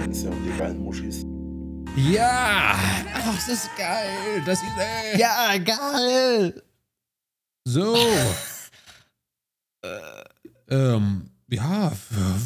Twins, 0.00 0.22
ja, 0.22 0.30
die 0.30 0.58
geilen 0.58 0.78
Muschis. 0.82 1.24
Ja! 1.96 2.74
Ach, 3.14 3.34
das 3.34 3.48
ist 3.48 3.68
geil! 3.76 4.42
Das 4.46 4.58
ist 4.62 4.68
äh, 5.14 5.18
Ja, 5.18 5.56
geil! 5.58 6.62
so. 7.66 7.96
ähm, 10.70 11.30
ja, 11.50 11.92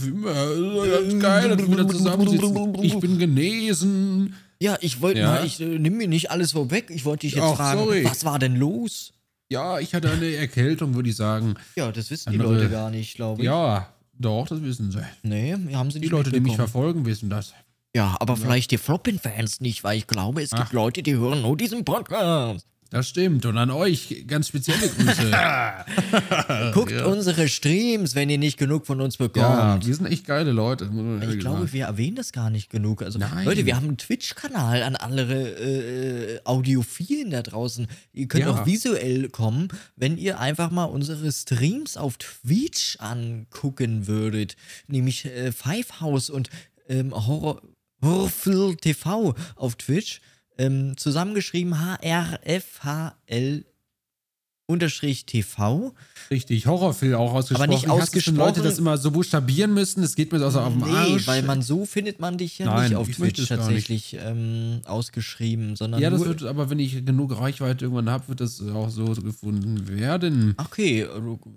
wie 0.03 0.09
immer, 0.09 0.87
ganz 0.87 1.23
geil, 1.23 1.49
dass 1.51 1.59
wir 1.59 1.69
wieder 1.71 1.89
zusammensitzen. 1.89 2.75
Ich 2.83 2.99
bin 2.99 3.19
genesen. 3.19 4.35
Ja, 4.61 4.77
ich 4.81 5.01
wollte 5.01 5.21
Ja? 5.21 5.27
mal, 5.27 5.45
ich 5.47 5.61
äh, 5.61 5.79
nimm 5.79 5.97
mir 5.99 6.09
nicht 6.09 6.31
alles 6.31 6.53
vorweg. 6.53 6.91
Ich 6.91 7.05
wollte 7.05 7.27
dich 7.27 7.35
jetzt 7.35 7.45
Ach, 7.45 7.57
fragen, 7.57 7.81
sorry. 7.81 8.05
was 8.05 8.25
war 8.25 8.39
denn 8.39 8.57
los? 8.57 9.13
Ja, 9.51 9.79
ich 9.79 9.95
hatte 9.95 10.11
eine 10.11 10.35
Erkältung, 10.35 10.95
würde 10.95 11.11
ich 11.11 11.17
sagen. 11.17 11.55
Ja, 11.77 11.93
das 11.93 12.11
wissen 12.11 12.33
die 12.33 12.39
Andere- 12.41 12.55
Leute 12.57 12.71
gar 12.71 12.91
nicht, 12.91 13.15
glaube 13.15 13.43
ich. 13.43 13.47
Ja, 13.47 13.89
doch, 14.19 14.47
das 14.47 14.63
wissen 14.63 14.91
sie. 14.91 15.03
Nee, 15.23 15.53
haben 15.75 15.91
sie 15.91 15.99
Die 15.99 16.07
nicht 16.07 16.13
Leute, 16.13 16.31
die 16.31 16.41
mich 16.41 16.57
verfolgen, 16.57 17.05
wissen 17.07 17.31
das. 17.31 17.55
Ja, 17.97 18.17
aber 18.19 18.37
vielleicht 18.37 18.73
die 18.73 18.79
Floppin-Fans 18.79 19.61
nicht, 19.61 19.85
weil 19.85 19.99
ich 19.99 20.07
glaube, 20.07 20.43
es 20.43 20.51
gibt 20.51 20.63
Ach. 20.69 20.73
Leute, 20.73 21.03
die 21.03 21.15
hören 21.15 21.43
nur 21.43 21.57
diesen 21.57 21.85
Podcast. 21.85 22.67
Das 22.91 23.09
stimmt. 23.09 23.45
Und 23.45 23.59
an 23.59 23.71
euch 23.71 24.25
ganz 24.29 24.49
spezielle 24.49 24.89
Grüße. 24.89 25.33
Guckt 26.75 26.93
unsere 27.03 27.49
Streams, 27.49 28.15
wenn 28.15 28.31
ihr 28.31 28.39
nicht 28.39 28.57
genug 28.57 28.87
von 28.87 29.01
uns 29.01 29.19
ja, 29.19 29.27
bekommt. 29.27 29.87
wir 29.87 29.95
sind 29.95 30.07
echt 30.07 30.25
geile 30.27 30.53
Leute. 30.53 30.89
ich 31.29 31.39
glaube, 31.41 31.73
wir 31.73 31.87
erwähnen 31.87 32.15
das 32.15 32.31
gar 32.33 32.51
nicht 32.51 32.71
genug. 32.71 33.03
Also, 33.03 33.19
Nein. 33.19 33.45
Leute, 33.47 33.67
wir 33.67 33.75
haben 33.75 33.89
einen 33.89 33.99
Twitch-Kanal 33.99 34.83
an 34.85 34.95
andere 34.97 35.35
äh, 35.35 36.41
Audiophilen 36.45 37.31
da 37.31 37.43
draußen. 37.43 37.89
Ihr 38.13 38.29
könnt 38.29 38.45
Ja. 38.45 38.53
auch 38.53 38.67
visuell 38.67 39.29
kommen, 39.29 39.69
wenn 39.97 40.17
ihr 40.17 40.39
einfach 40.39 40.71
mal 40.71 40.85
unsere 40.85 41.33
Streams 41.33 41.97
auf 41.97 42.17
Twitch 42.19 42.97
angucken 43.01 44.07
würdet. 44.07 44.57
Nämlich 44.87 45.25
äh, 45.25 45.51
Five 45.51 46.01
House 46.01 46.31
und 46.31 46.49
ähm, 46.89 47.13
Horror, 47.13 47.61
Horrorfil 48.03 48.77
TV 48.77 49.35
auf 49.57 49.75
Twitch. 49.77 50.21
Ähm, 50.57 50.97
zusammengeschrieben 50.97 51.81
H-R-F-H-L 51.81 53.65
unterstrich 54.67 55.27
TV. 55.27 55.93
Richtig, 56.31 56.67
Horrorfilm 56.67 57.15
auch 57.17 57.35
ausgesprochen. 57.35 57.69
nicht 57.71 57.85
Ich 57.85 57.91
hasse 57.91 58.21
schon 58.23 58.35
Leute 58.37 58.61
ausgesprochen. 58.61 58.65
das 58.71 58.79
immer 58.79 58.97
so 58.97 59.11
buchstabieren 59.11 59.75
müssen. 59.75 60.03
Es 60.03 60.15
geht 60.17 60.33
mir 60.33 60.39
so 60.39 60.59
auf 60.59 60.73
den 60.73 60.79
Nee, 60.83 60.91
Arsch. 60.91 61.27
weil 61.27 61.43
man 61.43 61.61
so 61.61 61.85
findet 61.85 62.19
man 62.19 62.39
dich 62.39 62.59
ja 62.59 62.67
Nein, 62.67 62.89
nicht 62.89 62.97
auf 62.97 63.07
Twitch 63.11 63.41
nicht. 63.41 63.49
tatsächlich 63.51 64.17
ähm, 64.19 64.81
ausgeschrieben, 64.87 65.77
sondern 65.77 66.01
ja, 66.01 66.09
das 66.09 66.25
wird, 66.25 66.45
aber 66.45 66.71
wenn 66.71 66.79
ich 66.79 67.05
genug 67.05 67.39
Reichweite 67.39 67.85
irgendwann 67.85 68.09
habe, 68.09 68.27
wird 68.29 68.41
das 68.41 68.63
auch 68.63 68.89
so 68.89 69.05
gefunden 69.05 69.87
werden. 69.87 70.55
Okay, 70.57 71.07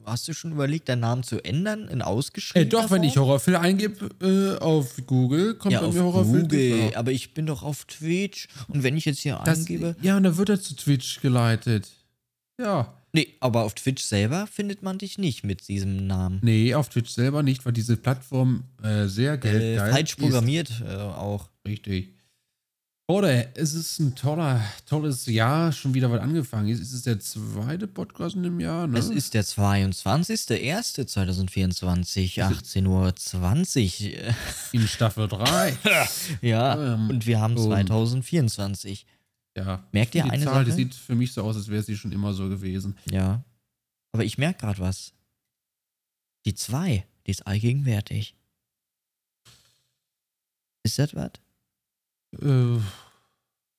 hast 0.06 0.28
du 0.28 0.34
schon 0.34 0.52
überlegt, 0.52 0.90
deinen 0.90 1.00
Namen 1.00 1.24
zu 1.24 1.42
ändern 1.46 1.88
in 1.88 2.02
ausgeschrieben? 2.02 2.68
Äh, 2.68 2.70
doch, 2.70 2.92
wenn 2.92 3.04
ich 3.04 3.16
Horrorfilm 3.18 3.58
eingebe 3.62 4.10
äh, 4.60 4.62
auf 4.62 4.98
Google, 5.06 5.56
kommt 5.56 5.72
ja, 5.74 5.80
bei 5.80 5.88
auf 5.88 5.94
mir 5.94 6.04
Horrorfilm. 6.04 6.42
Google, 6.42 6.92
aber 6.96 7.12
ich 7.14 7.34
bin 7.34 7.46
doch 7.46 7.64
auf 7.64 7.86
Twitch 7.86 8.50
und 8.68 8.84
wenn 8.84 8.98
ich 8.98 9.06
jetzt 9.06 9.20
hier 9.20 9.40
Das, 9.46 9.60
eingebe, 9.60 9.96
ja, 10.02 10.18
und 10.18 10.24
dann 10.24 10.36
wird 10.36 10.50
er 10.50 10.62
zu 10.62 10.76
Twitch 10.76 11.22
geleitet. 11.22 11.90
Ja. 12.60 12.94
Nee, 13.14 13.36
aber 13.40 13.64
auf 13.64 13.74
Twitch 13.76 14.04
selber 14.04 14.48
findet 14.48 14.84
man 14.84 14.98
dich 14.98 15.18
nicht 15.18 15.44
mit 15.44 15.68
diesem 15.68 16.08
Namen. 16.08 16.40
Nee, 16.42 16.74
auf 16.76 16.90
Twitch 16.90 17.10
selber 17.12 17.44
nicht, 17.44 17.66
weil 17.66 17.74
diese 17.74 17.98
Plattform 17.98 18.64
äh, 18.84 19.06
sehr 19.08 19.34
Äh, 19.34 19.38
geldgeil 19.38 19.92
falsch 19.92 20.12
ist. 20.12 20.20
programmiert 20.20 20.84
äh, 20.88 20.96
auch. 20.96 21.50
Richtig. 21.68 22.14
Oder 23.10 23.56
es 23.58 23.74
ist 23.74 24.00
ein 24.00 24.16
toller, 24.16 24.62
tolles 24.86 25.28
Jahr, 25.28 25.72
schon 25.72 25.94
wieder 25.94 26.12
was 26.12 26.20
angefangen 26.20 26.68
ist. 26.68 26.82
Es 26.82 26.92
ist 26.92 27.06
der 27.06 27.22
zweite 27.22 27.88
Podcast 27.88 28.36
in 28.36 28.44
dem 28.44 28.60
Jahr, 28.60 28.86
ne? 28.86 29.00
Es 29.00 29.08
ist 29.10 29.34
der 29.34 29.46
22.01.2024, 29.46 32.42
18.20 32.42 32.88
Uhr. 32.88 33.14
in 34.74 34.88
Staffel 34.88 35.28
3. 35.28 35.78
ja, 36.42 36.96
Ähm, 36.96 37.10
und 37.10 37.26
wir 37.26 37.40
haben 37.40 37.56
und- 37.56 37.64
2024. 37.64 39.06
ja. 39.58 39.84
Merkt 39.92 40.16
ihr 40.16 40.24
die 40.24 40.30
eine 40.32 40.44
Zahl, 40.46 40.64
die 40.64 40.72
Sache? 40.72 40.78
sieht 40.82 40.94
für 40.96 41.16
mich 41.16 41.34
so 41.34 41.44
aus, 41.44 41.56
als 41.58 41.68
wäre 41.68 41.84
sie 41.84 41.98
schon 41.98 42.12
immer 42.14 42.34
so 42.34 42.48
gewesen. 42.48 42.96
Ja. 43.10 43.44
Aber 44.14 44.24
ich 44.24 44.38
merke 44.38 44.60
gerade 44.62 44.80
was. 44.80 45.14
Die 46.46 46.54
2, 46.56 47.06
die 47.26 47.32
ist 47.32 47.46
allgegenwärtig. 47.46 48.36
Ist 50.84 51.00
das 51.00 51.14
was? 51.16 51.32
Äh, 52.42 52.80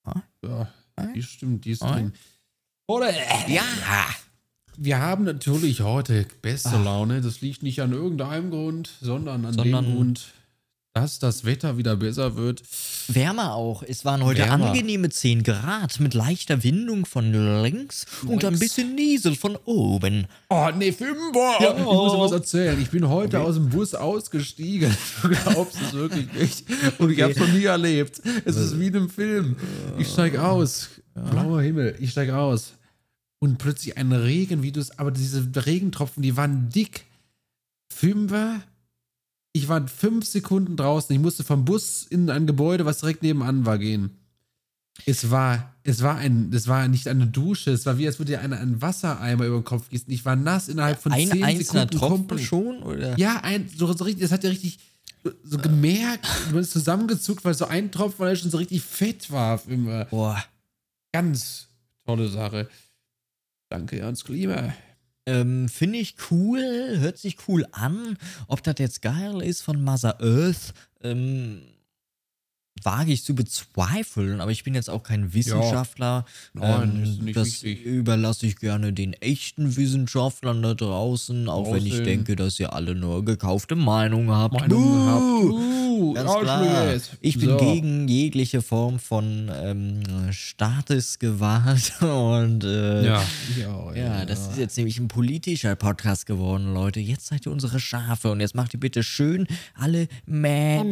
Ah? 0.04 0.22
ja, 0.44 0.72
Ah? 0.96 1.06
die 1.14 1.22
stimmt, 1.22 1.64
die 1.64 1.70
ist 1.72 1.82
Ah? 1.82 1.92
drin. 1.92 2.12
Oder 2.86 3.10
ja, 3.48 3.62
wir 4.76 4.98
haben 5.00 5.24
natürlich 5.24 5.80
heute 5.82 6.26
beste. 6.40 6.70
Laune. 6.82 7.20
Das 7.20 7.40
liegt 7.42 7.62
nicht 7.62 7.80
an 7.82 7.92
irgendeinem 7.92 8.50
Grund, 8.50 8.90
sondern 9.00 9.44
an 9.44 9.52
Sondern- 9.54 9.84
dem 9.84 9.94
Grund, 9.94 10.32
dass 10.98 11.18
das 11.20 11.44
Wetter 11.44 11.76
wieder 11.78 11.96
besser 11.96 12.34
wird. 12.36 12.62
Wärmer 13.08 13.54
auch. 13.54 13.82
Es 13.82 14.04
waren 14.04 14.24
heute 14.24 14.40
Wärmer. 14.42 14.70
angenehme 14.70 15.10
10 15.10 15.44
Grad 15.44 16.00
mit 16.00 16.14
leichter 16.14 16.64
Windung 16.64 17.06
von 17.06 17.32
links 17.62 18.04
und 18.26 18.44
ein 18.44 18.54
Links. 18.54 18.58
bisschen 18.60 18.94
Niesel 18.96 19.36
von 19.36 19.56
oben. 19.64 20.26
Oh, 20.50 20.68
nee, 20.76 20.90
Fünfer! 20.92 21.56
Ja. 21.60 21.76
Ich 21.76 21.84
muss 21.84 22.12
dir 22.12 22.18
was 22.18 22.32
erzählen. 22.32 22.80
Ich 22.82 22.90
bin 22.90 23.08
heute 23.08 23.40
aus 23.40 23.54
dem 23.54 23.68
Bus 23.70 23.94
ausgestiegen. 23.94 24.94
Du 25.22 25.28
glaubst 25.28 25.76
es 25.80 25.92
wirklich 25.92 26.32
nicht. 26.32 26.64
Und 26.98 27.10
ich 27.10 27.22
habe 27.22 27.32
es 27.32 27.38
noch 27.38 27.48
nie 27.48 27.64
erlebt. 27.64 28.20
Es 28.44 28.56
ist 28.56 28.78
wie 28.78 28.86
in 28.88 28.96
einem 28.96 29.10
Film. 29.10 29.56
Ich 29.98 30.08
steige 30.08 30.42
aus. 30.44 30.88
Blauer 31.30 31.62
Himmel. 31.62 31.96
Ich 32.00 32.10
steige 32.10 32.36
aus. 32.36 32.72
Und 33.40 33.58
plötzlich 33.58 33.96
ein 33.96 34.10
Regen, 34.12 34.62
wie 34.62 34.72
du 34.72 34.80
es, 34.80 34.98
aber 34.98 35.10
diese 35.12 35.48
Regentropfen, 35.54 36.22
die 36.22 36.36
waren 36.36 36.68
dick. 36.70 37.04
Fünfer. 37.92 38.60
Ich 39.52 39.68
war 39.68 39.86
fünf 39.88 40.26
Sekunden 40.26 40.76
draußen. 40.76 41.14
Ich 41.14 41.20
musste 41.20 41.44
vom 41.44 41.64
Bus 41.64 42.06
in 42.08 42.30
ein 42.30 42.46
Gebäude, 42.46 42.84
was 42.84 42.98
direkt 42.98 43.22
nebenan 43.22 43.66
war, 43.66 43.78
gehen. 43.78 44.18
Es 45.06 45.30
war, 45.30 45.74
es 45.84 46.02
war 46.02 46.16
ein, 46.16 46.52
es 46.52 46.66
war 46.66 46.86
nicht 46.88 47.06
eine 47.06 47.26
Dusche, 47.26 47.70
es 47.70 47.86
war 47.86 47.98
wie, 47.98 48.06
als 48.06 48.18
würde 48.18 48.32
dir 48.32 48.40
einer 48.40 48.58
einen 48.58 48.82
Wassereimer 48.82 49.46
über 49.46 49.56
den 49.56 49.64
Kopf 49.64 49.88
gießen. 49.88 50.12
Ich 50.12 50.24
war 50.24 50.34
nass 50.34 50.68
innerhalb 50.68 51.00
von 51.00 51.12
Ein 51.12 51.28
zehn 51.28 51.44
einzelner 51.44 51.82
Sekunden 51.82 51.98
Tropfen 51.98 52.26
komplett. 52.26 52.46
schon? 52.46 52.82
Oder? 52.82 53.18
Ja, 53.18 53.40
ein, 53.42 53.68
so, 53.76 53.92
so 53.92 54.04
richtig, 54.04 54.22
das 54.22 54.32
hat 54.32 54.42
ja 54.42 54.50
richtig 54.50 54.80
so 55.44 55.58
gemerkt, 55.58 56.26
man 56.52 56.60
ist 56.60 56.72
zusammengezuckt, 56.72 57.44
weil 57.44 57.54
so 57.54 57.66
ein 57.66 57.90
Tropfen, 57.90 58.20
weil 58.20 58.30
er 58.30 58.36
schon 58.36 58.50
so 58.50 58.58
richtig 58.58 58.82
fett 58.82 59.30
war. 59.30 59.60
Immer. 59.68 60.06
Boah. 60.06 60.42
Ganz 61.12 61.68
tolle 62.04 62.28
Sache. 62.28 62.68
Danke 63.68 64.04
ans 64.04 64.24
Klima. 64.24 64.72
Ähm, 65.28 65.68
Finde 65.68 65.98
ich 65.98 66.14
cool, 66.30 66.96
hört 67.00 67.18
sich 67.18 67.36
cool 67.46 67.66
an. 67.72 68.16
Ob 68.46 68.62
das 68.62 68.76
jetzt 68.78 69.02
geil 69.02 69.42
ist 69.42 69.60
von 69.60 69.84
Mother 69.84 70.18
Earth, 70.22 70.72
ähm, 71.02 71.60
wage 72.84 73.12
ich 73.12 73.24
zu 73.24 73.34
bezweifeln, 73.34 74.40
aber 74.40 74.50
ich 74.50 74.64
bin 74.64 74.74
jetzt 74.74 74.90
auch 74.90 75.02
kein 75.02 75.34
Wissenschaftler. 75.34 76.24
Nein, 76.54 76.92
ähm, 76.96 77.02
ist 77.04 77.22
nicht 77.22 77.36
das 77.36 77.62
wichtig. 77.62 77.84
überlasse 77.84 78.46
ich 78.46 78.56
gerne 78.56 78.92
den 78.92 79.12
echten 79.14 79.76
Wissenschaftlern 79.76 80.62
da 80.62 80.74
draußen, 80.74 81.48
auch 81.48 81.72
wenn 81.72 81.86
ich 81.86 82.02
denke, 82.02 82.36
dass 82.36 82.58
ihr 82.60 82.72
alle 82.72 82.94
nur 82.94 83.24
gekaufte 83.24 83.74
Meinungen 83.76 84.30
habt. 84.30 84.54
Meinung 84.54 84.82
Buh! 84.82 85.04
gehabt. 85.04 85.78
Uh, 85.98 86.14
Ganz 86.14 86.32
klar. 86.40 86.94
Ich 87.20 87.38
bin 87.38 87.48
So. 87.50 87.56
gegen 87.56 88.08
jegliche 88.08 88.62
Form 88.62 88.98
von 88.98 89.50
ähm, 89.52 90.02
Staatesgewalt 90.30 91.92
und 92.02 92.64
äh, 92.64 93.04
Ja, 93.04 93.22
ja, 93.58 93.92
ja, 93.94 94.24
das 94.24 94.48
ist 94.50 94.58
jetzt 94.58 94.76
nämlich 94.76 94.98
ein 94.98 95.08
politischer 95.08 95.74
Podcast 95.76 96.26
geworden, 96.26 96.72
Leute. 96.74 97.00
Jetzt 97.00 97.26
seid 97.26 97.46
ihr 97.46 97.52
unsere 97.52 97.80
Schafe 97.80 98.30
und 98.30 98.40
jetzt 98.40 98.54
macht 98.54 98.74
ihr 98.74 98.80
bitte 98.80 99.02
schön 99.02 99.46
alle 99.74 100.08
Mäh. 100.26 100.82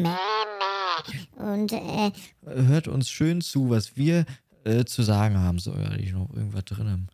Und 1.36 1.72
äh, 1.72 2.10
Hört 2.44 2.88
uns 2.88 3.08
schön 3.10 3.40
zu, 3.40 3.70
was 3.70 3.96
wir 3.96 4.24
äh, 4.64 4.84
zu 4.84 5.02
sagen 5.02 5.38
haben. 5.38 5.58
So, 5.58 5.72
ja, 5.74 5.94
ich 5.96 6.12
noch 6.12 6.32
irgendwas 6.34 6.64
drin. 6.64 7.08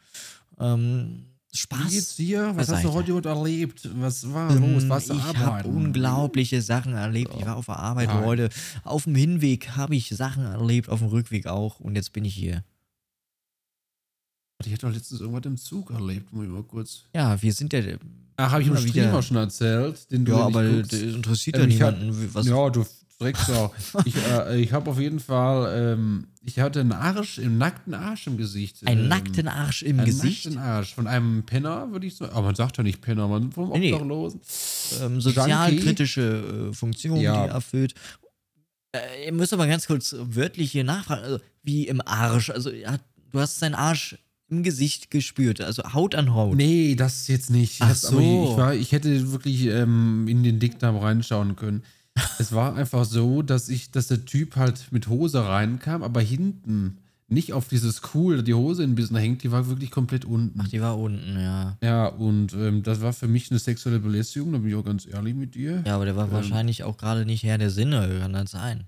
Ähm, 0.59 1.24
Spaß. 1.54 1.86
Wie 1.91 1.95
geht's 1.95 2.16
dir? 2.16 2.47
Was 2.57 2.68
beiseite. 2.68 2.77
hast 2.77 2.84
du 2.84 2.92
heute 3.15 3.28
erlebt? 3.28 3.89
Was 4.01 4.33
war 4.33 4.54
los? 4.54 4.89
Was 4.89 5.10
Ähm, 5.10 5.16
ich 5.18 5.36
habe 5.39 5.68
unglaubliche 5.68 6.62
Sachen 6.62 6.95
erlebt. 6.95 7.33
Ich 7.39 7.45
war 7.45 7.57
auf 7.57 7.66
der 7.66 7.77
Arbeit 7.78 8.09
Nein. 8.09 8.24
heute. 8.24 8.48
Auf 8.84 9.04
dem 9.04 9.15
Hinweg 9.15 9.71
habe 9.77 9.95
ich 9.97 10.09
Sachen 10.09 10.45
erlebt, 10.45 10.89
auf 10.89 11.01
dem 11.01 11.09
Rückweg 11.09 11.47
auch. 11.47 11.78
Und 11.80 11.95
jetzt 11.97 12.12
bin 12.15 12.24
ich 12.24 12.34
hier. 12.34 12.65
Ich 14.65 14.72
hatte 14.72 14.86
doch 14.86 14.95
letztens 14.95 15.21
irgendwas 15.21 15.45
im 15.45 15.57
Zug 15.57 15.91
erlebt, 15.91 16.33
muss 16.33 16.45
ich 16.45 16.51
mal 16.51 16.62
kurz. 16.62 17.04
Ja, 17.15 17.41
wir 17.42 17.53
sind 17.53 17.72
ja. 17.72 17.80
Ach, 18.36 18.53
habe 18.53 18.62
ich 18.62 18.68
im 18.68 18.74
Immer 18.77 18.84
wieder. 18.84 19.03
Streamer 19.03 19.22
schon 19.22 19.36
erzählt, 19.36 20.10
den 20.10 20.24
du 20.24 20.33
Ja, 20.33 20.39
aber 20.47 20.65
guckst. 20.66 20.92
das 20.92 21.01
interessiert 21.01 21.57
Ähm, 21.57 21.62
ja 21.71 21.91
niemanden. 21.91 22.22
wie- 22.22 22.33
Was, 22.34 22.47
Ja, 22.47 22.71
du 22.71 22.86
Drecksau. 23.22 23.72
ich 24.04 24.15
äh, 24.16 24.60
ich 24.60 24.72
habe 24.72 24.91
auf 24.91 24.98
jeden 25.01 25.21
Fall, 25.21 25.95
ähm, 25.95 26.27
ich 26.45 26.59
hatte 26.59 26.80
einen 26.80 26.92
Arsch, 26.92 27.39
einen 27.39 27.59
nackten 27.59 27.95
Arsch 27.95 28.27
im 28.27 28.36
Gesicht. 28.36 28.86
Einen 28.86 29.03
ähm, 29.03 29.09
nackten 29.09 29.48
Arsch 29.48 29.83
im 29.83 29.98
einen 29.98 30.07
Gesicht. 30.07 30.45
nackten 30.47 30.63
Arsch 30.63 30.95
von 30.95 31.07
einem 31.07 31.45
Penner, 31.45 31.91
würde 31.92 32.07
ich 32.07 32.16
sagen. 32.16 32.33
Aber 32.33 32.42
man 32.47 32.54
sagt 32.54 32.77
ja 32.78 32.83
nicht 32.83 33.01
Penner, 33.01 33.28
man 33.28 33.53
vom 33.53 33.71
Nee, 33.71 33.78
nee. 33.78 33.92
Obdachlosen. 33.92 34.41
ähm, 35.03 35.21
sozialkritische 35.21 36.69
äh, 36.71 36.74
Funktion, 36.74 37.16
Ja. 37.21 37.33
die 37.45 37.48
er 37.48 37.54
erfüllt. 37.54 37.95
Äh, 38.95 39.27
ihr 39.27 39.33
müsst 39.33 39.53
aber 39.53 39.66
ganz 39.66 39.86
kurz 39.86 40.15
wörtlich 40.19 40.72
hier 40.72 40.84
nachfragen. 40.84 41.22
Also, 41.22 41.39
wie 41.63 41.86
im 41.86 42.01
Arsch. 42.07 42.51
Also, 42.51 42.71
hat, 42.84 43.01
du 43.30 43.41
hast 43.41 43.59
seinen 43.59 43.74
Arsch 43.74 44.16
im 44.51 44.63
Gesicht 44.63 45.10
gespürt. 45.10 45.63
Also 45.63 45.83
Haut 45.95 46.15
an 46.15 46.34
Haut. 46.34 46.57
Nee, 46.57 46.95
das 46.95 47.27
jetzt 47.28 47.48
nicht. 47.48 47.80
Ach 47.80 47.89
das, 47.89 48.04
aber 48.04 48.21
ich, 48.21 48.27
so. 48.27 48.51
ich, 48.51 48.57
war, 48.59 48.74
ich 48.74 48.92
hätte 48.92 49.33
wirklich 49.33 49.63
ähm, 49.66 50.27
in 50.28 50.42
den 50.42 50.59
Dickdarm 50.59 50.97
reinschauen 50.98 51.57
können. 51.57 51.83
Es 52.38 52.53
war 52.53 52.74
einfach 52.76 53.04
so, 53.04 53.42
dass 53.42 53.68
ich, 53.68 53.91
dass 53.91 54.09
der 54.09 54.24
Typ 54.24 54.56
halt 54.56 54.91
mit 54.92 55.09
Hose 55.09 55.44
reinkam, 55.47 56.03
aber 56.03 56.20
hinten 56.20 56.98
nicht 57.28 57.54
auf 57.54 57.68
dieses 57.68 58.03
cool, 58.14 58.42
die 58.42 58.53
Hose 58.53 58.82
ein 58.82 58.94
bisschen 58.94 59.16
hängt, 59.16 59.42
die 59.42 59.50
war 59.50 59.66
wirklich 59.66 59.91
komplett 59.91 60.26
unten. 60.26 60.60
Ach, 60.60 60.68
die 60.68 60.82
war 60.82 60.98
unten, 60.98 61.38
ja. 61.41 61.78
Ja, 61.82 62.06
und 62.09 62.53
ähm, 62.53 62.82
das 62.82 63.00
war 63.00 63.14
für 63.14 63.28
mich 63.28 63.50
eine 63.50 63.59
sexuelle 63.59 64.00
Belästigung, 64.00 64.53
da 64.53 64.59
bin 64.59 64.68
ich 64.68 64.74
auch 64.74 64.84
ganz 64.84 65.06
ehrlich 65.06 65.34
mit 65.34 65.54
dir. 65.54 65.82
Ja, 65.86 65.94
aber 65.94 66.04
der 66.04 66.16
war 66.16 66.26
Ähm. 66.26 66.32
wahrscheinlich 66.32 66.84
auch 66.84 66.98
gerade 66.98 67.24
nicht 67.24 67.42
Herr 67.42 67.56
der 67.56 67.70
Sinne, 67.70 68.18
kann 68.20 68.34
das 68.34 68.50
sein. 68.50 68.84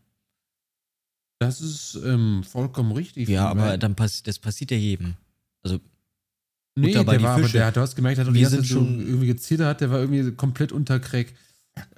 Das 1.40 1.60
ist 1.60 1.98
ähm, 2.04 2.42
vollkommen 2.44 2.92
richtig. 2.92 3.28
Ja, 3.28 3.48
aber 3.48 3.76
dann 3.78 3.94
passt, 3.94 4.26
das 4.26 4.38
passiert 4.38 4.70
ja 4.70 4.76
jedem. 4.76 5.14
Also, 5.62 5.80
nee, 6.76 6.92
bei 7.02 7.16
der 7.16 7.22
war, 7.22 7.36
aber 7.36 7.48
der, 7.48 7.72
du 7.72 7.80
hast 7.80 7.96
gemerkt, 7.96 8.18
der 8.18 8.26
hat 8.26 8.34
die 8.34 8.40
ganze 8.40 8.56
sind 8.56 8.66
Zeit 8.66 8.70
schon- 8.70 9.00
irgendwie 9.00 9.26
gezittert, 9.26 9.80
der 9.80 9.90
war 9.90 10.00
irgendwie 10.00 10.32
komplett 10.32 10.70
unter 10.72 11.00
Crack. 11.00 11.32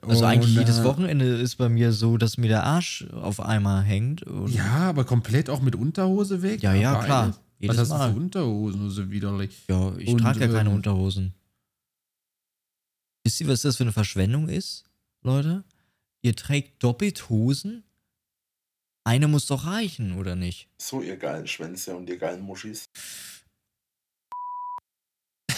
Also 0.03 0.25
eigentlich 0.25 0.57
Und, 0.57 0.61
jedes 0.61 0.79
äh, 0.79 0.85
Wochenende 0.85 1.25
ist 1.37 1.57
bei 1.57 1.69
mir 1.69 1.93
so, 1.93 2.17
dass 2.17 2.39
mir 2.39 2.49
der 2.49 2.65
Arsch 2.65 3.07
auf 3.13 3.41
einmal 3.41 3.83
hängt. 3.83 4.23
Und 4.23 4.53
Ja, 4.53 4.89
aber 4.89 5.05
komplett 5.05 5.51
auch 5.51 5.61
mit 5.61 5.75
Unterhose 5.75 6.43
weg. 6.43 6.63
Ja, 6.63 6.75
ja, 6.75 7.03
klar. 7.03 7.29
Was 7.29 7.41
Jedes 7.59 7.79
hast 7.79 7.91
du 7.91 7.95
Mal. 7.95 8.13
für 8.13 8.19
Unterhosen? 8.19 8.91
So 8.91 9.11
widerlich. 9.11 9.65
Ja, 9.69 9.97
ich 9.97 10.09
Und, 10.09 10.19
trage 10.19 10.41
ja 10.41 10.49
keine 10.49 10.71
ähm, 10.71 10.77
Unterhosen. 10.77 11.35
Wisst 13.25 13.41
ihr, 13.41 13.49
was 13.49 13.63
das 13.63 13.77
für 13.77 13.85
eine 13.85 13.93
Verschwendung 13.93 14.49
ist, 14.49 14.85
Leute? 15.23 15.65
Ihr 16.23 16.37
trägt 16.37 16.83
doppelt 16.83 17.29
Hosen? 17.29 17.83
Eine 19.05 19.29
muss 19.29 19.47
doch 19.47 19.67
reichen, 19.67 20.19
oder 20.19 20.37
nicht? 20.37 20.69
So, 20.79 21.01
ihr 21.01 21.17
geilen 21.17 21.47
Schwänze 21.47 21.97
und 21.97 22.09
ihr 22.09 22.19
geilen 22.19 22.43
Muschis. 22.43 22.87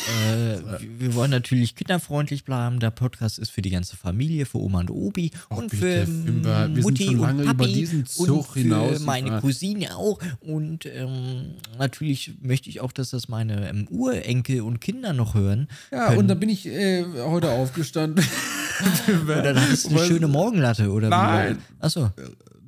Äh, 0.08 0.81
wir- 0.99 1.14
wollen 1.14 1.31
natürlich 1.31 1.75
kinderfreundlich 1.75 2.44
bleiben. 2.44 2.81
Der 2.81 2.90
Podcast 2.90 3.38
ist 3.38 3.50
für 3.50 3.62
die 3.62 3.70
ganze 3.70 3.96
Familie, 3.96 4.46
für 4.46 4.58
Oma 4.58 4.81
und 4.81 4.90
Obi 4.90 5.31
Och, 5.50 5.58
und 5.58 5.70
bitte, 5.70 6.06
für 6.06 6.06
Fimba, 6.06 6.69
wir 6.69 6.75
sind 6.75 6.82
Mutti 6.82 7.05
schon 7.06 7.19
lange 7.20 7.40
und 7.43 7.46
Papi 7.46 7.64
über 7.64 7.66
diesen 7.72 8.06
Zug 8.06 8.28
und 8.28 8.46
für 8.46 8.58
hinaus 8.60 9.00
meine. 9.00 9.40
Cousine 9.40 9.96
auch. 9.96 10.19
Und 10.40 10.87
ähm, 10.87 11.55
natürlich 11.78 12.32
möchte 12.40 12.70
ich 12.70 12.81
auch, 12.81 12.93
dass 12.93 13.10
das 13.10 13.28
meine 13.28 13.69
ähm, 13.69 13.87
Urenkel 13.90 14.62
und 14.62 14.81
Kinder 14.81 15.12
noch 15.12 15.34
hören. 15.34 15.69
Ja, 15.90 16.06
Können- 16.08 16.19
und 16.19 16.28
dann 16.28 16.40
bin 16.40 16.49
ich 16.49 16.66
äh, 16.66 17.04
heute 17.25 17.50
aufgestanden. 17.50 18.25
Oder 19.25 19.43
dann 19.43 19.61
hattest 19.61 19.87
du 19.90 19.96
eine 19.99 20.06
schöne 20.06 20.28
Morgenlatte, 20.28 20.90
oder 20.93 21.08
Nein. 21.08 21.56
wie? 21.58 21.84
Achso. 21.84 22.11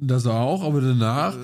Das 0.03 0.27
auch, 0.27 0.63
aber 0.65 0.81
danach, 0.81 1.37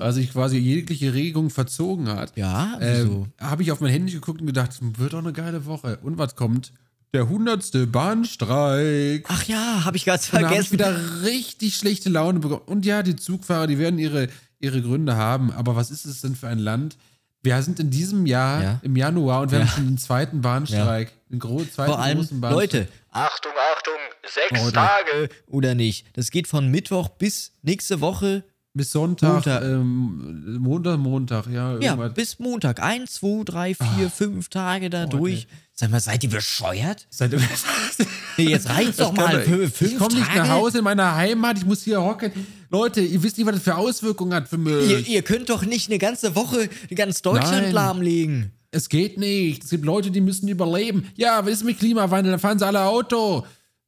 als 0.00 0.16
ich 0.16 0.32
quasi 0.32 0.58
jegliche 0.58 1.14
Regung 1.14 1.48
verzogen 1.50 2.08
hat, 2.08 2.32
Ja, 2.36 2.76
wieso? 2.80 3.28
habe 3.40 3.62
ich 3.62 3.70
auf 3.70 3.80
mein 3.80 3.92
Handy 3.92 4.12
geguckt 4.12 4.40
und 4.40 4.46
gedacht, 4.48 4.76
wird 4.98 5.12
doch 5.12 5.20
eine 5.20 5.32
geile 5.32 5.64
Woche. 5.66 5.98
Und 6.02 6.18
was 6.18 6.34
kommt? 6.34 6.72
Der 7.12 7.28
hundertste 7.28 7.86
Bahnstreik. 7.86 9.26
Ach 9.28 9.44
ja, 9.44 9.84
habe 9.84 9.96
ich 9.96 10.04
ganz 10.04 10.30
da 10.30 10.38
habe 10.38 10.44
ich 10.60 10.68
vergessen. 10.68 10.72
wieder 10.72 11.22
richtig 11.24 11.76
schlechte 11.76 12.08
Laune 12.08 12.40
bekommen. 12.40 12.62
Und 12.66 12.86
ja, 12.86 13.02
die 13.02 13.16
Zugfahrer, 13.16 13.66
die 13.66 13.78
werden 13.78 13.98
ihre, 13.98 14.28
ihre 14.58 14.80
Gründe 14.82 15.16
haben. 15.16 15.50
Aber 15.52 15.76
was 15.76 15.90
ist 15.90 16.04
es 16.04 16.20
denn 16.20 16.34
für 16.36 16.48
ein 16.48 16.58
Land? 16.58 16.96
Wir 17.42 17.60
sind 17.62 17.80
in 17.80 17.90
diesem 17.90 18.26
Jahr 18.26 18.62
Ja. 18.62 18.80
im 18.82 18.96
Januar 18.96 19.42
und 19.42 19.50
wir 19.52 19.58
Ja. 19.60 19.64
haben 19.66 19.70
schon 19.74 19.86
den 19.86 19.98
zweiten 19.98 20.40
Bahnstreik. 20.40 21.08
Den 21.08 21.19
gro 21.38 21.64
zweiten 21.64 21.92
Vor 21.92 21.98
allem. 22.00 22.26
Leute, 22.42 22.88
Achtung, 23.10 23.52
Achtung, 23.76 23.94
sechs 24.26 24.62
Leute. 24.62 24.72
Tage. 24.72 25.28
Oder 25.46 25.74
nicht? 25.74 26.06
Das 26.16 26.30
geht 26.30 26.48
von 26.48 26.68
Mittwoch 26.68 27.08
bis 27.08 27.52
nächste 27.62 28.00
Woche. 28.00 28.44
Bis 28.72 28.92
Sonntag, 28.92 29.32
Montag. 29.32 29.64
Ähm, 29.64 30.58
Montag, 30.60 30.98
Montag, 30.98 31.46
ja. 31.48 31.72
Ja, 31.78 31.90
irgendwas. 31.90 32.14
bis 32.14 32.38
Montag. 32.38 32.80
Eins, 32.80 33.14
zwei, 33.14 33.42
drei, 33.44 33.74
vier, 33.74 34.08
fünf 34.10 34.48
Tage 34.48 34.90
da 34.90 35.06
durch. 35.06 35.48
Sag 35.72 35.90
mal, 35.90 35.98
seid 35.98 36.22
ihr 36.22 36.30
bescheuert? 36.30 37.06
Seit, 37.10 37.32
Nee, 38.36 38.44
jetzt 38.50 38.68
reicht's 38.68 38.98
doch 38.98 39.12
mal. 39.12 39.42
Fünf, 39.42 39.80
ich 39.80 39.98
komme 39.98 40.14
nicht 40.14 40.34
nach 40.36 40.48
Hause 40.50 40.78
in 40.78 40.84
meiner 40.84 41.16
Heimat, 41.16 41.58
ich 41.58 41.64
muss 41.64 41.82
hier 41.82 42.00
hocken. 42.00 42.30
Leute, 42.70 43.00
ihr 43.00 43.20
wisst 43.22 43.38
nicht, 43.38 43.46
was 43.46 43.54
das 43.56 43.64
für 43.64 43.74
Auswirkungen 43.74 44.34
hat 44.34 44.48
für 44.48 44.58
mich. 44.58 44.88
Ihr, 44.88 44.98
ihr 45.00 45.22
könnt 45.22 45.50
doch 45.50 45.64
nicht 45.64 45.90
eine 45.90 45.98
ganze 45.98 46.36
Woche 46.36 46.68
ganz 46.94 47.22
Deutschland 47.22 47.62
Nein. 47.62 47.72
lahmlegen. 47.72 48.52
Es 48.72 48.88
geht 48.88 49.18
nicht. 49.18 49.64
Es 49.64 49.70
gibt 49.70 49.84
Leute, 49.84 50.10
die 50.10 50.20
müssen 50.20 50.48
überleben. 50.48 51.08
Ja, 51.16 51.44
was 51.44 51.52
ist 51.54 51.64
mit 51.64 51.78
Klimawandel? 51.78 52.30
Dann 52.32 52.40
fahren 52.40 52.58
sie 52.58 52.66
alle 52.66 52.84
Auto. 52.84 53.44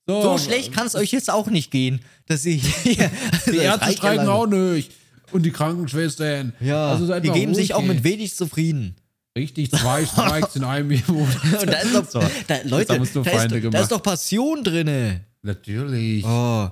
So 0.06 0.36
schlecht 0.36 0.72
kann 0.72 0.86
es 0.86 0.94
euch 0.96 1.12
jetzt 1.12 1.30
auch 1.30 1.46
nicht 1.46 1.70
gehen, 1.70 2.00
dass 2.26 2.44
ihr 2.44 2.54
hier. 2.56 3.10
Die 3.52 3.56
Ärzte 3.58 3.92
streiken 3.92 4.26
auch 4.28 4.46
nicht. 4.46 4.90
Und 5.30 5.44
die 5.46 5.50
Krankenschwestern. 5.52 6.52
Ja, 6.60 6.88
also 6.90 7.18
die 7.20 7.30
geben 7.30 7.54
sich 7.54 7.72
auch 7.72 7.82
mit 7.82 8.04
wenig 8.04 8.34
zufrieden. 8.34 8.96
Richtig, 9.38 9.70
zwei 9.70 10.04
Streiks 10.06 10.56
in 10.56 10.64
einem 10.64 10.88
Monat. 11.06 11.36
Und 11.62 11.66
da 11.66 11.78
ist 11.78 11.94
doch, 11.94 12.10
So, 12.10 12.20
da, 12.48 12.56
Leute, 12.64 12.96
da 12.98 13.02
ist, 13.02 13.12
Feinde 13.14 13.60
doch- 13.62 13.70
da 13.70 13.80
ist 13.80 13.92
doch 13.92 14.02
Passion 14.02 14.62
drinne. 14.62 15.22
Natürlich. 15.40 16.22
Oh. 16.26 16.68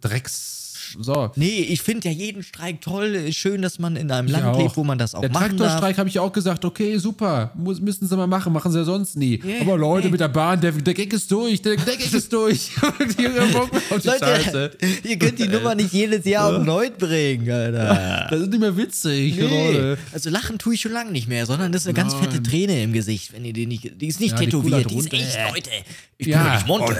Drecks. 0.00 0.61
So. 1.00 1.30
Nee, 1.36 1.60
ich 1.68 1.82
finde 1.82 2.08
ja 2.08 2.14
jeden 2.14 2.42
Streik 2.42 2.80
toll. 2.80 3.32
Schön, 3.32 3.62
dass 3.62 3.78
man 3.78 3.96
in 3.96 4.10
einem 4.10 4.26
Ich 4.28 4.32
Land 4.32 4.44
auch. 4.46 4.58
lebt, 4.58 4.76
wo 4.76 4.84
man 4.84 4.98
das 4.98 5.14
auch 5.14 5.20
Der 5.20 5.30
machen. 5.30 5.56
Traktorstreik 5.56 5.98
habe 5.98 6.08
ich 6.08 6.18
auch 6.18 6.32
gesagt, 6.32 6.64
okay, 6.64 6.98
super, 6.98 7.52
muss, 7.54 7.80
müssen 7.80 8.06
sie 8.08 8.16
mal 8.16 8.26
machen, 8.26 8.52
machen 8.52 8.72
sie 8.72 8.78
ja 8.78 8.84
sonst 8.84 9.16
nie. 9.16 9.42
Yeah, 9.44 9.62
Aber 9.62 9.76
Leute, 9.78 10.06
nee. 10.06 10.12
mit 10.12 10.20
der 10.20 10.28
Bahn, 10.28 10.60
der, 10.60 10.72
der 10.72 10.94
Gag 10.94 11.12
ist 11.12 11.30
durch, 11.30 11.60
der, 11.62 11.76
der 11.76 11.96
Gag 11.96 12.12
ist 12.12 12.32
durch. 12.32 12.70
Die 13.08 13.14
die. 13.16 14.08
Leute, 14.08 14.70
ihr 15.04 15.18
könnt 15.18 15.38
die 15.38 15.48
Nummer 15.48 15.74
nicht 15.74 15.92
jedes 15.92 16.24
Jahr 16.24 16.56
auf 16.56 16.64
Neun 16.64 16.92
bringen, 16.98 17.50
Alter. 17.50 18.28
Das 18.30 18.40
ist 18.40 18.50
nicht 18.50 18.60
mehr 18.60 18.76
witzig, 18.76 19.36
Nee. 19.36 19.96
Also 20.12 20.30
lachen 20.30 20.58
tue 20.58 20.74
ich 20.74 20.80
schon 20.80 20.92
lange 20.92 21.10
nicht 21.12 21.28
mehr, 21.28 21.46
sondern 21.46 21.72
das 21.72 21.82
ist 21.82 21.88
eine 21.88 21.94
ganz 21.94 22.14
Nein. 22.14 22.24
fette 22.24 22.42
Träne 22.42 22.82
im 22.82 22.92
Gesicht, 22.92 23.32
wenn 23.32 23.44
ihr 23.44 23.52
die 23.52 23.66
nicht. 23.66 24.00
Die 24.00 24.06
ist 24.06 24.20
nicht 24.20 24.32
Ja, 24.32 24.38
die 24.38 24.44
tätowiert, 24.46 24.88
kullert 24.88 25.12
die, 25.12 25.18
ist 25.18 25.36
echt, 25.36 25.38
Leute. 25.54 25.70
Ich 26.18 26.26
Ja. 26.26 26.42
bin 26.44 26.52
nicht 26.54 26.66
Monte. 26.66 26.96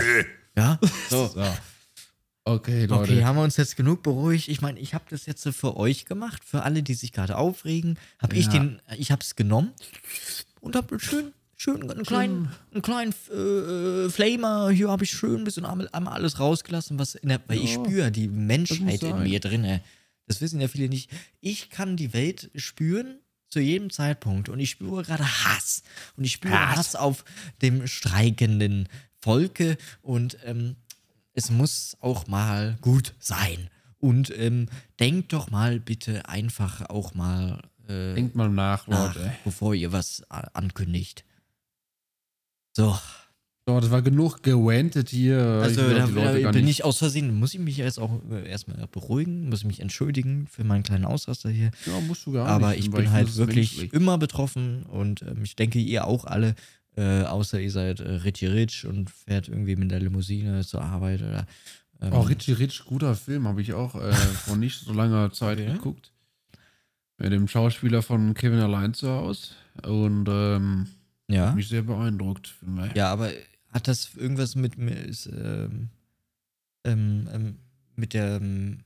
Ja, 0.57 0.79
so. 1.11 1.31
So. 1.35 1.41
Okay, 2.45 2.87
Leute. 2.87 3.13
Okay, 3.13 3.25
haben 3.25 3.37
wir 3.37 3.43
uns 3.45 3.57
jetzt 3.57 3.77
genug 3.77 4.03
beruhigt. 4.03 4.49
Ich 4.49 4.61
meine, 4.61 4.81
ich 4.81 4.95
habe 4.95 5.05
das 5.11 5.27
jetzt 5.27 5.49
für 5.51 5.77
euch 5.77 6.07
gemacht, 6.07 6.43
für 6.45 6.63
alle, 6.65 6.83
die 6.83 6.95
sich 6.95 7.13
gerade 7.13 7.37
aufregen. 7.37 7.99
Habe 8.19 8.35
ich 8.37 8.47
Ja. 8.47 8.53
den, 8.53 8.83
ich 8.99 9.13
habe 9.13 9.23
es 9.23 9.37
genommen 9.37 9.71
und 10.61 10.75
habe 10.75 10.99
schön, 10.99 11.33
schön 11.57 11.89
einen 11.89 12.03
kleinen, 12.05 12.49
einen 12.73 12.83
kleinen 12.83 13.13
äh, 13.31 14.11
Flamer. 14.11 14.71
Hier 14.71 14.91
habe 14.91 15.05
ich 15.05 15.13
schön 15.13 15.43
ein 15.43 15.45
bisschen 15.45 15.65
einmal, 15.65 15.87
alles 15.89 16.41
rausgelassen, 16.41 16.99
was 16.99 17.15
in 17.15 17.29
der, 17.29 17.41
weil 17.47 17.59
ich 17.63 17.75
spüre 17.75 18.11
die 18.11 18.27
Menschheit 18.27 19.03
in 19.05 19.23
mir 19.23 19.39
drin. 19.39 19.81
Das 20.27 20.41
wissen 20.41 20.61
ja 20.61 20.67
viele 20.67 20.89
nicht. 20.89 21.11
Ich 21.41 21.71
kann 21.71 21.97
die 21.97 22.13
Welt 22.13 22.51
spüren 22.57 23.19
zu 23.51 23.61
jedem 23.61 23.91
Zeitpunkt 23.91 24.49
und 24.49 24.59
ich 24.59 24.71
spüre 24.71 25.03
gerade 25.05 25.25
Hass 25.25 25.83
und 26.17 26.25
ich 26.25 26.33
spüre 26.33 26.71
Hass, 26.71 26.79
Hass. 26.79 26.97
auf 26.97 27.25
dem 27.61 27.87
streikenden 27.87 28.89
Volke 29.21 29.77
und 30.01 30.39
ähm, 30.45 30.75
es 31.35 31.51
muss 31.51 31.97
auch 32.01 32.27
mal 32.27 32.77
gut 32.81 33.15
sein. 33.19 33.69
Und 33.99 34.33
ähm, 34.37 34.67
denkt 34.99 35.33
doch 35.33 35.51
mal 35.51 35.79
bitte 35.81 36.29
einfach 36.29 36.89
auch 36.91 37.15
mal 37.15 37.63
äh, 37.89 38.15
Denkt 38.15 38.35
mal 38.35 38.49
nach, 38.49 38.87
nach, 38.89 39.15
Leute. 39.15 39.33
bevor 39.45 39.75
ihr 39.75 39.93
was 39.93 40.21
äh, 40.31 40.43
ankündigt. 40.55 41.25
So, 42.77 42.97
So, 43.67 43.79
das 43.79 43.91
war 43.91 44.03
genug 44.03 44.43
gewantet 44.43 45.11
hier. 45.11 45.39
also 45.63 45.83
will 45.83 45.95
da, 45.95 46.07
da 46.07 46.51
bin 46.51 46.65
nicht- 46.65 46.81
ich 46.81 46.85
aus 46.85 46.99
Versehen, 46.99 47.39
muss 47.39 47.55
ich 47.55 47.61
mich 47.61 47.77
jetzt 47.77 47.99
auch 48.01 48.21
äh, 48.31 48.49
erstmal 48.49 48.87
beruhigen, 48.89 49.49
muss 49.49 49.63
mich 49.65 49.79
entschuldigen 49.81 50.49
für 50.49 50.65
meinen 50.65 50.83
kleinen 50.83 51.05
Ausraster 51.05 51.49
hier. 51.51 51.71
Ja, 51.87 52.01
musst 52.01 52.27
du 52.27 52.33
gar 52.33 52.49
Aber 52.49 52.71
nicht. 52.71 52.81
ich 52.87 52.93
weil 52.93 53.03
bin 53.03 53.13
halt 53.13 53.37
wirklich 53.37 53.77
menschlich. 53.77 53.93
immer 53.93 54.19
betroffen 54.19 54.83
und 54.85 55.23
ähm, 55.23 55.45
ich 55.45 55.55
denke, 55.55 55.79
ihr 55.79 56.07
auch 56.07 56.25
alle, 56.25 56.55
äh, 56.97 57.23
außer 57.23 57.61
ihr 57.61 57.71
seid 57.71 58.01
äh, 58.01 58.11
Richie 58.11 58.47
Rich 58.47 58.87
und 58.87 59.11
fährt 59.11 59.49
irgendwie 59.49 59.77
mit 59.77 59.91
der 59.91 60.01
Limousine 60.01 60.65
zur 60.65 60.83
Arbeit 60.83 61.23
oder. 61.23 61.47
Ähm, 62.01 62.13
Oh, 62.13 62.21
Richie 62.21 62.53
Rich, 62.53 62.85
guter 62.85 63.15
Film, 63.15 63.47
habe 63.47 63.63
ich 63.63 63.73
auch 63.73 63.95
äh, 63.95 64.13
vor 64.45 64.57
nicht 64.57 64.81
so 64.81 64.93
langer 64.93 65.33
Zeit 65.33 65.59
Okay. 65.61 65.73
geguckt. 65.73 66.13
Mit 67.19 67.33
dem 67.33 67.47
Schauspieler 67.47 68.03
von 68.03 68.35
Kevin 68.35 68.59
allein 68.59 68.95
zu 68.95 69.09
Hause. 69.09 69.53
Und 69.85 70.29
ähm, 70.29 70.89
ja. 71.29 71.53
mich 71.53 71.69
sehr 71.69 71.83
beeindruckt. 71.83 72.55
Ja, 72.95 73.13
aber 73.13 73.31
hat 73.71 73.87
das 73.89 74.15
irgendwas 74.15 74.57
mit, 74.57 74.77
mit, 74.77 75.31
ähm, 75.33 75.89
ähm, 76.85 77.29
ähm, 77.33 77.59
mit 77.95 78.13
der 78.15 78.37
ähm, 78.37 78.81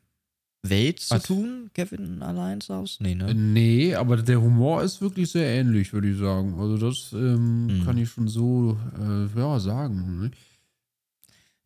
Welt 0.70 1.00
zu 1.00 1.14
Was? 1.14 1.22
tun, 1.24 1.70
Kevin 1.74 2.22
allein 2.22 2.60
zu 2.60 2.74
Hause? 2.74 2.96
Nee, 3.02 3.14
ne? 3.14 3.34
Nee, 3.34 3.94
aber 3.94 4.16
der 4.18 4.40
Humor 4.40 4.82
ist 4.82 5.00
wirklich 5.00 5.30
sehr 5.30 5.46
ähnlich, 5.48 5.92
würde 5.92 6.10
ich 6.10 6.18
sagen. 6.18 6.58
Also 6.58 6.76
das 6.78 7.12
ähm, 7.12 7.68
Hm. 7.68 7.84
kann 7.84 7.98
ich 7.98 8.08
schon 8.10 8.28
so 8.28 8.78
äh, 8.98 9.38
ja, 9.38 9.58
sagen. 9.60 10.20
Ne? 10.22 10.30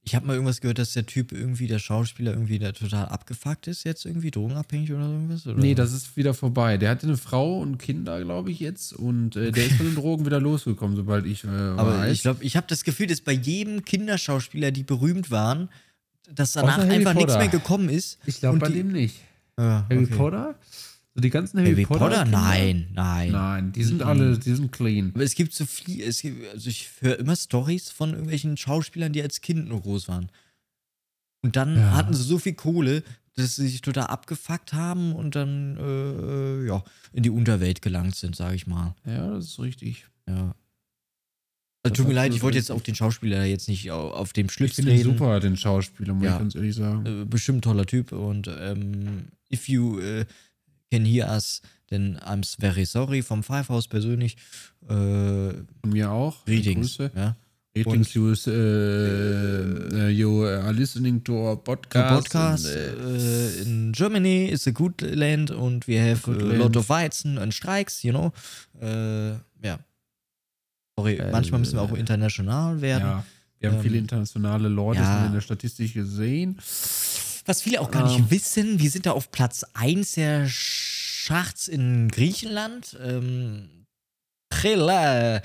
Ich 0.03 0.15
habe 0.15 0.27
mal 0.27 0.33
irgendwas 0.33 0.61
gehört, 0.63 0.79
dass 0.79 0.95
der 0.95 1.05
Typ 1.05 1.31
irgendwie, 1.31 1.67
der 1.67 1.79
Schauspieler 1.79 2.33
irgendwie 2.33 2.59
da 2.59 2.73
total 2.73 3.07
abgefuckt 3.07 3.67
ist, 3.67 3.85
jetzt 3.85 4.07
irgendwie 4.07 4.31
drogenabhängig 4.31 4.91
oder 4.93 5.03
irgendwas? 5.03 5.47
Oder? 5.47 5.59
Nee, 5.61 5.75
das 5.75 5.93
ist 5.93 6.17
wieder 6.17 6.33
vorbei. 6.33 6.79
Der 6.79 6.89
hatte 6.91 7.07
eine 7.07 7.19
Frau 7.19 7.61
und 7.61 7.77
Kinder, 7.79 8.21
glaube 8.25 8.51
ich, 8.51 8.61
jetzt. 8.61 8.95
Und 8.95 9.37
äh, 9.37 9.53
der 9.53 9.67
ist 9.67 9.73
von 9.77 9.87
den 9.87 9.95
Drogen 9.95 10.25
wieder 10.25 10.41
losgekommen, 10.41 10.97
sobald 10.97 11.27
ich 11.27 11.45
äh, 11.45 11.49
Aber 11.49 11.99
weiß. 11.99 12.13
ich 12.13 12.23
glaube, 12.23 12.43
ich 12.43 12.57
habe 12.57 12.67
das 12.67 12.83
Gefühl, 12.83 13.09
dass 13.09 13.21
bei 13.21 13.33
jedem 13.33 13.85
Kinderschauspieler, 13.85 14.71
die 14.71 14.85
berühmt 14.85 15.31
waren, 15.31 15.69
dass 16.35 16.53
danach 16.53 16.79
Außer 16.79 16.89
einfach 16.91 17.15
nichts 17.15 17.33
Potter. 17.33 17.39
mehr 17.39 17.49
gekommen 17.49 17.89
ist. 17.89 18.19
Ich 18.27 18.39
glaube 18.41 18.59
bei 18.59 18.69
die- 18.69 18.75
dem 18.75 18.93
nicht. 18.93 19.17
Ja, 19.59 19.87
Harry 19.91 20.05
okay. 20.05 20.15
Potter? 20.17 20.55
So 21.15 21.21
die 21.21 21.31
ganzen 21.31 21.59
Harry, 21.59 21.71
Harry 21.73 21.85
Potter? 21.87 22.23
Kinder? 22.23 22.25
Nein, 22.27 22.89
nein. 22.95 23.31
Nein, 23.33 23.73
die 23.73 23.83
sind 23.83 23.97
Mhm. 24.01 24.07
alle, 24.07 24.39
die 24.39 24.55
sind 24.55 24.71
clean. 24.73 25.11
Aber 25.15 25.25
es 25.25 25.35
gibt 25.35 25.53
so 25.53 25.67
viel, 25.67 26.03
es 26.03 26.23
gibt, 26.23 26.49
also 26.53 26.71
ich 26.71 26.89
höre 27.01 27.19
immer 27.19 27.35
Stories 27.37 27.91
von 27.91 28.11
irgendwelchen 28.11 28.57
Schauspielern, 28.57 29.13
die 29.13 29.21
als 29.23 29.41
Kind 29.41 29.69
nur 29.69 29.81
groß 29.81 30.09
waren. 30.09 30.31
Und 31.43 31.57
dann 31.57 31.77
Ja. 31.77 31.95
hatten 31.97 32.15
sie 32.15 32.23
so 32.23 32.39
viel 32.39 32.55
Kohle, 32.55 33.03
dass 33.37 33.57
sie 33.57 33.69
sich 33.69 33.81
total 33.81 34.07
abgefuckt 34.07 34.73
haben 34.73 35.15
und 35.15 35.35
dann 35.35 35.77
äh, 35.79 36.67
ja, 36.67 36.83
in 37.13 37.23
die 37.23 37.31
Unterwelt 37.31 37.83
gelangt 37.83 38.15
sind, 38.15 38.37
sage 38.37 38.55
ich 38.55 38.67
mal. 38.67 38.95
Ja, 39.05 39.31
das 39.33 39.47
ist 39.47 39.59
richtig. 39.59 40.07
Ja. 40.29 40.55
Also, 41.83 41.95
tut 41.95 42.09
mir 42.09 42.15
leid, 42.15 42.35
ich 42.35 42.43
wollte 42.43 42.59
jetzt 42.59 42.71
auch 42.71 42.83
den 42.83 42.95
Schauspieler 42.95 43.45
jetzt 43.45 43.69
nicht 43.69 43.91
au- 43.91 44.11
auf 44.11 44.33
dem 44.35 44.47
Ich 44.47 44.53
Schlips 44.53 44.75
finde 44.77 44.93
ihn 44.93 44.99
treten. 45.03 45.17
super, 45.19 45.41
den 45.41 45.57
Schauspieler, 45.57 46.13
muss 46.15 46.25
Ja. 46.27 46.33
ich 46.35 46.39
ganz 46.39 46.55
ehrlich 46.55 46.75
sagen. 46.77 47.23
Äh, 47.23 47.25
bestimmt 47.25 47.65
toller 47.65 47.87
Typ 47.87 48.13
und 48.13 48.49
ähm, 48.61 49.29
if 49.53 49.69
you 49.69 49.99
äh, 50.01 50.27
can 50.93 51.05
hear 51.07 51.29
us, 51.31 51.63
then 51.89 52.19
I'm 52.19 52.45
very 52.61 52.85
sorry 52.85 53.23
vom 53.23 53.43
Five 53.43 53.69
House 53.71 53.89
persönlich. 53.89 54.37
Äh, 54.83 54.89
Von 54.89 55.55
mir 55.87 56.11
auch. 56.11 56.45
Greetings. 56.45 56.97
Grüße. 56.99 57.11
Ja. 57.17 57.37
Ratings, 57.77 58.13
you, 58.15 58.33
äh, 58.33 58.51
äh, 58.51 60.09
you 60.11 60.45
are 60.45 60.73
listening 60.73 61.23
to 61.23 61.33
our 61.33 61.57
podcast. 61.63 62.29
podcast 62.33 62.67
and, 62.67 63.21
äh, 63.23 63.63
in 63.63 63.93
Germany 63.93 64.47
is 64.47 64.67
a 64.67 64.73
good 64.73 65.01
land 65.01 65.51
and 65.53 65.87
we 65.87 65.99
have 66.01 66.29
a 66.31 66.35
land. 66.35 66.59
lot 66.59 66.77
of 66.77 66.89
Weizen 66.89 67.39
and 67.39 67.55
strikes, 67.55 68.03
you 68.03 68.11
know. 68.13 68.33
Äh, 68.81 69.31
ja. 69.65 69.79
Sorry, 71.01 71.17
Äh, 71.17 71.31
manchmal 71.31 71.61
müssen 71.61 71.77
wir 71.77 71.83
auch 71.83 71.93
international 71.93 72.81
werden. 72.81 73.03
ja, 73.05 73.25
wir 73.59 73.69
haben 73.71 73.77
Ähm, 73.77 73.83
viele 73.83 73.99
internationale 73.99 74.69
Leute, 74.69 75.01
ja. 75.01 75.27
in 75.27 75.33
der 75.33 75.41
Statistik 75.41 75.95
gesehen. 75.95 76.57
Was 77.47 77.63
viele 77.63 77.81
auch 77.81 77.91
gar 77.91 78.07
nicht 78.07 78.19
Ähm. 78.19 78.31
wissen, 78.31 78.79
wir 78.79 78.91
sind 78.91 79.07
da 79.07 79.13
auf 79.13 79.31
Platz 79.31 79.65
1 79.75 80.13
der 80.13 80.47
Charts 81.27 81.69
in 81.69 82.09
Griechenland. 82.09 82.99
Ähm, 83.03 83.69
äh, 84.63 85.41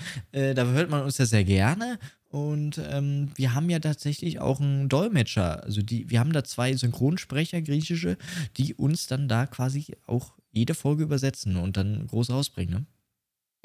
da 0.53 0.65
hört 0.65 0.89
man 0.89 1.03
uns 1.03 1.17
ja 1.17 1.25
sehr 1.25 1.43
gerne. 1.45 1.99
Und 2.29 2.81
ähm, 2.89 3.31
wir 3.35 3.53
haben 3.53 3.69
ja 3.69 3.79
tatsächlich 3.79 4.39
auch 4.41 4.59
einen 4.59 4.89
Dolmetscher. 4.89 5.63
Also 5.63 5.81
die, 5.81 6.09
wir 6.09 6.19
haben 6.19 6.33
da 6.33 6.43
zwei 6.43 6.75
Synchronsprecher, 6.75 7.61
griechische, 7.61 8.17
die 8.57 8.73
uns 8.73 9.07
dann 9.07 9.29
da 9.29 9.45
quasi 9.45 9.95
auch 10.05 10.33
jede 10.51 10.73
Folge 10.73 11.03
übersetzen 11.03 11.55
und 11.55 11.77
dann 11.77 12.07
groß 12.07 12.31
rausbringen. 12.31 12.73
Ne? 12.73 12.85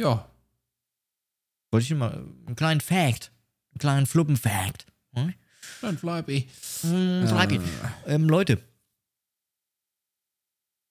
Ja, 0.01 0.29
Wollte 1.71 1.85
ich 1.85 1.95
mal 1.95 2.25
einen 2.47 2.57
kleinen 2.57 2.81
Fact, 2.81 3.33
einen 3.73 3.79
kleinen 3.79 4.07
Fluppen-Fact. 4.07 4.87
Hm? 5.15 5.35
dann 5.83 5.99
Flyby. 5.99 6.49
Hm, 6.83 7.29
Flappy. 7.29 7.57
Äh, 8.07 8.15
Ähm, 8.15 8.29
Leute. 8.29 8.59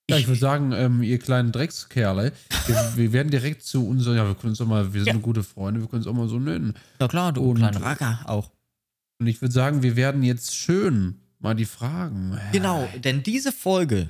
Ja, 0.09 0.17
ich 0.17 0.27
würde 0.27 0.39
sagen, 0.39 0.71
ähm, 0.71 1.03
ihr 1.03 1.19
kleinen 1.19 1.51
Dreckskerle, 1.51 2.31
wir, 2.65 2.93
wir 2.95 3.13
werden 3.13 3.29
direkt 3.29 3.62
zu 3.62 3.88
unserer, 3.88 4.15
ja, 4.15 4.27
wir 4.27 4.33
können 4.33 4.51
uns 4.51 4.62
auch 4.62 4.65
mal, 4.65 4.91
wir 4.93 5.03
sind 5.03 5.13
Ja. 5.15 5.19
gute 5.21 5.43
Freunde, 5.43 5.81
wir 5.81 5.88
können 5.88 6.01
es 6.01 6.07
auch 6.07 6.13
mal 6.13 6.27
so 6.27 6.39
nennen. 6.39 6.74
Na 6.98 7.07
klar, 7.07 7.31
du 7.31 7.41
Und- 7.51 7.57
kleiner 7.57 7.81
Racker 7.81 8.21
auch. 8.25 8.51
Und 9.19 9.27
ich 9.27 9.39
würde 9.41 9.53
sagen, 9.53 9.83
wir 9.83 9.95
werden 9.95 10.24
jetzt 10.24 10.55
schön 10.55 11.19
mal 11.39 11.53
die 11.53 11.65
Fragen. 11.65 12.39
Genau, 12.51 12.88
denn 13.03 13.21
diese 13.21 13.51
Folge 13.51 14.09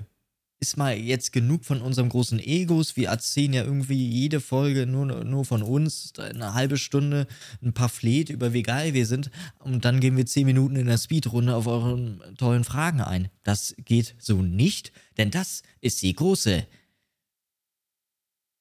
ist 0.60 0.78
mal 0.78 0.98
jetzt 0.98 1.32
genug 1.32 1.64
von 1.64 1.82
unserem 1.82 2.10
großen 2.10 2.40
Egos. 2.40 2.98
Wir 2.98 3.10
erzählen 3.10 3.54
ja 3.54 3.64
irgendwie 3.64 4.10
jede 4.10 4.42
Folge 4.42 4.86
nur, 4.86 5.06
nur 5.06 5.46
von 5.46 5.64
uns, 5.64 6.12
eine 6.18 6.54
halbe 6.54 6.78
Stunde 6.78 7.28
ein 7.62 7.74
Pamphlet 7.74 8.30
über 8.30 8.52
wie 8.52 8.64
geil 8.64 8.94
wir 8.94 9.06
sind 9.06 9.32
und 9.60 9.86
dann 9.86 10.02
gehen 10.02 10.18
wir 10.18 10.26
zehn 10.26 10.46
Minuten 10.46 10.76
in 10.76 10.88
der 10.88 10.98
Speedrunde 10.98 11.56
auf 11.56 11.68
euren 11.68 12.22
tollen 12.38 12.66
Fragen 12.66 13.02
ein. 13.02 13.30
Das 13.44 13.74
geht 13.78 14.16
so 14.20 14.42
nicht, 14.42 14.92
denn 15.18 15.32
das 15.32 15.64
ist 15.80 16.02
die 16.02 16.14
große. 16.14 16.68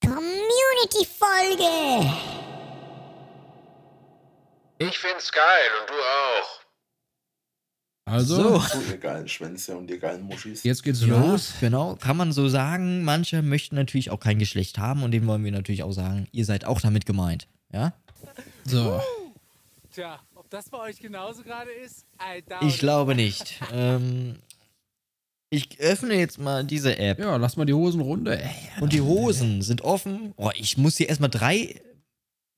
Community-Folge. 0.00 2.14
Ich 4.78 4.96
find's 4.96 5.32
geil 5.32 5.70
und 5.80 5.90
du 5.90 5.94
auch. 5.94 6.67
Also, 8.08 8.58
So. 8.60 8.80
Ihr 8.90 8.96
geilen 8.98 9.28
Schwänze 9.28 9.76
und 9.76 9.90
ihr 9.90 9.98
geilen 9.98 10.22
Muschis. 10.22 10.62
jetzt 10.64 10.82
geht's 10.82 11.04
Ja, 11.04 11.18
los. 11.20 11.54
genau, 11.60 11.96
kann 11.96 12.16
man 12.16 12.32
so 12.32 12.48
sagen. 12.48 13.04
Manche 13.04 13.42
möchten 13.42 13.74
natürlich 13.76 14.10
auch 14.10 14.20
kein 14.20 14.38
Geschlecht 14.38 14.78
haben 14.78 15.02
und 15.02 15.10
dem 15.12 15.26
wollen 15.26 15.44
wir 15.44 15.52
natürlich 15.52 15.82
auch 15.82 15.92
sagen, 15.92 16.26
ihr 16.32 16.44
seid 16.44 16.64
auch 16.64 16.80
damit 16.80 17.06
gemeint. 17.06 17.48
Ja? 17.72 17.92
So, 18.64 19.00
Tja, 19.92 20.18
ob 20.34 20.48
das 20.50 20.68
bei 20.68 20.78
euch 20.78 21.00
genauso 21.00 21.42
gerade 21.42 21.70
ist? 21.70 22.04
I 22.20 22.42
doubt 22.48 22.62
Ich 22.62 22.78
glaube 22.78 23.14
nicht. 23.14 23.60
ähm, 23.72 24.36
ich 25.50 25.80
öffne 25.80 26.14
jetzt 26.14 26.38
mal 26.38 26.62
diese 26.64 26.98
App. 26.98 27.18
ja, 27.18 27.36
lass 27.36 27.56
mal 27.56 27.64
die 27.64 27.72
Hosen 27.72 28.00
runter. 28.02 28.38
Ey. 28.38 28.50
Und 28.80 28.92
die 28.92 29.00
Hosen 29.00 29.62
sind 29.62 29.80
offen. 29.82 30.34
Oh, 30.36 30.50
ich 30.54 30.76
muss 30.76 30.98
hier 30.98 31.08
erstmal 31.08 31.30
drei 31.30 31.80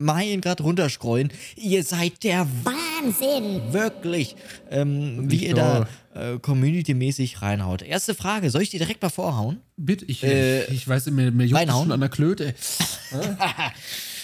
Meilen 0.00 0.40
gerade 0.40 0.62
runterscrollen. 0.62 1.30
Ihr 1.56 1.84
seid 1.84 2.24
der 2.24 2.46
Wahnsinn. 2.64 3.72
wirklich, 3.72 4.34
ähm, 4.70 5.30
wie 5.30 5.46
ihr 5.46 5.54
da 5.54 5.86
äh, 6.14 6.38
community-mäßig 6.38 7.40
reinhaut. 7.42 7.82
Erste 7.82 8.14
Frage, 8.14 8.50
soll 8.50 8.62
ich 8.62 8.70
die 8.70 8.78
direkt 8.78 9.02
mal 9.02 9.10
vorhauen? 9.10 9.60
Bitte, 9.76 10.04
ich, 10.06 10.24
Äh, 10.24 10.64
ich 10.72 10.88
weiß, 10.88 11.06
mir, 11.10 11.30
mir 11.30 11.46
juckt 11.46 11.62
es 11.62 11.70
schon 11.70 11.92
an 11.92 12.00
der 12.00 12.08
Klöte. 12.08 12.54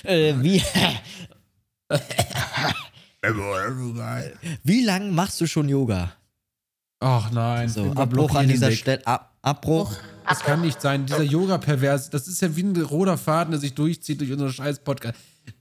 Äh, 0.04 0.34
wie, 0.40 0.62
wie 4.62 4.84
lang 4.84 5.10
machst 5.14 5.40
du 5.40 5.46
schon 5.46 5.68
Yoga? 5.68 6.12
Ach 7.00 7.30
nein, 7.32 7.68
So, 7.68 7.92
Abbruch 7.92 8.34
an 8.34 8.46
dieser. 8.48 8.70
Stelle. 8.72 9.04
Ab, 9.06 9.36
Abbruch. 9.42 9.96
Das 10.28 10.40
kann 10.40 10.60
nicht 10.60 10.80
sein. 10.80 11.06
Dieser 11.06 11.22
Yoga-Pervers, 11.22 12.10
das 12.10 12.26
ist 12.28 12.42
ja 12.42 12.54
wie 12.56 12.62
ein 12.62 12.76
roter 12.80 13.16
Faden, 13.18 13.52
der 13.52 13.60
sich 13.60 13.74
durchzieht 13.74 14.20
durch 14.20 14.32
unseren 14.32 14.52
scheiß 14.52 14.80
Podcast. 14.80 15.18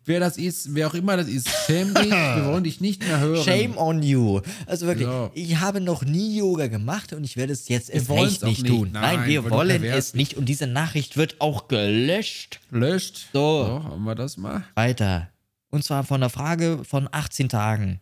Wer 0.07 0.19
das 0.19 0.37
ist, 0.37 0.73
wer 0.75 0.87
auch 0.87 0.93
immer 0.93 1.17
das 1.17 1.27
ist, 1.27 1.49
schäm 1.65 1.93
dich, 1.93 2.09
wir 2.11 2.45
wollen 2.45 2.63
dich 2.63 2.79
nicht 2.79 3.01
mehr 3.03 3.19
hören. 3.19 3.43
Shame 3.43 3.77
on 3.77 4.03
you. 4.03 4.39
Also 4.67 4.85
wirklich, 4.85 5.07
Ja. 5.07 5.31
ich 5.33 5.57
habe 5.59 5.81
noch 5.81 6.03
nie 6.03 6.37
Yoga 6.37 6.67
gemacht 6.67 7.11
und 7.13 7.23
ich 7.23 7.37
werde 7.37 7.53
es 7.53 7.67
jetzt 7.69 7.89
erst 7.89 8.09
recht 8.11 8.43
nicht 8.43 8.63
nicht. 8.63 8.67
tun. 8.67 8.91
Nein, 8.93 9.19
Nein, 9.21 9.29
wir 9.29 9.49
wollen 9.49 9.83
es 9.83 10.13
nicht 10.13 10.35
und 10.35 10.45
diese 10.45 10.67
Nachricht 10.67 11.17
wird 11.17 11.41
auch 11.41 11.67
gelöscht. 11.67 12.59
Löscht. 12.69 13.29
So. 13.33 13.65
So, 13.65 13.83
haben 13.83 14.03
wir 14.03 14.13
das 14.15 14.37
mal. 14.37 14.63
Weiter. 14.75 15.29
Und 15.71 15.83
zwar 15.83 16.03
von 16.03 16.21
der 16.21 16.29
Frage 16.29 16.83
von 16.85 17.09
18 17.11 17.49
Tagen. 17.49 17.99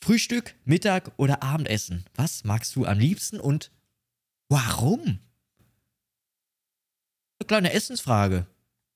Frühstück, 0.00 0.54
Mittag 0.64 1.10
oder 1.16 1.42
Abendessen? 1.42 2.04
Was 2.14 2.44
magst 2.44 2.76
du 2.76 2.84
am 2.86 2.98
liebsten 3.00 3.40
und 3.40 3.72
warum? 4.48 5.18
Eine 7.40 7.46
kleine 7.48 7.72
Essensfrage. 7.72 8.46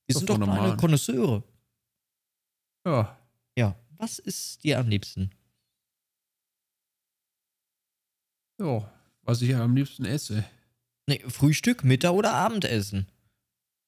Wir 0.07 0.15
sind 0.15 0.29
doch 0.29 0.37
voll 0.37 0.45
kleine 0.45 0.61
normal. 0.61 0.77
Konnoisseure. 0.77 1.43
Ja. 2.85 3.17
Ja, 3.57 3.75
was 3.97 4.19
ist 4.19 4.63
dir 4.63 4.79
am 4.79 4.87
liebsten? 4.87 5.31
Ja, 8.59 8.89
was 9.23 9.41
ich 9.41 9.55
am 9.55 9.75
liebsten 9.75 10.05
esse. 10.05 10.43
Nee, 11.07 11.23
Frühstück, 11.27 11.83
Mittag 11.83 12.11
oder 12.13 12.33
Abendessen? 12.33 13.07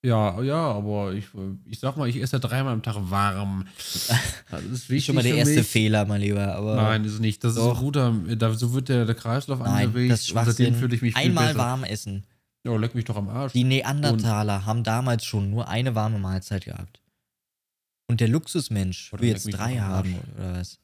Ja, 0.06 0.42
ja, 0.42 0.72
aber 0.74 1.14
ich, 1.14 1.28
ich 1.66 1.80
sag 1.80 1.96
mal, 1.96 2.10
ich 2.10 2.18
esse 2.18 2.38
dreimal 2.40 2.74
am 2.74 2.82
Tag 2.82 2.98
warm. 3.10 3.66
Das 4.52 4.62
ist 4.66 4.90
wichtig 4.90 5.06
Schon 5.06 5.16
mal 5.16 5.24
der 5.24 5.36
erste 5.36 5.56
mich. 5.60 5.68
Fehler, 5.68 6.06
mein 6.06 6.22
Lieber. 6.22 6.54
Aber 6.56 6.76
Nein, 6.76 7.06
ist 7.06 7.20
nicht. 7.20 7.44
Das 7.44 7.54
ist 7.54 7.60
Doch. 7.60 7.78
ein 7.78 7.84
guter, 7.84 8.12
da, 8.36 8.54
so 8.54 8.74
wird 8.74 8.90
der, 8.90 9.06
der 9.06 9.16
Kreislauf 9.16 9.60
Nein, 9.60 9.88
angeregt. 9.88 10.12
das 10.12 10.22
ist 10.24 10.32
und 10.34 10.46
seitdem 10.46 10.76
fühle 10.76 10.94
ich 10.96 11.02
mich 11.02 11.16
viel 11.16 11.24
Einmal 11.26 11.48
besser. 11.48 11.58
warm 11.58 11.84
essen. 11.86 12.24
Ja, 12.66 12.76
leck 12.76 12.94
mich 12.94 13.06
doch 13.06 13.16
am 13.16 13.30
Arsch. 13.30 13.54
Die 13.54 13.64
Neandertaler 13.64 14.66
haben 14.66 14.84
damals 14.84 15.26
schon 15.26 15.50
nur 15.50 15.68
eine 15.70 15.96
warme 15.96 16.20
Mahlzeit 16.20 16.66
gehabt. 16.66 17.00
Und 18.14 18.22
der 18.22 18.28
Luxusmensch 18.28 19.12
Oder 19.12 19.24
will 19.24 19.30
jetzt 19.30 19.46
drei 19.52 19.80
haben, 19.80 20.20
oder 20.38 20.60
was? 20.60 20.78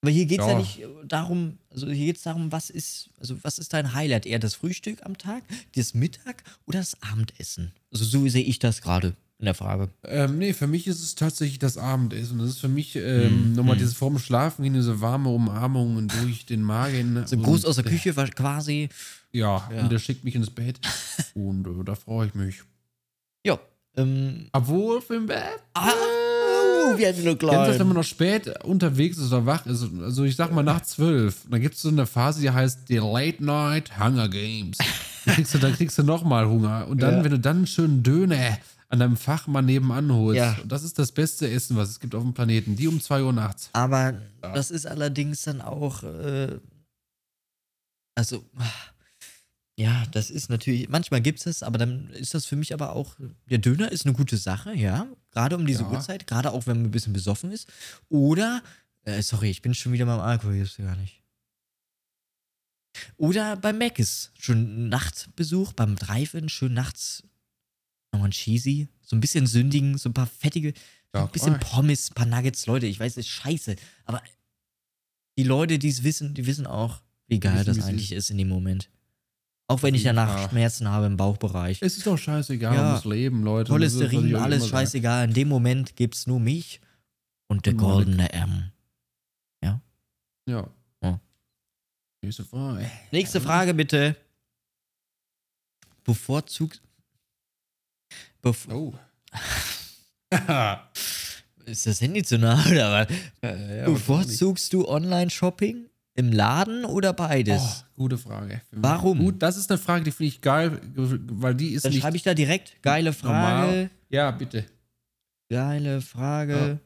Aber 0.00 0.12
hier 0.12 0.26
geht 0.26 0.38
es 0.38 0.46
ja. 0.46 0.52
Ja. 0.52 0.58
nicht 0.58 0.80
darum, 1.08 1.58
also 1.72 1.88
hier 1.90 2.06
geht 2.06 2.18
es 2.18 2.22
darum, 2.22 2.52
was 2.52 2.70
ist, 2.70 3.10
also 3.18 3.42
was 3.42 3.58
ist 3.58 3.72
dein 3.72 3.94
Highlight? 3.94 4.24
Eher 4.24 4.38
das 4.38 4.54
Frühstück 4.54 5.04
am 5.04 5.18
Tag, 5.18 5.42
das 5.74 5.92
Mittag 5.92 6.44
oder 6.66 6.78
das 6.78 7.02
Abendessen? 7.02 7.72
Also 7.90 8.04
so 8.04 8.28
sehe 8.28 8.44
ich 8.44 8.60
das 8.60 8.80
gerade 8.80 9.16
in 9.40 9.46
der 9.46 9.54
Frage. 9.54 9.88
Ähm, 10.04 10.38
nee, 10.38 10.52
für 10.52 10.68
mich 10.68 10.86
ist 10.86 11.02
es 11.02 11.16
tatsächlich 11.16 11.58
das 11.58 11.78
Abendessen. 11.78 12.38
Das 12.38 12.50
ist 12.50 12.60
für 12.60 12.68
mich 12.68 12.94
ähm, 12.94 13.48
Mhm. 13.48 13.52
nochmal 13.56 13.76
dieses 13.76 13.94
vorm 13.94 14.20
Schlafen 14.20 14.62
gehen, 14.62 14.74
diese 14.74 15.00
warme 15.00 15.30
Umarmung 15.30 16.06
durch 16.06 16.46
den 16.46 16.62
Magen. 16.62 17.16
So 17.26 17.34
und, 17.34 17.42
groß 17.42 17.64
aus 17.64 17.74
der 17.74 17.84
Küche 17.86 18.14
war 18.14 18.28
quasi. 18.28 18.88
Ja, 19.32 19.68
Ja. 19.74 19.82
und 19.82 19.90
der 19.90 19.98
schickt 19.98 20.22
mich 20.22 20.36
ins 20.36 20.50
Bett. 20.50 20.78
und 21.34 21.66
äh, 21.66 21.82
da 21.84 21.96
freue 21.96 22.28
ich 22.28 22.34
mich. 22.34 22.62
Ja. 23.44 23.58
Ähm, 23.96 24.48
Obwohl 24.52 25.00
im 25.10 25.26
Bett. 25.26 25.42
ah, 25.74 25.92
nur 26.86 26.96
Kennst 26.96 27.24
du 27.24 27.34
das, 27.36 27.78
wenn 27.78 27.86
man 27.86 27.96
noch 27.96 28.02
spät 28.04 28.64
unterwegs 28.64 29.18
ist 29.18 29.28
oder 29.32 29.46
wach 29.46 29.64
ist? 29.66 29.86
Also 30.02 30.24
ich 30.24 30.36
sag 30.36 30.52
mal 30.52 30.62
nach 30.62 30.82
zwölf. 30.82 31.42
Da 31.48 31.58
gibt 31.58 31.74
es 31.76 31.82
so 31.82 31.88
eine 31.88 32.06
Phase, 32.06 32.40
die 32.40 32.50
heißt 32.50 32.88
die 32.88 32.96
Late 32.98 33.42
Night 33.44 33.98
Hunger 33.98 34.28
Games. 34.28 34.78
Da 35.24 35.32
kriegst 35.32 35.54
du, 35.54 35.58
da 35.58 35.70
kriegst 35.70 35.96
du 35.98 36.02
nochmal 36.02 36.46
Hunger. 36.48 36.86
Und 36.88 37.00
dann, 37.02 37.18
Ja. 37.18 37.24
wenn 37.24 37.30
du 37.30 37.38
dann 37.38 37.56
einen 37.58 37.66
schönen 37.66 38.02
Döner 38.02 38.58
an 38.90 38.98
deinem 38.98 39.16
Fachmann 39.16 39.64
nebenan 39.64 40.12
holst, 40.12 40.36
Ja. 40.38 40.56
und 40.62 40.70
das 40.70 40.82
ist 40.84 40.98
das 40.98 41.10
beste 41.12 41.48
Essen, 41.50 41.76
was 41.76 41.88
es 41.90 42.00
gibt 42.00 42.14
auf 42.14 42.22
dem 42.22 42.34
Planeten. 42.34 42.76
Die 42.76 42.86
um 42.88 43.00
2 43.00 43.22
Uhr 43.22 43.32
nachts. 43.32 43.70
Aber 43.72 44.14
das 44.42 44.70
ist 44.70 44.86
allerdings 44.86 45.42
dann 45.42 45.60
auch, 45.62 46.02
äh, 46.02 46.58
also, 48.16 48.44
ja, 49.76 50.04
das 50.12 50.30
ist 50.30 50.50
natürlich, 50.50 50.88
manchmal 50.88 51.20
gibt 51.20 51.38
es 51.38 51.44
das, 51.44 51.62
aber 51.62 51.78
dann 51.78 52.10
ist 52.10 52.34
das 52.34 52.46
für 52.46 52.56
mich 52.56 52.72
aber 52.72 52.94
auch, 52.94 53.16
der 53.50 53.58
Döner 53.58 53.90
ist 53.90 54.06
eine 54.06 54.14
gute 54.14 54.36
Sache, 54.36 54.74
ja, 54.74 55.06
gerade 55.32 55.56
um 55.56 55.66
diese 55.66 55.82
Ja. 55.82 55.90
Uhrzeit, 55.90 56.26
gerade 56.26 56.52
auch 56.52 56.66
wenn 56.66 56.78
man 56.78 56.86
ein 56.86 56.90
bisschen 56.92 57.12
besoffen 57.12 57.50
ist. 57.50 57.68
Oder, 58.08 58.62
äh, 59.02 59.20
sorry, 59.22 59.50
ich 59.50 59.62
bin 59.62 59.74
schon 59.74 59.92
wieder 59.92 60.06
beim 60.06 60.20
Alkohol, 60.20 60.54
jetzt 60.54 60.76
gar 60.76 60.96
nicht. 60.96 61.20
Oder 63.16 63.56
bei 63.56 63.72
Mc's. 63.72 64.30
Schön 64.38 64.88
Nachtbesuch, 64.88 65.72
beim 65.72 65.96
Drive-In, 65.96 66.48
schön 66.48 66.74
nachts 66.74 67.24
nochmal 68.12 68.28
ein 68.28 68.32
Cheesy. 68.32 68.88
So 69.02 69.16
ein 69.16 69.20
bisschen 69.20 69.46
sündigen, 69.46 69.98
so 69.98 70.08
ein 70.08 70.14
paar 70.14 70.26
fettige, 70.28 70.72
so 71.12 71.20
ein 71.20 71.28
bisschen. 71.30 71.58
Pommes, 71.58 72.10
ein 72.10 72.14
paar 72.14 72.26
Nuggets. 72.26 72.66
Leute, 72.66 72.86
ich 72.86 73.00
weiß, 73.00 73.16
ist 73.16 73.28
scheiße. 73.28 73.76
Aber 74.04 74.22
die 75.36 75.42
Leute, 75.42 75.78
die 75.78 75.88
es 75.88 76.04
wissen, 76.04 76.34
die 76.34 76.46
wissen 76.46 76.66
auch, 76.66 77.02
wie 77.26 77.40
geil 77.40 77.64
das 77.64 77.80
eigentlich 77.82 78.12
ist 78.12 78.30
in 78.30 78.38
dem 78.38 78.48
Moment. 78.48 78.88
Auch 79.66 79.82
wenn 79.82 79.94
ich 79.94 80.02
danach 80.02 80.38
Fall. 80.40 80.48
Schmerzen 80.50 80.88
habe 80.88 81.06
im 81.06 81.16
Bauchbereich. 81.16 81.80
Es 81.80 81.96
ist 81.96 82.06
doch 82.06 82.18
scheißegal, 82.18 82.74
Ja. 82.74 82.86
um 82.88 82.92
das 82.94 83.04
Leben, 83.06 83.42
Leute. 83.42 83.72
Cholesterin, 83.72 84.36
alles 84.36 84.68
scheißegal. 84.68 85.24
In 85.28 85.34
dem 85.34 85.48
Moment 85.48 85.96
gibt's 85.96 86.26
nur 86.26 86.38
mich 86.38 86.80
und 87.48 87.64
der 87.66 87.72
goldene 87.74 88.30
M. 88.32 88.70
Ja. 89.62 89.80
Ja. 90.46 90.68
Nächste 92.22 92.44
Frage. 92.44 92.90
Nächste 93.10 93.40
Frage 93.40 93.74
bitte. 93.74 94.16
Bevorzugt. 96.04 96.82
Bef 98.42 98.68
Oh. 98.70 98.92
ist 101.64 101.86
das 101.86 102.00
Handy 102.00 102.22
zu 102.22 102.38
nah 102.38 102.64
oder 102.66 102.92
was? 102.92 103.08
ja, 103.42 103.84
Bevorzugst 103.86 104.72
du 104.72 104.86
Online-Shopping 104.88 105.88
im 106.14 106.32
Laden 106.32 106.84
oder 106.84 107.12
beides? 107.12 107.84
Oh, 107.96 108.02
gute 108.02 108.18
Frage. 108.18 108.62
Warum? 108.70 109.18
Gut, 109.18 109.42
das 109.42 109.56
ist 109.56 109.70
eine 109.70 109.78
Frage, 109.78 110.04
die 110.04 110.12
finde 110.12 110.28
ich 110.28 110.40
geil, 110.40 110.80
weil 110.94 111.54
die 111.54 111.70
ist 111.70 111.84
Dann 111.84 111.92
nicht 111.92 112.02
schreibe 112.02 112.16
ich 112.16 112.22
da 112.22 112.34
direkt 112.34 112.80
geile 112.82 113.12
Frage. 113.12 113.34
normal. 113.34 113.90
Ja, 114.10 114.30
bitte. 114.30 114.64
Geile 115.50 116.00
Frage. 116.00 116.80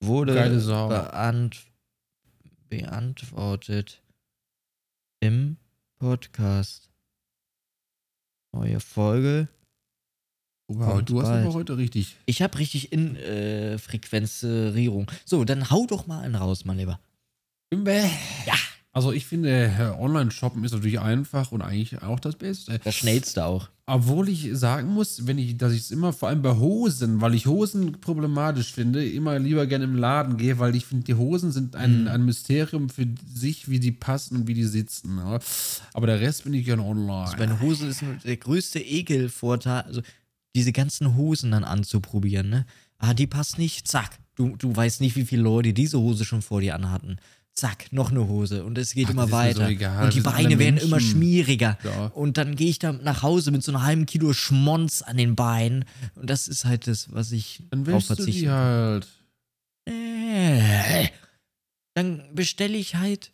Wurde 0.00 0.34
Geile 0.34 0.58
beant 0.60 1.66
beantwortet 2.68 4.02
im 5.20 5.56
Podcast. 5.98 6.90
Neue 8.52 8.80
Folge. 8.80 9.48
Wow, 10.68 11.02
du 11.02 11.20
hast 11.20 11.28
bald. 11.28 11.44
aber 11.44 11.54
heute 11.54 11.76
richtig. 11.76 12.16
Ich 12.26 12.42
habe 12.42 12.58
richtig 12.58 12.92
in 12.92 13.16
äh, 13.16 13.78
Frequenzierung. 13.78 15.10
So, 15.24 15.44
dann 15.44 15.70
hau 15.70 15.86
doch 15.86 16.06
mal 16.06 16.22
einen 16.22 16.34
raus, 16.34 16.64
mein 16.64 16.78
Lieber. 16.78 16.98
Ja. 18.46 18.54
Also 18.94 19.10
ich 19.10 19.24
finde, 19.24 19.48
äh, 19.48 19.98
Online-Shoppen 19.98 20.62
ist 20.64 20.72
natürlich 20.72 21.00
einfach 21.00 21.50
und 21.50 21.62
eigentlich 21.62 22.02
auch 22.02 22.20
das 22.20 22.36
Beste. 22.36 22.78
Das 22.84 22.94
schnellste 22.94 23.46
auch. 23.46 23.70
Obwohl 23.86 24.28
ich 24.28 24.50
sagen 24.52 24.88
muss, 24.88 25.26
wenn 25.26 25.38
ich, 25.38 25.56
dass 25.56 25.72
ich 25.72 25.80
es 25.80 25.90
immer, 25.90 26.12
vor 26.12 26.28
allem 26.28 26.42
bei 26.42 26.54
Hosen, 26.54 27.22
weil 27.22 27.34
ich 27.34 27.46
Hosen 27.46 28.00
problematisch 28.00 28.72
finde, 28.72 29.08
immer 29.08 29.38
lieber 29.38 29.66
gerne 29.66 29.84
im 29.84 29.96
Laden 29.96 30.36
gehe, 30.36 30.58
weil 30.58 30.76
ich 30.76 30.84
finde, 30.84 31.04
die 31.04 31.14
Hosen 31.14 31.52
sind 31.52 31.74
ein, 31.74 32.06
ein 32.06 32.24
Mysterium 32.26 32.90
für 32.90 33.06
sich, 33.34 33.70
wie 33.70 33.80
die 33.80 33.92
passen 33.92 34.36
und 34.36 34.46
wie 34.46 34.54
die 34.54 34.64
sitzen. 34.64 35.16
ja. 35.16 35.38
Aber 35.94 36.06
der 36.06 36.20
Rest 36.20 36.44
bin 36.44 36.52
ich 36.52 36.66
gerne 36.66 36.84
online. 36.84 37.24
Also 37.24 37.36
meine 37.38 37.60
Hose 37.60 37.86
ist 37.86 38.02
nur 38.02 38.14
der 38.16 38.36
größte 38.36 38.78
Ekelvorteil, 38.78 39.82
also 39.82 40.02
diese 40.54 40.72
ganzen 40.72 41.16
Hosen 41.16 41.50
dann 41.50 41.64
anzuprobieren, 41.64 42.50
ne? 42.50 42.66
Ah, 42.98 43.14
die 43.14 43.26
passt 43.26 43.58
nicht, 43.58 43.88
zack. 43.88 44.18
Du, 44.34 44.54
du 44.56 44.74
weißt 44.76 45.00
nicht, 45.00 45.16
wie 45.16 45.24
viele 45.24 45.42
Leute 45.42 45.72
diese 45.72 45.98
Hose 45.98 46.24
schon 46.24 46.42
vor 46.42 46.60
dir 46.60 46.74
anhatten. 46.74 47.16
Zack, 47.54 47.92
noch 47.92 48.10
eine 48.10 48.26
Hose 48.28 48.64
und 48.64 48.78
es 48.78 48.94
geht 48.94 49.08
Ach, 49.08 49.10
immer 49.10 49.26
so 49.26 49.32
weiter. 49.32 49.68
egal, 49.68 50.04
und 50.06 50.14
die 50.14 50.24
wir 50.24 50.30
Beine 50.30 50.58
werden 50.58 50.78
immer 50.78 51.00
schmieriger. 51.00 51.76
Ja. 51.84 52.06
Und 52.06 52.38
dann 52.38 52.56
gehe 52.56 52.70
ich 52.70 52.78
da 52.78 52.92
nach 52.92 53.22
Hause 53.22 53.50
mit 53.50 53.62
so 53.62 53.72
einem 53.72 53.82
halben 53.82 54.06
Kilo 54.06 54.32
Schmonz 54.32 55.02
an 55.02 55.18
den 55.18 55.36
Beinen. 55.36 55.84
Und 56.14 56.30
das 56.30 56.48
ist 56.48 56.64
halt 56.64 56.86
das, 56.86 57.12
was 57.12 57.30
ich 57.30 57.62
Dann 57.70 57.84
drauf 57.84 58.08
willst 58.08 58.18
du 58.20 58.24
die 58.24 58.48
halt. 58.48 59.06
äh, 59.86 61.08
dann 61.94 62.34
bestelle 62.34 62.78
ich 62.78 62.94
halt 62.94 63.32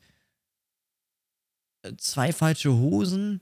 äh, 1.84 1.92
zwei 1.96 2.32
falsche 2.32 2.72
Hosen. 2.72 3.40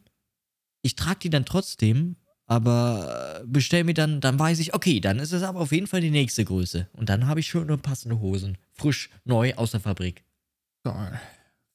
Ich 0.82 0.94
trage 0.94 1.20
die 1.20 1.30
dann 1.30 1.46
trotzdem, 1.46 2.16
aber 2.46 3.40
äh, 3.40 3.46
bestell 3.46 3.84
mir 3.84 3.94
dann, 3.94 4.20
dann 4.20 4.38
weiß 4.38 4.58
ich, 4.58 4.74
okay, 4.74 5.00
dann 5.00 5.18
ist 5.20 5.32
es 5.32 5.42
aber 5.42 5.60
auf 5.60 5.72
jeden 5.72 5.86
Fall 5.86 6.02
die 6.02 6.10
nächste 6.10 6.44
Größe. 6.44 6.88
Und 6.92 7.08
dann 7.08 7.26
habe 7.26 7.40
ich 7.40 7.46
schöne 7.46 7.78
passende 7.78 8.20
Hosen. 8.20 8.58
Frisch, 8.74 9.08
neu, 9.24 9.54
aus 9.54 9.70
der 9.70 9.80
Fabrik. 9.80 10.22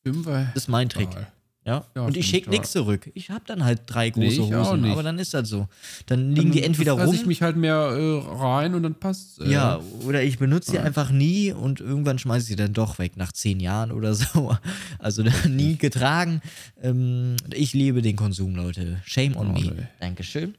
Fünfer. 0.04 0.46
Das 0.54 0.64
ist 0.64 0.68
mein 0.70 0.90
Trick. 0.90 1.10
Ja. 1.14 1.28
Ja, 1.64 1.86
und 2.02 2.18
ich 2.18 2.26
schicke 2.26 2.46
ich 2.46 2.50
nichts 2.50 2.72
zurück. 2.72 3.12
Ich 3.14 3.30
habe 3.30 3.44
dann 3.46 3.64
halt 3.64 3.82
drei 3.86 4.12
Nee, 4.16 4.36
große 4.36 4.42
auch 4.58 4.72
Hosen, 4.72 4.84
aber 4.86 5.04
dann 5.04 5.20
ist 5.20 5.36
das 5.36 5.48
so. 5.48 5.68
Dann 6.08 6.32
liegen 6.34 6.52
die 6.52 6.62
Dann 6.62 6.72
entweder 6.72 6.96
fress 6.98 7.06
rum. 7.10 7.14
ich 7.16 7.26
mich 7.28 7.44
halt 7.44 7.56
mehr 7.56 7.76
äh, 7.76 8.20
rein 8.34 8.74
und 8.74 8.82
dann 8.82 8.96
passt 8.96 9.40
äh, 9.42 9.48
Ja, 9.52 9.80
oder 10.04 10.24
ich 10.24 10.40
benutze 10.40 10.72
sie 10.72 10.78
Ja. 10.78 10.84
einfach 10.84 11.12
nie 11.12 11.52
und 11.52 11.80
irgendwann 11.80 12.18
schmeiße 12.18 12.42
ich 12.46 12.48
sie 12.48 12.56
dann 12.56 12.74
doch 12.74 12.98
weg, 12.98 13.16
nach 13.16 13.32
zehn 13.32 13.60
Jahren 13.60 13.92
oder 13.92 14.16
so. 14.16 14.58
Also 14.98 15.24
nie 15.48 15.76
getragen. 15.78 16.42
Ähm, 16.82 17.36
ich 17.54 17.74
liebe 17.74 18.02
den 18.02 18.16
Konsum, 18.16 18.56
Leute. 18.56 19.00
Shame 19.06 19.38
on 19.38 19.50
Oh, 19.52 19.54
me. 19.54 19.60
nee. 19.62 19.88
Dankeschön. 20.00 20.56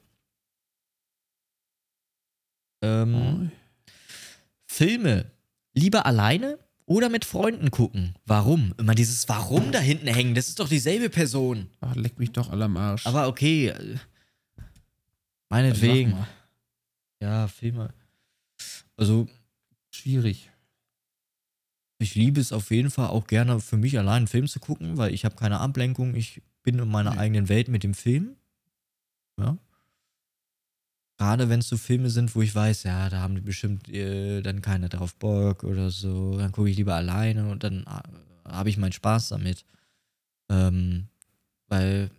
Ähm, 2.81 3.15
Oh. 3.15 3.51
Filme. 4.67 5.25
Lieber 5.73 6.05
alleine 6.05 6.59
oder 6.85 7.09
mit 7.09 7.25
Freunden 7.25 7.71
gucken? 7.71 8.15
Warum? 8.25 8.73
Immer 8.77 8.95
dieses 8.95 9.27
Warum 9.29 9.71
da 9.71 9.79
hinten 9.79 10.07
hängen. 10.07 10.35
Das 10.35 10.47
ist 10.49 10.59
doch 10.59 10.67
dieselbe 10.69 11.09
Person. 11.09 11.69
Ach, 11.81 11.95
leck 11.95 12.19
mich 12.19 12.31
doch 12.31 12.49
alle 12.49 12.65
am 12.65 12.77
Arsch. 12.77 13.05
Aber 13.07 13.27
okay. 13.27 13.67
äh, 13.69 13.97
Meinetwegen. 15.49 16.11
mal. 16.11 16.27
Ja, 17.21 17.47
Filme. 17.47 17.93
Also, 18.97 19.27
Schwierig. 19.91 20.49
Ich 21.99 22.15
liebe 22.15 22.41
es 22.41 22.51
auf 22.51 22.71
jeden 22.71 22.89
Fall 22.89 23.07
auch 23.07 23.27
gerne 23.27 23.59
für 23.59 23.77
mich 23.77 23.97
allein 23.99 24.17
einen 24.17 24.27
Film 24.27 24.47
zu 24.47 24.59
gucken, 24.59 24.97
weil 24.97 25.13
ich 25.13 25.23
habe 25.23 25.35
keine 25.35 25.59
Ablenkung. 25.59 26.15
Ich 26.15 26.41
bin 26.63 26.79
in 26.79 26.89
meiner 26.89 27.11
Nee. 27.11 27.17
eigenen 27.19 27.47
Welt 27.47 27.67
mit 27.67 27.83
dem 27.83 27.93
Film. 27.93 28.35
Ja. 29.39 29.57
Gerade 31.17 31.47
wenn 31.49 31.59
es 31.59 31.67
so 31.67 31.77
Filme 31.77 32.09
sind, 32.09 32.35
wo 32.35 32.41
ich 32.41 32.53
weiß, 32.55 32.83
ja, 32.83 33.09
da 33.09 33.19
haben 33.19 33.35
die 33.35 33.41
bestimmt 33.41 33.87
äh, 33.89 34.41
dann 34.41 34.61
keiner 34.61 34.89
drauf 34.89 35.15
Bock 35.15 35.63
oder 35.63 35.91
so, 35.91 36.37
dann 36.37 36.51
gucke 36.51 36.69
ich 36.69 36.77
lieber 36.77 36.95
alleine 36.95 37.49
und 37.49 37.63
dann 37.63 37.83
äh, 37.83 38.49
habe 38.49 38.69
ich 38.69 38.77
meinen 38.77 38.93
Spaß 38.93 39.29
damit. 39.29 39.63
Ähm, 40.49 41.07
weil 41.67 42.09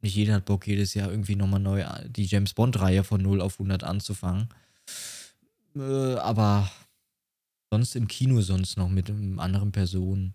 nicht 0.00 0.14
jeder 0.14 0.34
hat 0.34 0.44
Bock, 0.44 0.66
jedes 0.66 0.94
Jahr 0.94 1.10
irgendwie 1.10 1.36
nochmal 1.36 1.60
neu 1.60 1.80
äh, 1.80 2.08
die 2.08 2.26
James 2.26 2.54
Bond-Reihe 2.54 3.04
von 3.04 3.22
0 3.22 3.40
auf 3.40 3.54
100 3.54 3.82
anzufangen. 3.84 4.48
Äh, 5.76 6.14
aber 6.16 6.70
sonst 7.70 7.96
im 7.96 8.06
Kino 8.06 8.40
sonst 8.40 8.76
noch 8.76 8.88
mit 8.88 9.10
einem 9.10 9.40
anderen 9.40 9.72
Personen. 9.72 10.34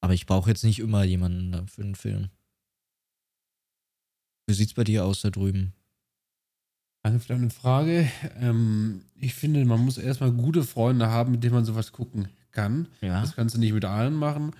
Aber 0.00 0.14
ich 0.14 0.26
brauche 0.26 0.50
jetzt 0.50 0.64
nicht 0.64 0.80
immer 0.80 1.04
jemanden 1.04 1.52
da 1.52 1.64
für 1.66 1.82
einen 1.82 1.94
Film. 1.94 2.30
Wie 4.46 4.54
sieht's 4.54 4.74
bei 4.74 4.84
dir 4.84 5.04
aus 5.04 5.20
da 5.20 5.30
drüben? 5.30 5.72
Deine 7.02 7.50
Frage. 7.50 8.08
Ähm, 8.40 9.02
ich 9.16 9.34
finde, 9.34 9.64
man 9.64 9.84
muss 9.84 9.98
erstmal 9.98 10.30
gute 10.30 10.62
Freunde 10.62 11.08
haben, 11.10 11.32
mit 11.32 11.42
denen 11.42 11.54
man 11.54 11.64
sowas 11.64 11.92
gucken 11.92 12.28
kann. 12.52 12.86
Ja. 13.00 13.20
Das 13.20 13.34
kannst 13.34 13.54
du 13.56 13.58
nicht 13.58 13.72
mit 13.72 13.84
allen 13.84 14.14
machen. 14.14 14.52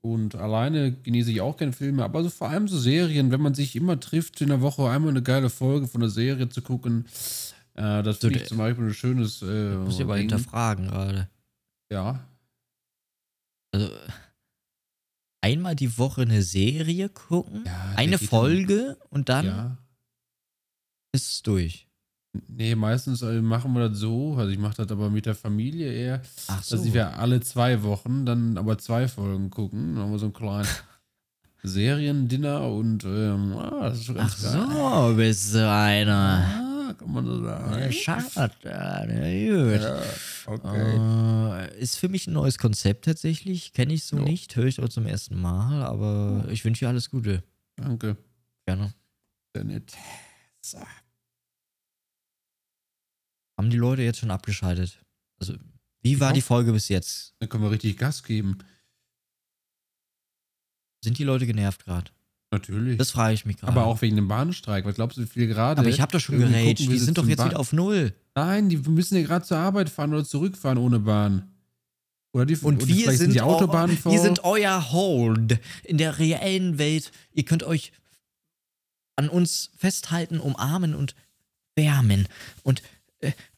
Und 0.00 0.34
alleine 0.34 0.92
genieße 0.92 1.30
ich 1.30 1.40
auch 1.40 1.56
gerne 1.56 1.72
Filme, 1.72 2.04
aber 2.04 2.22
so 2.22 2.28
vor 2.28 2.50
allem 2.50 2.68
so 2.68 2.78
Serien, 2.78 3.30
wenn 3.30 3.40
man 3.40 3.54
sich 3.54 3.74
immer 3.74 3.98
trifft, 3.98 4.40
in 4.42 4.48
der 4.48 4.60
Woche 4.60 4.88
einmal 4.90 5.10
eine 5.10 5.22
geile 5.22 5.48
Folge 5.48 5.86
von 5.86 6.02
einer 6.02 6.10
Serie 6.10 6.48
zu 6.48 6.60
gucken. 6.60 7.06
Äh, 7.74 8.02
das 8.02 8.20
So, 8.20 8.28
finde 8.28 8.40
ich 8.40 8.48
zum 8.48 8.58
Beispiel 8.58 8.84
ein 8.84 8.94
schönes. 8.94 9.40
Äh, 9.40 9.76
Muss 9.76 9.94
ich 9.94 10.02
aber 10.02 10.16
hinterfragen 10.16 10.88
gerade. 10.88 11.28
Ja. 11.90 12.20
Also, 13.72 13.88
einmal 15.40 15.74
die 15.74 15.96
Woche 15.96 16.22
eine 16.22 16.42
Serie 16.42 17.08
gucken, 17.08 17.62
ja 17.64 17.92
eine 17.96 18.18
Folge 18.18 18.98
und 19.10 19.28
Dann, 19.28 19.46
dann 19.46 19.56
ja. 19.56 19.78
Ist 21.14 21.30
es 21.32 21.42
durch. 21.42 21.86
Nee, 22.48 22.74
meistens 22.74 23.22
äh, 23.22 23.40
machen 23.40 23.72
wir 23.74 23.88
das 23.88 23.98
so. 23.98 24.34
Also 24.36 24.50
ich 24.50 24.58
mache 24.58 24.76
das 24.82 24.90
aber 24.90 25.08
mit 25.08 25.24
der 25.24 25.36
Familie 25.36 25.92
eher, 25.92 26.20
Ach 26.48 26.62
so. 26.62 26.76
dass 26.76 26.92
wir 26.92 27.16
alle 27.16 27.40
zwei 27.40 27.82
Wochen 27.84 28.26
dann 28.26 28.58
aber 28.58 28.76
zwei 28.78 29.06
Folgen 29.06 29.50
gucken. 29.50 29.94
Dann 29.94 30.04
haben 30.04 30.10
wir 30.12 30.18
so 30.18 30.26
einen 30.26 30.32
kleinen 30.34 30.66
Seriendinner 31.62 32.68
und 32.68 33.04
ähm, 33.04 33.52
ah, 33.56 33.88
das 33.88 33.98
ist 33.98 34.04
schon 34.06 34.16
ganz 34.16 34.44
Ach 34.46 34.52
geil. 34.52 35.10
so, 35.10 35.16
bist 35.16 35.54
du 35.54 35.70
einer. 35.70 36.44
Ah, 36.90 36.94
kann 36.98 37.12
man 37.12 37.24
so 37.24 37.42
sagen. 37.44 37.80
Ja, 37.80 37.92
Schade, 37.92 38.50
gut. 39.48 39.80
Ja, 39.80 40.02
okay. 40.46 41.66
Äh, 41.70 41.80
ist 41.80 41.96
für 41.96 42.08
mich 42.08 42.26
ein 42.26 42.32
neues 42.34 42.58
Konzept 42.58 43.04
tatsächlich. 43.04 43.72
Kenne 43.72 43.94
ich 43.94 44.04
so 44.04 44.16
Jo. 44.16 44.24
nicht, 44.24 44.56
höre 44.56 44.66
ich 44.66 44.80
auch 44.80 44.88
zum 44.88 45.06
ersten 45.06 45.40
Mal, 45.40 45.84
aber 45.84 46.46
ich 46.50 46.64
wünsche 46.64 46.84
dir 46.84 46.88
alles 46.88 47.10
Gute. 47.10 47.44
Danke. 47.76 48.16
Gerne. 48.66 48.92
Sehr 49.54 49.64
nett. 49.64 49.92
So. 50.62 50.78
Haben 53.56 53.70
die 53.70 53.76
Leute 53.76 54.02
jetzt 54.02 54.18
schon 54.18 54.30
abgeschaltet? 54.30 54.98
Also, 55.38 55.54
wie 56.02 56.20
war 56.20 56.32
die 56.32 56.40
Folge 56.42 56.72
bis 56.72 56.88
jetzt? 56.88 57.34
Dann 57.38 57.48
können 57.48 57.62
wir 57.64 57.70
richtig 57.70 57.96
Gas 57.96 58.22
geben. 58.22 58.58
Sind 61.02 61.18
die 61.18 61.24
Leute 61.24 61.46
genervt 61.46 61.84
gerade? 61.84 62.10
Natürlich. 62.50 62.98
Das 62.98 63.10
frage 63.10 63.34
ich 63.34 63.44
mich 63.44 63.56
gerade. 63.58 63.72
aber 63.72 63.86
auch 63.86 64.00
wegen 64.00 64.16
dem 64.16 64.28
Bahnstreik. 64.28 64.84
Was 64.84 64.94
glaubst 64.94 65.18
du, 65.18 65.22
wie 65.22 65.26
viel 65.26 65.46
gerade? 65.48 65.80
Aber 65.80 65.88
ich 65.88 66.00
habe 66.00 66.12
doch 66.12 66.20
schon 66.20 66.38
geraged. 66.38 66.78
Die 66.78 66.98
sind 66.98 67.18
doch 67.18 67.26
jetzt 67.26 67.38
Bahn- 67.38 67.50
wieder 67.50 67.60
auf 67.60 67.72
Null. 67.72 68.14
Nein, 68.34 68.68
die 68.68 68.76
müssen 68.76 69.16
ja 69.16 69.22
gerade 69.22 69.44
zur 69.44 69.58
Arbeit 69.58 69.90
fahren 69.90 70.12
oder 70.14 70.24
zurückfahren 70.24 70.78
ohne 70.78 71.00
Bahn. 71.00 71.50
Oder 72.32 72.46
die, 72.46 72.56
Und 72.56 72.76
oder 72.76 72.88
wir 72.88 72.94
vielleicht 72.96 73.18
sind, 73.18 73.34
die 73.34 73.40
Autobahnen 73.40 73.96
vor. 73.96 74.12
wir 74.12 74.20
sind 74.20 74.42
euer 74.44 74.92
Hold 74.92 75.58
in 75.84 75.98
der 75.98 76.18
reellen 76.18 76.78
Welt. 76.78 77.12
Ihr 77.32 77.44
könnt 77.44 77.62
euch 77.62 77.92
an 79.16 79.28
uns 79.28 79.70
festhalten, 79.76 80.40
umarmen 80.40 80.94
und 80.94 81.14
wärmen. 81.76 82.26
Und 82.62 82.82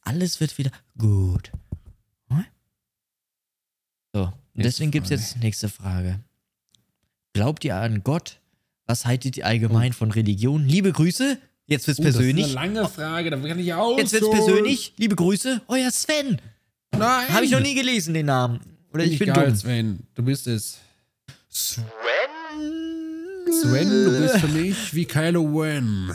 alles 0.02 0.40
wird 0.40 0.56
wieder 0.58 0.70
gut. 0.98 1.50
Hm? 2.28 2.44
So, 4.12 4.22
und 4.22 4.64
deswegen 4.64 4.90
gibt 4.90 5.06
es 5.06 5.10
jetzt 5.10 5.36
nächste 5.42 5.68
Frage. 5.68 6.20
Glaubt 7.32 7.64
ihr 7.64 7.76
an 7.76 8.02
Gott? 8.02 8.40
Was 8.86 9.04
haltet 9.04 9.36
ihr 9.36 9.46
allgemein 9.46 9.92
von 9.92 10.10
Religion? 10.10 10.64
Liebe 10.66 10.92
Grüße. 10.92 11.38
Jetzt 11.66 11.86
wird's 11.88 11.98
Oh, 11.98 12.04
Das 12.04 12.14
persönlich. 12.14 12.46
ist 12.46 12.56
eine 12.56 12.74
lange 12.74 12.88
Frage, 12.88 13.30
da 13.30 13.36
kann 13.38 13.58
ich 13.58 13.74
auch. 13.74 13.98
Jetzt 13.98 14.12
wird's 14.12 14.30
persönlich. 14.30 14.92
Liebe 14.96 15.16
Grüße. 15.16 15.60
Euer 15.66 15.90
Sven. 15.90 16.40
Nein! 16.92 17.28
Habe 17.28 17.44
ich 17.44 17.50
noch 17.50 17.60
nie 17.60 17.74
gelesen, 17.74 18.14
den 18.14 18.26
Namen. 18.26 18.60
Oder 18.92 19.02
ich 19.04 19.10
Nicht 19.10 19.18
bin 19.18 19.32
geil, 19.34 19.48
dumm. 19.48 19.56
Sven. 19.56 19.98
Du 20.14 20.22
bist 20.22 20.46
es. 20.46 20.78
Sven? 21.48 21.84
Sven, 23.50 23.88
du 23.88 24.20
bist 24.20 24.38
für 24.38 24.48
mich 24.48 24.94
wie 24.94 25.04
Kylo 25.04 25.42
Ren. 25.60 26.10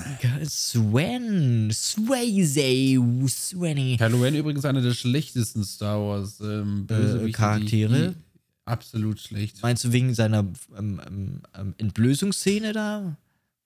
Sven. 0.47 1.71
Swayze. 1.71 2.99
Svenny. 3.27 3.97
Kylo 3.97 4.21
Ren 4.21 4.35
übrigens 4.35 4.65
einer 4.65 4.81
der 4.81 4.93
schlechtesten 4.93 5.63
Star 5.63 5.99
Wars 5.99 6.39
ähm, 6.41 6.87
die- 6.89 7.31
Charaktere? 7.31 8.15
Absolut 8.65 9.19
schlecht. 9.19 9.61
Meinst 9.63 9.83
du 9.83 9.91
wegen 9.91 10.13
seiner 10.13 10.45
ähm, 10.77 11.01
ähm, 11.07 11.41
ähm, 11.57 11.73
Entblößungsszene 11.77 12.73
da? 12.73 13.17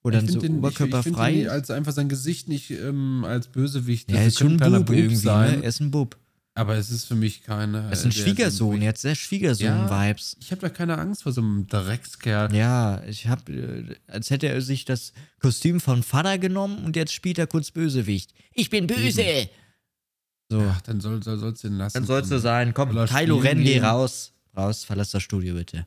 Ich 0.08 0.30
so 0.30 0.38
den- 0.38 0.58
oberkörperfrei 0.58 1.30
Ich, 1.30 1.36
ich 1.36 1.38
finde 1.40 1.52
als 1.52 1.70
einfach 1.70 1.92
sein 1.92 2.08
Gesicht 2.08 2.48
nicht 2.48 2.70
ähm, 2.70 3.24
als 3.24 3.48
Bösewicht. 3.48 4.10
Ja, 4.10 4.18
er 4.18 4.26
ist 4.28 4.38
schon 4.38 4.60
ein 4.62 4.72
Bub 4.84 4.90
irgendwie, 4.90 5.26
ne? 5.26 5.58
Er 5.62 5.68
ist 5.68 5.80
ein 5.80 5.90
Bub. 5.90 6.16
Aber 6.56 6.74
es 6.76 6.90
ist 6.90 7.04
für 7.04 7.14
mich 7.14 7.42
keine. 7.42 7.82
Er 7.84 7.92
ist 7.92 8.04
ein 8.04 8.10
der- 8.10 8.20
Schwiegersohn, 8.22 8.82
jetzt 8.82 9.02
sehr 9.02 9.14
Schwiegersohn-Vibes. 9.14 10.36
Ich 10.40 10.50
habe 10.50 10.60
da 10.62 10.68
keine 10.68 10.98
Angst 10.98 11.22
vor 11.22 11.32
so 11.32 11.40
einem 11.40 11.66
Dreckskerl. 11.68 12.54
Ja, 12.54 13.02
ich 13.04 13.28
hab, 13.28 13.48
äh, 13.48 13.94
als 14.06 14.30
hätte 14.30 14.48
er 14.48 14.60
sich 14.62 14.84
das 14.84 15.12
Kostüm 15.40 15.80
von 15.80 16.02
Vater 16.02 16.38
genommen 16.38 16.84
und 16.84 16.96
jetzt 16.96 17.12
spielt 17.12 17.38
er 17.38 17.46
kurz 17.46 17.70
Bösewicht. 17.70 18.32
Ich 18.52 18.70
bin 18.70 18.86
böse! 18.86 19.48
So, 20.48 20.62
Ach, 20.62 20.80
dann 20.82 21.00
soll, 21.00 21.22
soll, 21.22 21.38
soll's 21.38 21.60
den 21.60 21.74
lassen. 21.74 21.94
dann 21.94 22.04
sollst 22.06 22.30
du 22.30 22.38
sein. 22.38 22.72
Komm, 22.72 22.90
Kylo 23.06 23.36
Ren, 23.38 23.62
geh 23.62 23.80
raus. 23.80 24.32
Raus, 24.56 24.84
verlass 24.84 25.10
das 25.10 25.22
Studio 25.22 25.54
bitte. 25.54 25.86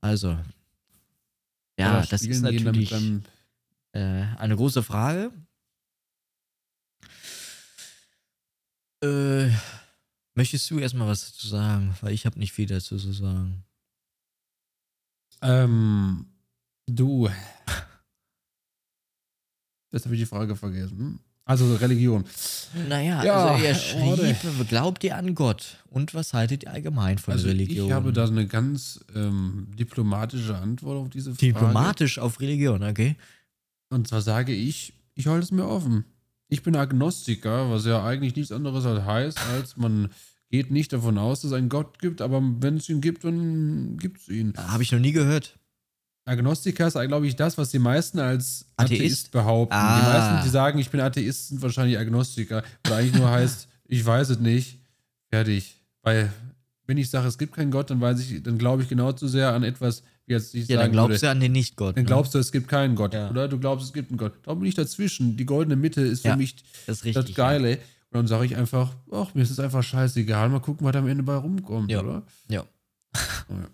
Also. 0.00 0.38
Ja, 1.78 2.04
das 2.08 2.22
ist 2.22 2.40
natürlich 2.42 2.90
dann- 2.90 3.24
äh, 3.92 4.24
eine 4.38 4.56
große 4.56 4.82
Frage. 4.82 5.30
Äh, 9.02 9.48
möchtest 10.38 10.70
du 10.70 10.78
erstmal 10.78 11.08
was 11.08 11.26
dazu 11.32 11.48
sagen? 11.48 11.94
Weil 12.00 12.12
ich 12.14 12.24
habe 12.26 12.38
nicht 12.38 12.52
viel 12.52 12.66
dazu 12.66 12.96
zu 12.96 13.12
sagen. 13.12 13.64
Ähm, 15.42 16.26
du. 16.86 17.28
Jetzt 19.92 20.04
habe 20.04 20.14
ich 20.14 20.20
die 20.22 20.26
Frage 20.26 20.54
vergessen. 20.56 21.20
Also 21.44 21.74
Religion. 21.76 22.24
Naja, 22.88 23.24
Ja, 23.24 23.46
also 23.46 23.64
er 23.64 24.06
oder- 24.12 24.34
schrieb, 24.34 24.68
glaubt 24.68 25.02
ihr 25.02 25.16
an 25.16 25.34
Gott? 25.34 25.82
Und 25.88 26.12
was 26.12 26.34
haltet 26.34 26.64
ihr 26.64 26.70
allgemein 26.72 27.16
von 27.16 27.32
Also 27.32 27.46
Religion? 27.48 27.86
ich 27.86 27.92
habe 27.92 28.12
da 28.12 28.26
eine 28.26 28.46
ganz 28.46 29.00
ähm, 29.14 29.68
diplomatische 29.78 30.56
Antwort 30.58 30.98
auf 30.98 31.08
diese 31.08 31.30
Frage. 31.34 31.46
Diplomatisch 31.52 32.18
auf 32.18 32.40
Religion, 32.40 32.82
okay? 32.82 33.16
Und 33.88 34.08
zwar 34.08 34.20
sage 34.20 34.52
ich, 34.52 34.92
ich 35.14 35.26
halte 35.26 35.44
es 35.44 35.50
mir 35.50 35.66
offen. 35.66 36.04
Ich 36.48 36.62
bin 36.62 36.76
Agnostiker, 36.76 37.70
was 37.70 37.86
ja 37.86 38.04
eigentlich 38.04 38.36
nichts 38.36 38.52
anderes 38.52 38.84
heißt, 38.84 39.38
als 39.52 39.76
man 39.78 40.10
geht 40.50 40.70
nicht 40.70 40.92
davon 40.92 41.18
aus, 41.18 41.40
dass 41.42 41.50
es 41.50 41.56
einen 41.56 41.68
Gott 41.68 41.98
gibt, 41.98 42.20
aber 42.22 42.42
wenn 42.60 42.76
es 42.76 42.88
ihn 42.88 43.00
gibt, 43.00 43.24
dann 43.24 43.96
gibt 43.98 44.20
es 44.20 44.28
ihn. 44.28 44.54
Habe 44.56 44.82
ich 44.82 44.92
noch 44.92 44.98
nie 44.98 45.12
gehört. 45.12 45.58
Agnostiker 46.24 46.86
ist, 46.86 46.92
glaube 46.94 47.26
ich, 47.26 47.36
das, 47.36 47.56
was 47.56 47.70
die 47.70 47.78
meisten 47.78 48.18
als 48.18 48.66
Atheist? 48.76 49.00
Atheist, 49.00 49.30
behaupten. 49.32 49.74
Ah. 49.74 49.98
Die 49.98 50.06
meisten, 50.06 50.44
die 50.44 50.50
sagen, 50.50 50.78
ich 50.78 50.90
bin 50.90 51.00
Atheist, 51.00 51.48
sind 51.48 51.62
wahrscheinlich 51.62 51.98
Agnostiker. 51.98 52.62
Was 52.84 52.92
eigentlich 52.92 53.14
nur 53.14 53.30
heißt, 53.30 53.68
ich 53.86 54.04
weiß 54.04 54.28
es 54.30 54.38
nicht. 54.38 54.78
Fertig. 55.30 55.80
Weil, 56.02 56.30
wenn 56.86 56.98
ich 56.98 57.08
sage, 57.08 57.28
es 57.28 57.38
gibt 57.38 57.54
keinen 57.54 57.70
Gott, 57.70 57.90
dann 57.90 58.00
weiß 58.00 58.20
ich, 58.20 58.42
dann 58.42 58.58
glaube 58.58 58.82
ich 58.82 58.88
genau 58.88 59.12
zu 59.12 59.26
sehr 59.26 59.52
an 59.54 59.62
etwas, 59.62 60.02
wie 60.26 60.34
jetzt 60.34 60.54
ich 60.54 60.68
Ja, 60.68 60.76
dann 60.76 60.84
sagen 60.84 60.92
glaubst 60.92 61.10
würde. 61.10 61.20
du 61.20 61.30
an 61.30 61.40
den 61.40 61.52
Nicht-Gott. 61.52 61.96
Dann 61.96 62.04
ne? 62.04 62.08
glaubst 62.08 62.34
du, 62.34 62.38
es 62.38 62.52
gibt 62.52 62.68
keinen 62.68 62.94
Gott. 62.94 63.14
Ja. 63.14 63.30
Oder 63.30 63.48
du 63.48 63.58
glaubst, 63.58 63.86
es 63.86 63.92
gibt 63.94 64.10
einen 64.10 64.18
Gott. 64.18 64.34
Da 64.42 64.52
bin 64.52 64.66
ich 64.66 64.74
dazwischen. 64.74 65.36
Die 65.38 65.46
goldene 65.46 65.76
Mitte 65.76 66.02
ist 66.02 66.22
für 66.22 66.28
Ja, 66.28 66.36
mich 66.36 66.56
das 66.86 67.00
das 67.00 67.34
Geile. 67.34 67.78
Und 68.10 68.16
dann 68.18 68.26
sage 68.26 68.46
ich 68.46 68.56
einfach, 68.56 68.94
ach, 69.12 69.34
mir 69.34 69.42
ist 69.42 69.50
es 69.50 69.60
einfach 69.60 69.82
scheißegal. 69.82 70.48
Mal 70.48 70.60
gucken, 70.60 70.86
was 70.86 70.96
am 70.96 71.08
Ende 71.08 71.22
bei 71.22 71.34
rumkommt, 71.36 71.90
Ja. 71.90 72.00
oder? 72.00 72.22
Ja. 72.48 72.64
Ja. 73.50 73.68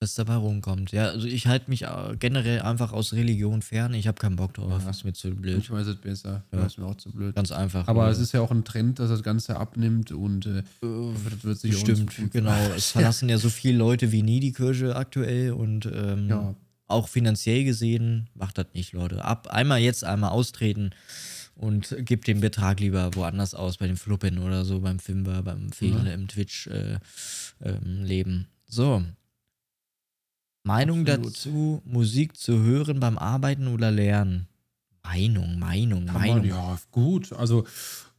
Was 0.00 0.16
dabei 0.16 0.34
rumkommt. 0.34 0.92
Ja, 0.92 1.06
also 1.06 1.26
ich 1.26 1.46
halte 1.46 1.70
mich 1.70 1.82
äh, 1.84 2.16
generell 2.18 2.60
einfach 2.62 2.92
aus 2.92 3.12
Religion 3.14 3.62
fern. 3.62 3.94
Ich 3.94 4.06
habe 4.06 4.18
keinen 4.20 4.36
Bock 4.36 4.52
drauf. 4.52 4.82
Ja. 4.84 4.90
Ist 4.90 5.04
mir 5.04 5.12
zu 5.14 5.30
blöd. 5.30 5.58
Ich 5.58 5.70
weiß 5.70 5.86
es 5.86 5.96
besser. 5.96 6.42
Ja. 6.52 6.58
Ja. 6.58 6.66
ist 6.66 6.76
mir 6.78 6.84
auch 6.84 6.96
zu 6.96 7.10
blöd. 7.10 7.34
Ganz 7.34 7.52
einfach. 7.52 7.86
Aber 7.88 8.08
Äh, 8.08 8.10
es 8.10 8.18
ist 8.18 8.32
ja 8.32 8.40
auch 8.40 8.50
ein 8.50 8.64
Trend, 8.64 8.98
dass 8.98 9.08
das 9.08 9.22
Ganze 9.22 9.56
abnimmt 9.56 10.12
und 10.12 10.44
äh, 10.46 10.62
das 10.82 11.44
wird 11.44 11.58
sich 11.58 11.70
Bestimmt, 11.72 12.32
genau. 12.32 12.52
Es 12.76 12.90
verlassen 12.90 13.28
ja 13.28 13.38
so 13.38 13.48
viele 13.48 13.78
Leute 13.78 14.12
wie 14.12 14.22
nie 14.22 14.40
die 14.40 14.52
Kirche 14.52 14.94
aktuell 14.96 15.52
und 15.52 15.86
ähm, 15.86 16.28
Ja. 16.28 16.54
auch 16.86 17.08
finanziell 17.08 17.64
gesehen 17.64 18.28
macht 18.34 18.58
das 18.58 18.66
nicht, 18.74 18.92
Leute. 18.92 19.24
Ab 19.24 19.46
einmal 19.46 19.78
jetzt, 19.78 20.04
einmal 20.04 20.30
austreten 20.30 20.90
und 21.56 21.94
gebt 22.00 22.26
den 22.26 22.40
Betrag 22.40 22.80
lieber 22.80 23.14
woanders 23.14 23.54
aus, 23.54 23.76
bei 23.78 23.86
den 23.86 23.96
Fluppen 23.96 24.38
oder 24.38 24.64
so, 24.64 24.80
beim 24.80 24.98
Fimber, 24.98 25.42
beim 25.42 25.70
Fehlen 25.72 26.06
im 26.06 26.28
Twitch-Leben. 26.28 27.00
Äh, 27.60 27.68
ähm, 27.70 28.04
Leben. 28.04 28.46
so. 28.66 29.02
Meinung 30.66 31.00
Absolut. 31.06 31.26
dazu, 31.26 31.82
Musik 31.84 32.36
zu 32.36 32.58
hören 32.62 32.98
beim 32.98 33.18
Arbeiten 33.18 33.68
oder 33.68 33.90
Lernen? 33.90 34.48
Meinung, 35.02 35.58
Meinung, 35.58 36.06
Kann 36.06 36.14
Meinung. 36.14 36.38
man, 36.38 36.46
ja, 36.48 36.78
gut. 36.90 37.32
Also 37.34 37.66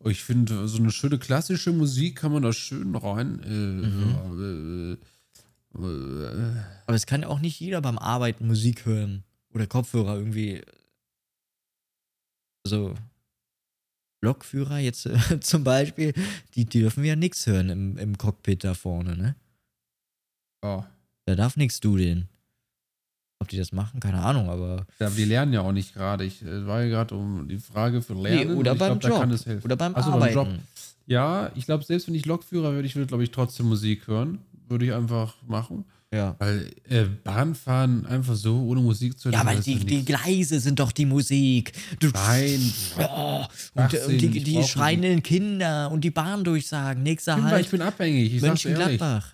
ich 0.03 0.23
finde, 0.23 0.67
so 0.67 0.77
eine 0.77 0.91
schöne 0.91 1.17
klassische 1.17 1.71
Musik 1.71 2.17
kann 2.17 2.31
man 2.31 2.43
da 2.43 2.53
schön 2.53 2.95
rein. 2.95 3.41
Äh, 3.43 3.49
Mhm. 3.49 4.97
äh, 5.75 5.81
äh, 5.83 6.61
Aber 6.85 6.95
es 6.95 7.07
kann 7.07 7.21
ja 7.23 7.27
auch 7.27 7.39
nicht 7.39 7.59
jeder 7.59 7.81
beim 7.81 7.97
Arbeiten 7.97 8.45
Musik 8.45 8.85
hören 8.85 9.23
oder 9.51 9.65
Kopfhörer 9.65 10.15
irgendwie. 10.15 10.61
Also 12.65 12.93
Lokführer 14.25 14.79
jetzt 14.79 15.05
äh, 15.05 15.17
zum 15.39 15.63
Beispiel, 15.63 16.13
die 16.55 16.65
dürfen 16.65 17.03
ja 17.05 17.15
nichts 17.15 17.47
hören 17.47 17.69
im, 17.69 17.97
im 17.97 18.17
Cockpit 18.17 18.63
da 18.63 18.73
vorne, 18.73 19.15
ne? 19.15 19.35
ja. 20.63 20.87
Da 21.27 21.35
darf 21.35 21.57
nichts 21.57 21.79
dudeln. 21.79 22.27
Ob 23.39 23.49
die 23.49 23.57
das 23.57 23.71
machen, 23.71 23.99
keine 23.99 24.21
Ahnung, 24.21 24.49
aber. 24.49 24.85
Ja, 24.99 25.07
aber 25.07 25.15
die 25.15 25.25
lernen 25.25 25.53
ja 25.53 25.61
auch 25.61 25.71
nicht 25.71 25.93
gerade. 25.93 26.23
Ich 26.23 26.41
äh, 26.43 26.65
war 26.67 26.83
ja 26.83 26.89
gerade 26.89 27.15
um 27.15 27.47
die 27.47 27.57
Frage 27.57 28.01
für 28.01 28.13
Lernen. 28.13 28.51
und 28.51 28.57
oder 28.57 28.75
beim 28.75 28.99
glaub, 28.99 29.27
Job. 29.27 29.63
Oder 29.63 29.75
beim 29.75 29.93
Ach 29.95 30.05
so, 30.05 30.11
Arbeiten. 30.11 30.35
Job. 30.35 30.47
Ja, 31.07 31.51
ich 31.55 31.65
glaube, 31.65 31.83
selbst 31.83 32.07
wenn 32.07 32.15
ich 32.15 32.25
Lokführer 32.25 32.73
würde, 32.73 32.87
ich 32.87 32.95
würde, 32.95 33.07
glaube 33.07 33.23
ich, 33.23 33.31
trotzdem 33.31 33.67
Musik 33.67 34.07
hören. 34.07 34.39
Würde 34.67 34.85
ich 34.85 34.93
einfach 34.93 35.35
machen. 35.47 35.85
Ja. 36.13 36.35
Weil 36.39 36.71
äh, 36.87 37.03
Bahnfahren 37.03 38.05
einfach 38.05 38.35
so 38.35 38.61
ohne 38.63 38.81
Musik 38.81 39.19
zu 39.19 39.29
hören. 39.29 39.39
Ja, 39.39 39.45
weil 39.45 39.59
die, 39.59 39.75
die 39.75 40.05
Gleise 40.05 40.59
sind 40.59 40.79
doch 40.79 40.91
die 40.91 41.05
Musik. 41.05 41.73
Du, 41.99 42.09
Nein. 42.09 42.73
Oh, 42.99 43.41
und, 43.41 43.49
Schwachsinn, 43.51 44.05
und 44.05 44.21
die, 44.21 44.37
ich 44.37 44.43
die 44.43 44.63
schreienden 44.63 45.23
Kinder 45.23 45.91
und 45.91 46.01
die 46.01 46.11
Bahndurchsagen. 46.11 47.03
Nächster 47.03 47.37
Ich 47.37 47.43
Halt, 47.43 47.65
ich 47.65 47.71
bin 47.71 47.81
abhängig. 47.81 48.33
Ich. 48.33 48.41
Mönchengladbach. 48.41 49.33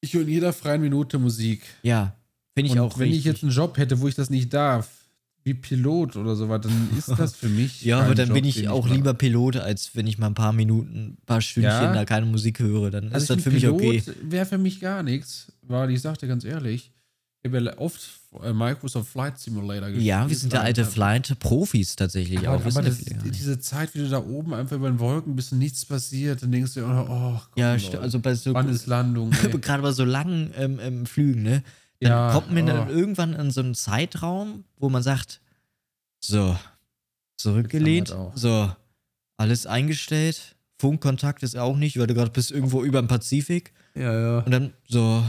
Ich 0.00 0.14
höre 0.14 0.22
in 0.22 0.28
jeder 0.28 0.52
freien 0.52 0.80
Minute 0.80 1.18
Musik. 1.18 1.62
Ja, 1.82 2.16
finde 2.54 2.72
ich 2.72 2.78
Und 2.78 2.86
auch 2.86 2.98
wenn 2.98 3.08
ich 3.08 3.16
richtig. 3.16 3.32
jetzt 3.32 3.42
einen 3.42 3.52
Job 3.52 3.76
hätte, 3.76 4.00
wo 4.00 4.08
ich 4.08 4.14
das 4.14 4.30
nicht 4.30 4.52
darf, 4.52 4.97
wie 5.48 5.54
Pilot 5.54 6.16
oder 6.16 6.36
sowas, 6.36 6.60
dann 6.62 6.88
ist 6.96 7.08
das 7.08 7.34
für 7.34 7.48
mich. 7.48 7.82
Ja, 7.88 8.00
aber 8.00 8.14
dann 8.14 8.28
Job, 8.28 8.34
bin 8.34 8.44
ich 8.44 8.68
auch 8.68 8.84
mache. 8.84 8.94
lieber 8.94 9.14
Pilot, 9.14 9.56
als 9.56 9.90
wenn 9.94 10.06
ich 10.06 10.18
mal 10.18 10.26
ein 10.28 10.34
paar 10.34 10.52
Minuten, 10.52 11.16
ein 11.16 11.18
paar 11.26 11.40
Stündchen 11.40 11.70
Ja. 11.72 11.92
da 11.92 12.04
keine 12.04 12.26
Musik 12.26 12.58
höre. 12.60 12.90
Dann 12.90 13.12
Also 13.12 13.16
ist 13.16 13.30
das 13.30 13.36
ich 13.38 13.42
für 13.44 13.50
mich 13.50 13.64
find, 13.64 13.72
okay. 13.74 14.00
Pilot 14.02 14.30
wäre 14.30 14.46
für 14.46 14.58
mich 14.58 14.80
gar 14.80 15.02
nichts, 15.02 15.52
weil 15.62 15.90
ich 15.90 16.00
sagte 16.00 16.28
ganz 16.28 16.44
ehrlich, 16.44 16.92
ich 17.42 17.52
habe 17.52 17.64
ja 17.64 17.78
oft 17.78 18.00
äh, 18.42 18.52
Microsoft 18.52 19.10
Flight 19.10 19.38
Simulator 19.38 19.88
gespielt. 19.88 20.06
Ja, 20.06 20.28
wir 20.28 20.36
sind 20.36 20.52
da 20.52 20.60
alte 20.60 20.84
Flight-Profis 20.84 21.94
tatsächlich 21.96 22.46
Aber, 22.48 22.56
auch. 22.58 22.66
Aber 22.66 22.82
das, 22.82 23.04
ja, 23.08 23.16
diese 23.24 23.58
Zeit, 23.60 23.94
wie 23.94 24.00
du 24.00 24.08
da 24.08 24.18
oben 24.18 24.54
einfach 24.54 24.76
über 24.76 24.90
den 24.90 24.98
Wolken 24.98 25.36
bist 25.36 25.52
und 25.52 25.58
nichts 25.58 25.84
passiert, 25.86 26.42
dann 26.42 26.50
denkst 26.50 26.74
du, 26.74 26.80
oh, 26.84 27.06
oh 27.08 27.40
komm, 27.52 27.62
ja, 27.62 27.74
Leute, 27.74 28.00
also 28.00 28.18
bei 28.18 28.34
so, 28.34 28.52
wann 28.54 28.68
ist 28.68 28.86
Landung? 28.86 29.30
gerade 29.60 29.82
bei 29.82 29.92
so 29.92 30.04
langen 30.04 30.50
ähm, 30.56 30.78
ähm, 30.82 31.06
Flügen, 31.06 31.42
ne? 31.42 31.62
Dann 32.00 32.12
Ja, 32.12 32.32
kommt 32.32 32.52
man 32.52 32.66
dann 32.66 32.88
oh. 32.88 32.90
irgendwann 32.90 33.34
in 33.34 33.50
so 33.50 33.60
einen 33.60 33.74
Zeitraum, 33.74 34.64
wo 34.76 34.88
man 34.88 35.02
sagt, 35.02 35.40
so, 36.20 36.56
zurückgelehnt, 37.36 38.14
so, 38.34 38.72
alles 39.36 39.66
eingestellt, 39.66 40.56
Funkkontakt 40.80 41.42
ist 41.42 41.56
auch 41.56 41.76
nicht, 41.76 41.98
weil 41.98 42.06
du 42.06 42.14
gerade 42.14 42.30
bist 42.30 42.52
irgendwo 42.52 42.84
über 42.84 43.02
dem 43.02 43.08
Pazifik 43.08 43.72
ja, 43.94 44.12
ja. 44.12 44.38
und 44.40 44.50
dann 44.50 44.72
so, 44.86 45.24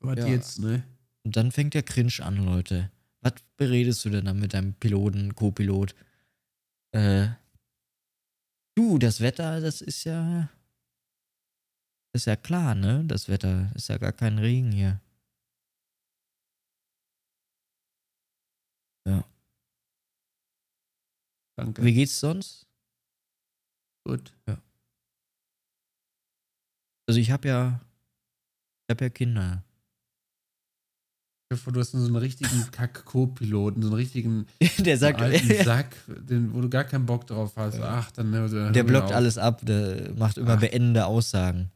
Was 0.00 0.18
Ja. 0.18 0.26
jetzt, 0.26 0.60
ne? 0.60 0.84
Und 1.24 1.36
dann 1.36 1.50
fängt 1.50 1.74
der 1.74 1.82
Cringe 1.82 2.12
an, 2.20 2.36
Leute. 2.36 2.90
Was 3.20 3.32
beredest 3.56 4.04
du 4.04 4.10
denn 4.10 4.26
dann 4.26 4.38
mit 4.38 4.54
deinem 4.54 4.74
Piloten, 4.74 5.34
Co-Pilot? 5.34 5.94
Äh, 6.92 7.28
du, 8.76 8.98
das 8.98 9.20
Wetter, 9.20 9.60
das 9.60 9.80
ist 9.80 10.04
ja. 10.04 10.48
ist 12.12 12.26
ja 12.26 12.36
klar, 12.36 12.74
ne? 12.76 13.04
Das 13.06 13.28
Wetter 13.28 13.70
ist 13.74 13.88
ja 13.88 13.98
gar 13.98 14.12
kein 14.12 14.38
Regen 14.38 14.70
hier. 14.72 15.00
Ja. 19.08 19.24
Danke. 21.56 21.82
Wie 21.82 21.92
geht's 21.94 22.18
sonst? 22.20 22.66
Gut. 24.06 24.32
Also 27.08 27.20
ich 27.20 27.30
habe 27.30 27.48
ja, 27.48 27.80
ich 28.86 28.94
habe 28.94 29.04
ja 29.06 29.10
Kinder. 29.10 29.64
Ich 31.50 31.58
hoffe, 31.58 31.72
du 31.72 31.80
hast 31.80 31.92
so 31.92 31.98
einen 31.98 32.16
richtigen 32.16 32.70
Kack-Co-Piloten, 32.72 33.80
so 33.82 33.88
einen 33.88 33.96
richtigen 33.96 34.46
Der 34.78 34.98
sagt, 34.98 35.20
alten 35.20 35.54
Sack, 35.64 35.96
den, 36.06 36.52
wo 36.52 36.60
du 36.60 36.68
gar 36.68 36.84
keinen 36.84 37.06
Bock 37.06 37.26
drauf 37.26 37.56
hast. 37.56 37.80
Ach, 37.80 38.10
dann. 38.12 38.30
der 38.30 38.42
mir 38.42 38.84
blockt 38.84 39.06
auf. 39.06 39.14
alles 39.14 39.38
ab, 39.38 39.64
der 39.64 40.12
macht 40.14 40.36
immer 40.36 40.54
Ach. 40.54 40.60
beendende 40.60 41.06
Aussagen. 41.06 41.70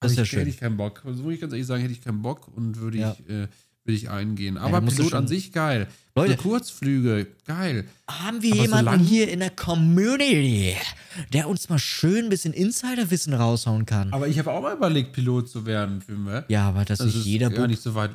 Das 0.00 0.12
ist 0.12 0.18
ja 0.18 0.22
ich, 0.24 0.28
schön. 0.28 0.38
Hätte 0.40 0.50
ich 0.50 0.58
keinen 0.58 0.76
Bock. 0.76 1.02
Also, 1.06 1.22
muss 1.22 1.32
ich 1.32 1.40
ganz 1.40 1.52
ehrlich 1.54 1.66
sagen, 1.66 1.80
hätte 1.80 1.92
ich 1.94 2.02
keinen 2.02 2.20
Bock 2.20 2.46
und 2.48 2.76
würde 2.76 2.98
Ja. 2.98 3.16
ich, 3.18 3.28
äh, 3.30 3.48
würde 3.86 3.96
ich 3.96 4.10
eingehen. 4.10 4.58
Aber 4.58 4.80
du 4.80 4.86
Pilot 4.94 5.14
an 5.14 5.28
sich 5.28 5.52
geil. 5.52 5.86
Leute. 6.14 6.32
so 6.32 6.48
Kurzflüge, 6.48 7.26
geil. 7.46 7.84
Haben 8.08 8.40
wir 8.42 8.52
Aber 8.54 8.62
jemanden 8.62 9.00
hier 9.04 9.30
in 9.30 9.40
der 9.40 9.50
Community, 9.50 10.74
der 11.34 11.46
uns 11.48 11.68
mal 11.68 11.78
schön 11.78 12.24
ein 12.24 12.28
bisschen 12.30 12.54
Insiderwissen 12.54 13.34
raushauen 13.34 13.84
kann? 13.84 14.12
Aber 14.12 14.26
ich 14.26 14.38
habe 14.38 14.50
auch 14.50 14.62
mal 14.62 14.74
überlegt, 14.74 15.12
Pilot 15.12 15.48
zu 15.50 15.66
werden, 15.66 16.00
Filme. 16.00 16.44
ja, 16.48 16.68
aber 16.68 16.84
das, 16.86 16.98
Das 16.98 17.14
ist 17.14 17.26
jeder 17.26 17.50
gar 17.50 17.66
nicht 17.68 17.82
so 17.82 17.94
weit. 17.94 18.10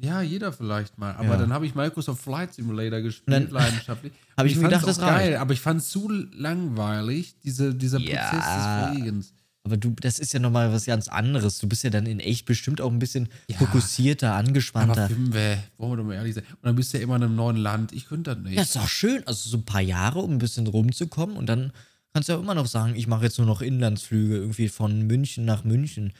Ja, 0.00 0.20
jeder 0.22 0.52
vielleicht 0.52 0.98
mal. 0.98 1.14
Aber 1.14 1.28
Ja. 1.28 1.36
dann 1.36 1.52
habe 1.52 1.66
ich 1.66 1.74
Microsoft 1.74 2.22
Flight 2.22 2.54
Simulator 2.54 3.00
gespielt, 3.02 3.26
dann- 3.28 3.50
leidenschaftlich. 3.50 4.12
Hab 4.36 4.44
Und 4.44 4.50
ich 4.50 4.56
mir 4.56 4.64
gedacht, 4.64 4.86
das 4.86 4.98
reicht. 5.00 5.18
geil, 5.26 5.36
aber 5.36 5.52
ich 5.52 5.60
fand 5.60 5.80
es 5.82 5.90
zu 5.90 6.08
langweilig, 6.34 7.34
diese, 7.44 7.74
dieser 7.74 7.98
Ja. 8.00 8.30
Prozess 8.30 8.46
des 8.46 8.90
Fliegens. 8.96 9.32
Aber 9.68 9.76
du, 9.76 9.90
das 10.00 10.18
ist 10.18 10.32
ja 10.32 10.40
nochmal 10.40 10.72
was 10.72 10.86
ganz 10.86 11.08
anderes. 11.08 11.58
Du 11.58 11.68
bist 11.68 11.84
ja 11.84 11.90
dann 11.90 12.06
in 12.06 12.20
echt 12.20 12.46
bestimmt 12.46 12.80
auch 12.80 12.90
ein 12.90 12.98
bisschen 12.98 13.28
Ja. 13.50 13.58
fokussierter, 13.58 14.30
Aber 14.32 14.38
angespannter. 14.48 15.08
Filme, 15.08 15.62
wollen 15.76 15.92
wir 15.92 15.96
doch 15.98 16.04
mal 16.04 16.14
ehrlich 16.14 16.34
sein. 16.34 16.44
Und 16.50 16.58
dann 16.64 16.74
bist 16.76 16.92
du 16.94 16.96
ja 16.98 17.04
immer 17.04 17.16
in 17.16 17.24
einem 17.24 17.36
neuen 17.36 17.56
Land. 17.58 17.92
Ich 17.92 18.08
könnte 18.08 18.34
das 18.34 18.42
nicht. 18.42 18.54
Ja, 18.56 18.62
ist 18.62 18.74
doch 18.76 18.88
schön. 18.88 19.22
Also 19.26 19.50
so 19.50 19.58
ein 19.58 19.64
paar 19.64 19.82
Jahre, 19.82 20.20
um 20.20 20.32
ein 20.32 20.38
bisschen 20.38 20.66
rumzukommen 20.66 21.36
und 21.36 21.46
dann 21.46 21.72
kannst 22.14 22.28
du 22.30 22.32
ja 22.32 22.38
immer 22.40 22.54
noch 22.54 22.66
sagen, 22.66 22.94
ich 22.96 23.06
mache 23.06 23.24
jetzt 23.24 23.36
nur 23.38 23.46
noch 23.46 23.60
Inlandsflüge 23.60 24.36
irgendwie 24.36 24.68
von 24.68 25.06
München 25.06 25.44
nach 25.44 25.64
München. 25.64 26.12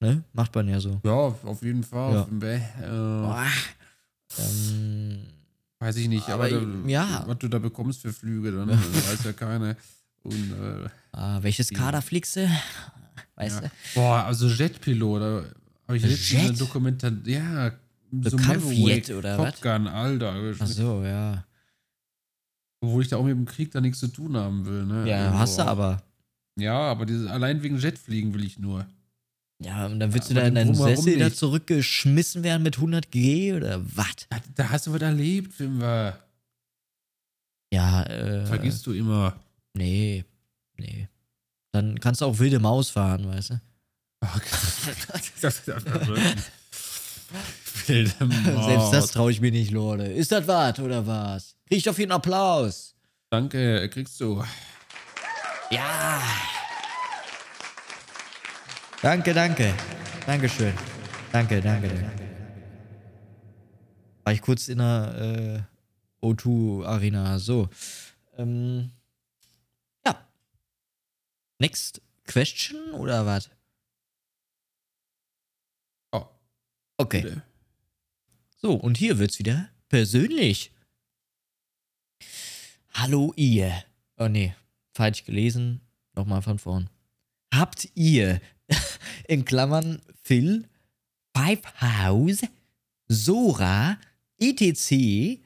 Ne? 0.00 0.22
Macht 0.32 0.54
man 0.54 0.68
ja 0.68 0.78
so. 0.80 1.00
Ja, 1.04 1.12
auf 1.12 1.62
jeden 1.62 1.82
Fall. 1.84 2.14
Ja. 2.14 2.24
Filme, 2.24 2.54
Äh. 2.80 4.42
Ähm, 4.42 5.18
weiß 5.78 5.96
ich 5.96 6.08
nicht, 6.08 6.28
aber, 6.28 6.44
Aber 6.46 6.60
da, 6.60 6.88
ja. 6.88 7.24
was 7.26 7.38
du 7.38 7.48
da 7.48 7.58
bekommst 7.58 8.00
für 8.00 8.12
Flüge, 8.12 8.50
dann 8.52 8.68
weiß 8.70 9.24
ja 9.24 9.32
keiner. 9.32 9.76
Und, 10.22 10.52
äh, 10.52 10.88
ah, 11.12 11.42
welches 11.42 11.70
Kader 11.70 12.02
fliegst 12.02 12.36
du? 12.36 12.48
Weißt 13.34 13.62
ja. 13.62 13.68
du? 13.68 13.74
Boah, 13.94 14.24
also 14.24 14.48
Jetpilot, 14.48 15.20
da 15.20 15.44
habe 15.88 15.96
ich 15.96 16.02
letztens 16.02 16.34
eine 16.34 16.48
Jet? 16.50 16.60
Dokumentation, 16.60 17.26
ja, 17.26 17.72
so 18.22 18.36
Kampfjet 18.36 19.10
oder 19.10 19.36
Top 19.36 19.46
was? 19.46 19.60
Gun, 19.60 19.86
Alter. 19.86 20.54
Ach 20.58 20.66
so, 20.66 21.02
ja. 21.02 21.44
Obwohl 22.80 23.02
ich 23.02 23.08
da 23.08 23.16
auch 23.16 23.24
mit 23.24 23.32
dem 23.32 23.46
Krieg 23.46 23.70
da 23.70 23.80
nichts 23.80 24.00
zu 24.00 24.08
tun 24.08 24.36
haben 24.36 24.66
will, 24.66 24.84
ne? 24.84 25.08
Ja, 25.08 25.26
Also 25.26 25.38
hast 25.38 25.58
du 25.58 25.62
aber. 25.62 26.02
Ja, 26.58 26.78
aber 26.78 27.06
dieses, 27.06 27.28
allein 27.28 27.62
wegen 27.62 27.78
Jetfliegen 27.78 28.34
will 28.34 28.44
ich 28.44 28.58
nur. 28.58 28.86
Ja, 29.60 29.86
und 29.86 30.00
dann 30.00 30.12
willst 30.12 30.28
Ja, 30.30 30.34
du 30.34 30.40
da 30.40 30.46
in 30.48 30.54
deinen 30.56 30.74
Sessel 30.74 31.18
da 31.18 31.32
zurückgeschmissen 31.32 32.42
werden 32.42 32.62
mit 32.64 32.76
100 32.76 33.10
G 33.10 33.54
oder 33.54 33.80
was? 33.96 34.26
Da, 34.28 34.38
da 34.56 34.70
hast 34.70 34.86
du 34.88 34.92
was 34.92 35.00
erlebt, 35.00 35.54
Filme. 35.54 36.14
Ja, 37.72 38.02
äh. 38.02 38.44
Vergisst 38.44 38.86
du 38.86 38.92
immer. 38.92 39.36
Nee, 39.74 40.24
nee. 40.76 41.08
Dann 41.72 41.98
kannst 42.00 42.20
du 42.20 42.26
auch 42.26 42.38
wilde 42.38 42.58
Maus 42.58 42.90
fahren, 42.90 43.26
weißt 43.26 43.50
du? 43.50 43.60
das, 45.40 45.64
das, 45.64 45.66
Wilde 47.86 48.24
Maus. 48.24 48.64
Selbst 48.66 48.92
das 48.92 49.10
traue 49.12 49.30
ich 49.32 49.40
mir 49.40 49.50
nicht, 49.50 49.70
Leute. 49.70 50.04
Ist 50.04 50.32
das 50.32 50.46
was 50.46 50.78
oder 50.78 51.06
was? 51.06 51.56
Krieg 51.66 51.78
ich 51.78 51.84
dafür 51.84 52.04
einen 52.04 52.12
Applaus? 52.12 52.94
Danke, 53.30 53.88
kriegst 53.88 54.20
du. 54.20 54.44
Ja. 55.70 56.22
Danke, 59.00 59.32
danke. 59.32 59.74
Dankeschön. 60.26 60.74
Danke, 61.32 61.60
danke, 61.60 61.88
danke. 61.88 62.22
War 64.24 64.32
ich 64.32 64.42
kurz 64.42 64.68
in 64.68 64.78
der 64.78 65.66
äh, 66.22 66.26
O2-Arena. 66.26 67.38
So. 67.38 67.68
Ähm. 68.36 68.92
Next 71.62 72.02
question 72.26 72.90
oder 72.90 73.24
was? 73.24 73.48
Oh, 76.10 76.26
Okay. 76.98 77.20
bitte. 77.22 77.42
So, 78.56 78.74
und 78.74 78.98
hier 78.98 79.20
wird's 79.20 79.38
wieder 79.38 79.68
persönlich. 79.88 80.72
Hallo 82.94 83.32
ihr. 83.36 83.84
Oh 84.16 84.26
nee, 84.26 84.56
falsch 84.92 85.24
gelesen. 85.24 85.80
Nochmal 86.16 86.42
von 86.42 86.58
vorn. 86.58 86.90
Habt 87.54 87.88
ihr 87.94 88.40
in 89.28 89.44
Klammern 89.44 90.02
Phil, 90.20 90.68
Five 91.32 91.62
House, 91.80 92.40
Sora, 93.06 93.98
ETC, 94.40 95.40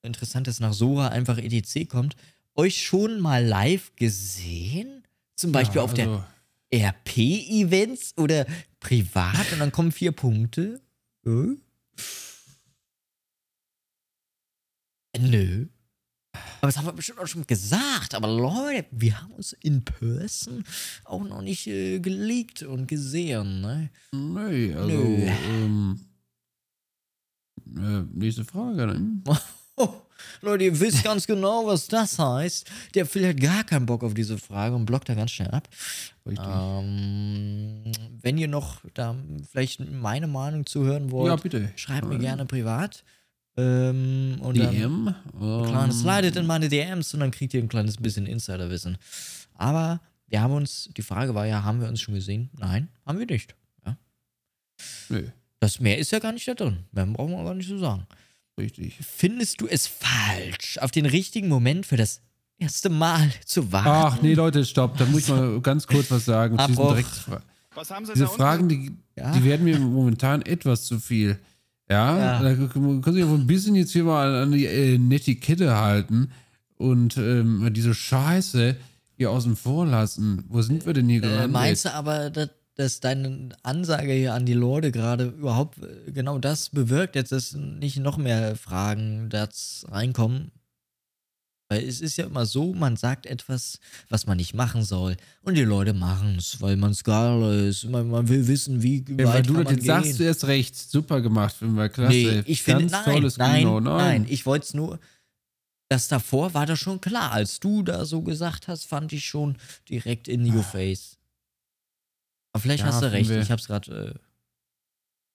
interessant, 0.00 0.46
dass 0.46 0.60
nach 0.60 0.72
Sora 0.72 1.08
einfach 1.08 1.36
ETC 1.36 1.86
kommt, 1.86 2.16
euch 2.54 2.82
schon 2.82 3.20
mal 3.20 3.44
live 3.44 3.94
gesehen? 3.96 5.03
Zum 5.36 5.52
Beispiel 5.52 5.76
Ja, 5.76 5.82
auf 5.82 5.94
der 5.94 6.08
also, 6.08 6.24
RP-Events 6.72 8.16
oder 8.16 8.46
privat 8.80 9.52
und 9.52 9.60
dann 9.60 9.72
kommen 9.72 9.92
vier 9.92 10.12
Punkte? 10.12 10.80
Äh? 11.26 11.56
Nö. 15.18 15.66
Aber 16.32 16.68
das 16.68 16.76
haben 16.76 16.86
wir 16.86 16.92
bestimmt 16.92 17.20
auch 17.20 17.26
schon 17.26 17.46
gesagt. 17.46 18.14
Aber 18.14 18.26
Leute, 18.26 18.86
wir 18.90 19.20
haben 19.20 19.32
uns 19.34 19.52
in 19.52 19.84
Person 19.84 20.64
auch 21.04 21.22
noch 21.22 21.42
nicht 21.42 21.66
äh, 21.66 22.00
geleakt 22.00 22.62
und 22.62 22.88
gesehen. 22.88 23.60
Ne? 23.60 23.90
Nee, 24.12 24.74
also. 24.74 24.88
Nö. 24.88 25.26
Ähm, 25.26 26.00
äh, 27.76 28.02
nächste 28.12 28.44
Frage, 28.44 28.86
ne? 28.86 29.22
Oh, 29.76 29.88
Leute, 30.42 30.64
ihr 30.64 30.80
wisst 30.80 31.02
ganz 31.04 31.26
genau, 31.26 31.66
was 31.66 31.88
das 31.88 32.18
heißt. 32.18 32.70
Der 32.94 33.06
Phil 33.06 33.28
hat 33.28 33.40
gar 33.40 33.64
keinen 33.64 33.86
Bock 33.86 34.02
auf 34.04 34.14
diese 34.14 34.38
Frage 34.38 34.74
und 34.74 34.86
blockt 34.86 35.08
da 35.08 35.14
ganz 35.14 35.30
schnell 35.32 35.50
ab. 35.50 35.68
Ähm, 36.26 37.92
wenn 38.22 38.38
ihr 38.38 38.48
noch 38.48 38.80
da 38.94 39.14
vielleicht 39.50 39.80
meine 39.90 40.26
Meinung 40.26 40.66
zuhören 40.66 41.10
wollt, 41.10 41.28
ja, 41.28 41.36
bitte. 41.36 41.72
schreibt 41.76 42.08
mir 42.08 42.18
gerne 42.18 42.46
privat. 42.46 43.04
Ähm, 43.56 44.38
und 44.40 44.58
dann 44.58 44.72
DM. 44.74 45.14
klar, 45.38 45.84
Ähm, 45.84 45.92
slidet 45.92 46.36
in 46.36 46.46
meine 46.46 46.68
DMs 46.68 47.14
und 47.14 47.20
dann 47.20 47.30
kriegt 47.30 47.54
ihr 47.54 47.62
ein 47.62 47.68
kleines 47.68 47.96
bisschen 47.96 48.26
Insiderwissen. 48.26 48.98
Aber 49.54 50.00
wir 50.26 50.40
haben 50.40 50.54
uns, 50.54 50.90
die 50.96 51.02
Frage 51.02 51.34
war 51.34 51.46
ja, 51.46 51.62
haben 51.62 51.80
wir 51.80 51.88
uns 51.88 52.00
schon 52.00 52.14
gesehen? 52.14 52.50
Nein, 52.58 52.88
haben 53.06 53.18
wir 53.18 53.26
nicht. 53.26 53.54
Ja. 53.86 53.96
Nö, 55.08 55.28
Das 55.60 55.78
mehr 55.78 55.98
ist 55.98 56.10
ja 56.10 56.18
gar 56.18 56.32
nicht 56.32 56.48
da 56.48 56.54
drin. 56.54 56.78
Mehr 56.90 57.06
brauchen 57.06 57.32
wir 57.32 57.44
gar 57.44 57.54
nicht 57.54 57.68
zu 57.68 57.78
sagen. 57.78 58.06
Richtig. 58.58 58.98
Findest 59.00 59.60
du 59.60 59.66
es 59.66 59.86
falsch, 59.86 60.78
auf 60.78 60.90
den 60.90 61.06
richtigen 61.06 61.48
Moment 61.48 61.86
für 61.86 61.96
das 61.96 62.20
erste 62.58 62.88
Mal 62.88 63.30
zu 63.44 63.72
warten? 63.72 63.88
Ach, 63.88 64.22
nee, 64.22 64.34
Leute, 64.34 64.64
stopp. 64.64 64.96
Da 64.98 65.06
muss 65.06 65.22
ich 65.22 65.28
mal 65.28 65.60
ganz 65.62 65.86
kurz 65.86 66.10
was 66.10 66.24
sagen. 66.24 66.58
zu 66.58 66.66
diesen 66.66 66.82
Abbruch. 66.82 66.96
Drecksfra- 66.96 67.40
Was 67.74 67.90
haben 67.90 68.06
Sie 68.06 68.12
Diese 68.12 68.26
da 68.26 68.30
Fragen, 68.30 68.68
die, 68.68 68.92
Ja. 69.16 69.32
die 69.32 69.44
werden 69.44 69.64
mir 69.64 69.78
momentan 69.78 70.42
etwas 70.42 70.84
zu 70.84 70.98
viel. 71.00 71.38
Ja, 71.90 72.16
Ja. 72.18 72.42
da 72.42 72.54
können 72.68 73.02
Sie 73.04 73.20
ja 73.20 73.28
wohl 73.28 73.38
ein 73.38 73.46
bisschen 73.46 73.74
jetzt 73.74 73.92
hier 73.92 74.04
mal 74.04 74.42
an 74.42 74.52
die 74.52 74.66
äh, 74.66 74.96
Netiquette 74.98 75.74
halten 75.76 76.30
und 76.76 77.16
ähm, 77.18 77.68
diese 77.74 77.92
Scheiße 77.94 78.76
hier 79.16 79.30
außen 79.30 79.54
vor 79.56 79.86
lassen. 79.86 80.44
Wo 80.48 80.62
sind 80.62 80.86
wir 80.86 80.92
denn 80.92 81.08
hier 81.08 81.18
Äh, 81.18 81.26
gelandet? 81.26 81.50
meinst 81.52 81.84
du 81.84 81.92
aber, 81.94 82.30
dass, 82.30 82.48
dass 82.76 83.00
deine 83.00 83.50
Ansage 83.62 84.12
hier 84.12 84.34
an 84.34 84.46
die 84.46 84.52
Leute 84.54 84.90
gerade 84.92 85.26
überhaupt 85.26 85.78
äh, 85.78 86.10
genau 86.12 86.38
das 86.38 86.70
bewirkt, 86.70 87.14
jetzt 87.16 87.32
dass 87.32 87.52
nicht 87.54 87.98
noch 87.98 88.16
mehr 88.16 88.56
Fragen 88.56 89.28
dazu 89.30 89.86
reinkommen? 89.86 90.50
Weil 91.70 91.82
es 91.88 92.02
ist 92.02 92.18
ja 92.18 92.26
immer 92.26 92.44
so, 92.44 92.74
man 92.74 92.96
sagt 92.96 93.24
etwas, 93.24 93.78
was 94.10 94.26
man 94.26 94.36
nicht 94.36 94.52
machen 94.54 94.82
soll. 94.84 95.16
Und 95.42 95.54
die 95.56 95.62
Leute 95.62 95.94
machen 95.94 96.36
es, 96.36 96.60
weil 96.60 96.76
man 96.76 96.90
es 96.90 97.02
geil 97.04 97.68
ist. 97.68 97.84
Man, 97.84 98.08
man 98.10 98.28
will 98.28 98.46
wissen, 98.46 98.82
wie 98.82 99.02
Ja, 99.08 99.26
weit 99.26 99.26
weil 99.26 99.42
du 99.44 99.54
kann 99.54 99.64
das 99.64 99.72
man 99.72 99.74
jetzt 99.76 99.86
sagst, 99.86 100.04
gehen. 100.10 100.16
du 100.18 100.24
erst 100.24 100.46
recht. 100.46 100.76
Super 100.76 101.20
gemacht, 101.22 101.56
Film 101.56 101.76
war 101.76 101.88
klasse. 101.88 102.12
Nee, 102.12 102.42
ich 102.46 102.62
finde, 102.62 102.86
nein, 102.86 103.04
tolles 103.04 103.38
nein, 103.38 103.60
Kino. 103.60 103.80
nein, 103.80 104.26
ich 104.28 104.44
wollte 104.44 104.66
es 104.66 104.74
nur, 104.74 104.98
das 105.88 106.08
davor 106.08 106.52
war 106.52 106.66
doch 106.66 106.76
schon 106.76 107.00
klar. 107.00 107.32
Als 107.32 107.60
du 107.60 107.82
da 107.82 108.04
so 108.04 108.20
gesagt 108.20 108.68
hast, 108.68 108.84
fand 108.84 109.12
ich 109.14 109.24
schon 109.24 109.56
direkt 109.88 110.28
in 110.28 110.44
your 110.54 110.62
face. 110.64 111.16
Aber 112.54 112.62
vielleicht 112.62 112.84
Ja, 112.84 112.86
hast 112.86 113.02
du 113.02 113.10
recht, 113.12 113.28
ich 113.28 113.50
hab's 113.50 113.66
gerade, 113.66 114.14
äh, 114.16 114.18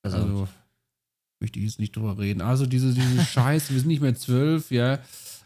also, 0.03 0.17
Also, 0.17 0.47
möchte 1.41 1.59
ich 1.59 1.65
jetzt 1.65 1.79
nicht 1.79 1.95
drüber 1.95 2.17
reden. 2.17 2.41
Also, 2.41 2.65
diese, 2.65 2.93
diese 2.93 3.23
Scheiße, 3.25 3.73
wir 3.73 3.79
sind 3.79 3.89
nicht 3.89 4.01
mehr 4.01 4.15
zwölf, 4.15 4.71
ja. 4.71 4.99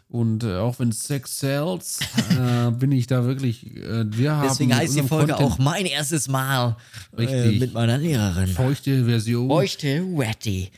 Und 0.08 0.44
äh, 0.44 0.58
auch 0.58 0.78
wenn 0.78 0.92
Sex 0.92 1.40
sells, 1.40 2.00
äh, 2.30 2.70
bin 2.70 2.92
ich 2.92 3.08
da 3.08 3.26
wirklich. 3.26 3.76
Äh, 3.76 4.06
wir 4.16 4.36
haben 4.36 4.48
Deswegen 4.48 4.76
heißt 4.76 4.96
die 4.96 5.02
Folge 5.02 5.34
Content 5.34 5.52
auch 5.54 5.58
mein 5.58 5.88
erstes 5.88 6.28
Mal 6.28 6.78
äh, 7.18 7.58
mit 7.58 7.74
meiner 7.74 7.98
Lehrerin. 7.98 8.48
feuchte 8.50 9.06
Version. 9.06 9.50
Feuchte 9.50 10.04
Wetty. 10.16 10.70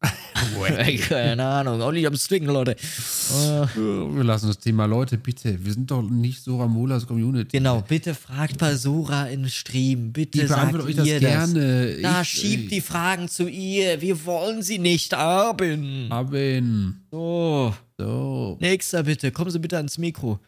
Keine 1.08 1.44
Ahnung, 1.44 1.82
auch 1.82 1.90
nicht 1.92 2.06
am 2.06 2.14
Swingen, 2.16 2.50
Leute. 2.50 2.72
Äh, 2.72 3.66
Wir 3.76 4.24
lassen 4.24 4.46
das 4.48 4.58
Thema, 4.58 4.86
Leute, 4.86 5.18
bitte. 5.18 5.62
Wir 5.64 5.72
sind 5.72 5.90
doch 5.90 6.02
nicht 6.02 6.42
so 6.42 6.60
Ramolas 6.60 7.06
Community. 7.06 7.58
genau, 7.58 7.82
bitte 7.82 8.14
fragt 8.14 8.58
Basura 8.58 9.26
im 9.26 9.48
Stream. 9.48 10.12
Bitte 10.12 10.42
Ich 10.42 10.48
sagt 10.48 10.74
euch 10.74 10.94
das 10.96 11.06
ihr 11.06 11.18
gerne. 11.20 11.92
das. 11.94 12.02
Da 12.02 12.22
Ich- 12.22 12.28
schiebt 12.28 12.70
die 12.72 12.80
Fragen 12.80 13.28
zu 13.28 13.48
ihr. 13.48 14.00
Wir 14.00 14.24
wollen 14.24 14.62
sie 14.62 14.78
nicht 14.78 15.12
haben. 15.16 16.08
Haben. 16.10 17.02
So, 17.10 17.74
So. 17.98 18.56
nächster 18.60 19.02
bitte. 19.02 19.32
Kommen 19.32 19.50
Sie 19.50 19.58
bitte 19.58 19.76
ans 19.78 19.98
Mikro. 19.98 20.38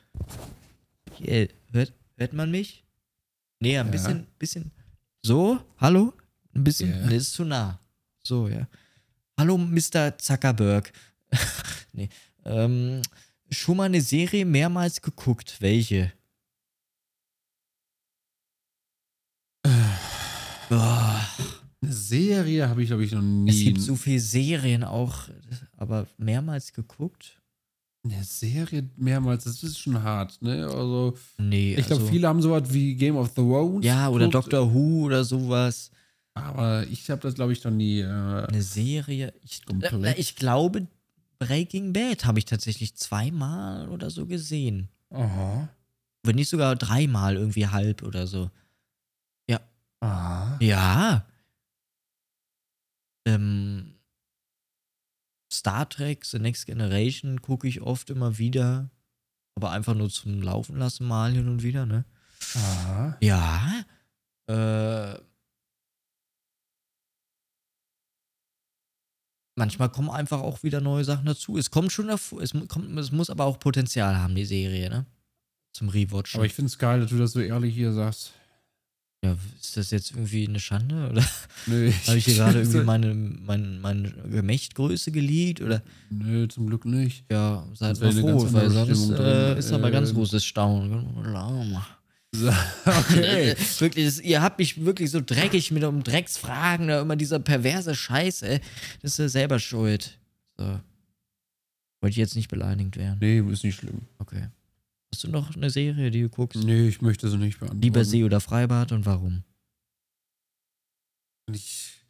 Hier, 1.18 1.48
hört, 1.72 1.92
hört 2.16 2.32
man 2.32 2.50
mich? 2.50 2.84
Nee, 3.60 3.76
ein 3.78 3.86
Ja. 3.86 3.90
bisschen, 3.90 4.26
bisschen. 4.38 4.70
So, 5.22 5.58
hallo? 5.78 6.12
Ein 6.54 6.64
bisschen. 6.64 6.90
Ja. 6.90 7.06
Nee, 7.06 7.16
ist 7.16 7.32
zu 7.32 7.44
nah. 7.44 7.78
So, 8.22 8.48
ja. 8.48 8.66
Hallo, 9.40 9.56
Mr. 9.56 10.18
Zuckerberg. 10.18 10.92
nee. 11.94 12.10
Ähm, 12.44 13.00
schon 13.50 13.78
mal 13.78 13.84
eine 13.84 14.02
Serie 14.02 14.44
mehrmals 14.44 15.00
geguckt. 15.00 15.56
Welche? 15.60 16.12
Boah, 20.68 21.26
Eine 21.80 21.90
Serie 21.90 22.68
habe 22.68 22.82
ich, 22.82 22.88
glaube 22.88 23.02
ich, 23.02 23.12
noch 23.12 23.22
nie. 23.22 23.48
es 23.48 23.64
gibt 23.64 23.80
so 23.80 23.96
viele 23.96 24.20
Serien 24.20 24.84
auch, 24.84 25.30
aber 25.78 26.06
mehrmals 26.18 26.74
geguckt? 26.74 27.40
eine 28.04 28.22
Serie 28.24 28.90
mehrmals, 28.96 29.44
das 29.44 29.62
ist 29.62 29.78
schon 29.78 30.02
hart, 30.02 30.40
ne? 30.42 30.66
Also, 30.66 31.14
Nee, 31.38 31.76
ich 31.76 31.86
glaube, 31.86 32.02
also, 32.02 32.12
viele 32.12 32.28
haben 32.28 32.42
sowas 32.42 32.64
wie 32.72 32.94
Game 32.94 33.16
of 33.16 33.32
Thrones. 33.32 33.86
Ja, 33.86 34.10
oder 34.10 34.26
geguckt, 34.26 34.52
Doctor 34.52 34.74
Who 34.74 35.04
oder 35.04 35.24
sowas. 35.24 35.90
Aber 36.34 36.86
ich 36.86 37.10
habe 37.10 37.20
das, 37.22 37.34
glaube 37.34 37.52
ich, 37.52 37.62
noch 37.64 37.70
nie. 37.72 38.00
Äh, 38.00 38.06
Eine 38.46 38.62
Serie. 38.62 39.34
Ich, 39.42 39.64
Komplett. 39.64 40.18
ich 40.18 40.36
glaube, 40.36 40.86
Breaking 41.38 41.92
Bad 41.92 42.24
habe 42.24 42.38
ich 42.38 42.44
tatsächlich 42.44 42.94
zweimal 42.96 43.88
oder 43.88 44.10
so 44.10 44.26
gesehen. 44.26 44.88
aha. 45.10 45.68
Wenn 46.22 46.36
nicht 46.36 46.50
sogar 46.50 46.76
dreimal 46.76 47.36
irgendwie 47.36 47.66
halb 47.68 48.02
oder 48.02 48.26
so. 48.26 48.50
Aha. 50.02 50.56
Ja. 50.60 51.26
Ähm, 53.26 53.94
Star 55.52 55.88
Trek, 55.88 56.24
The 56.24 56.38
Next 56.38 56.66
Generation 56.66 57.42
gucke 57.42 57.68
ich 57.68 57.82
oft 57.82 58.08
immer 58.10 58.38
wieder. 58.38 58.88
Aber 59.56 59.72
einfach 59.72 59.94
nur 59.94 60.08
zum 60.08 60.40
Laufen 60.40 60.78
lassen, 60.78 61.06
mal 61.06 61.32
hin 61.32 61.48
und 61.48 61.62
wieder, 61.62 61.84
ne? 61.84 62.04
Aha. 62.54 63.18
Ja. 63.20 63.84
Äh, 64.46 65.18
manchmal 69.60 69.88
kommen 69.90 70.10
einfach 70.10 70.40
auch 70.40 70.62
wieder 70.62 70.80
neue 70.80 71.04
Sachen 71.04 71.26
dazu. 71.26 71.56
Es 71.56 71.70
kommt 71.70 71.92
schon 71.92 72.08
davor, 72.08 72.42
es, 72.42 72.52
kommt, 72.68 72.98
es 72.98 73.12
muss 73.12 73.30
aber 73.30 73.44
auch 73.44 73.58
Potenzial 73.60 74.18
haben, 74.18 74.34
die 74.34 74.44
Serie, 74.44 74.90
ne? 74.90 75.06
Zum 75.72 75.88
Rewatchen. 75.88 76.38
Aber 76.38 76.46
ich 76.46 76.52
finde 76.54 76.66
es 76.66 76.78
geil, 76.78 77.00
dass 77.00 77.10
du 77.10 77.16
das 77.18 77.32
so 77.32 77.40
ehrlich 77.40 77.74
hier 77.74 77.92
sagst. 77.92 78.32
ja, 79.24 79.36
ist 79.60 79.76
das 79.76 79.90
jetzt 79.92 80.10
irgendwie 80.10 80.48
eine 80.48 80.58
Schande? 80.58 81.08
Oder 81.10 81.24
Nö, 81.66 81.92
habe 82.06 82.18
ich 82.18 82.24
hier 82.24 82.34
gerade 82.34 82.58
irgendwie 82.62 82.80
meine, 82.82 83.14
mein, 83.14 83.80
meine 83.80 84.10
Gemächtgröße 84.10 85.12
geleakt? 85.12 85.60
Oder 85.60 85.82
Nö, 86.10 86.48
zum 86.48 86.66
Glück 86.66 86.84
nicht. 86.86 87.24
ja, 87.30 87.64
seid 87.74 88.00
mal 88.00 88.12
froh, 88.12 88.46
weil 88.50 88.70
sonst 88.70 89.10
äh, 89.10 89.58
ist 89.58 89.70
aber 89.72 89.90
ganz 89.92 90.10
Ähm. 90.10 90.16
großes 90.16 90.44
Staunen. 90.44 91.06
Okay. 92.86 93.56
wirklich, 93.78 94.06
das, 94.06 94.20
ihr 94.20 94.42
habt 94.42 94.58
mich 94.58 94.84
wirklich 94.84 95.10
so 95.10 95.20
dreckig 95.20 95.70
mit 95.70 95.84
um 95.84 96.02
Drecksfragen, 96.02 96.88
da 96.88 97.02
immer 97.02 97.16
dieser 97.16 97.38
perverse 97.38 97.94
Scheiß, 97.94 98.42
ey. 98.42 98.60
Das 99.02 99.12
ist 99.12 99.18
ja 99.18 99.28
selber 99.28 99.58
schuld. 99.58 100.18
So. 100.56 100.64
Wollte 102.00 102.12
ich 102.12 102.16
jetzt 102.16 102.36
nicht 102.36 102.48
beleidigt 102.48 102.96
werden. 102.96 103.18
Nee, 103.20 103.40
ist 103.52 103.64
nicht 103.64 103.76
schlimm. 103.76 104.02
Okay. 104.18 104.48
Hast 105.12 105.24
du 105.24 105.28
noch 105.28 105.54
eine 105.54 105.70
Serie, 105.70 106.10
die 106.10 106.22
du 106.22 106.28
guckst? 106.28 106.62
Nee, 106.62 106.88
ich 106.88 107.02
möchte 107.02 107.28
sie 107.28 107.36
nicht 107.36 107.58
beantworten. 107.58 107.82
Lieber 107.82 108.04
See 108.04 108.24
oder 108.24 108.40
Freibad 108.40 108.92
und 108.92 109.04
warum? 109.06 109.42
Ich 111.52 112.00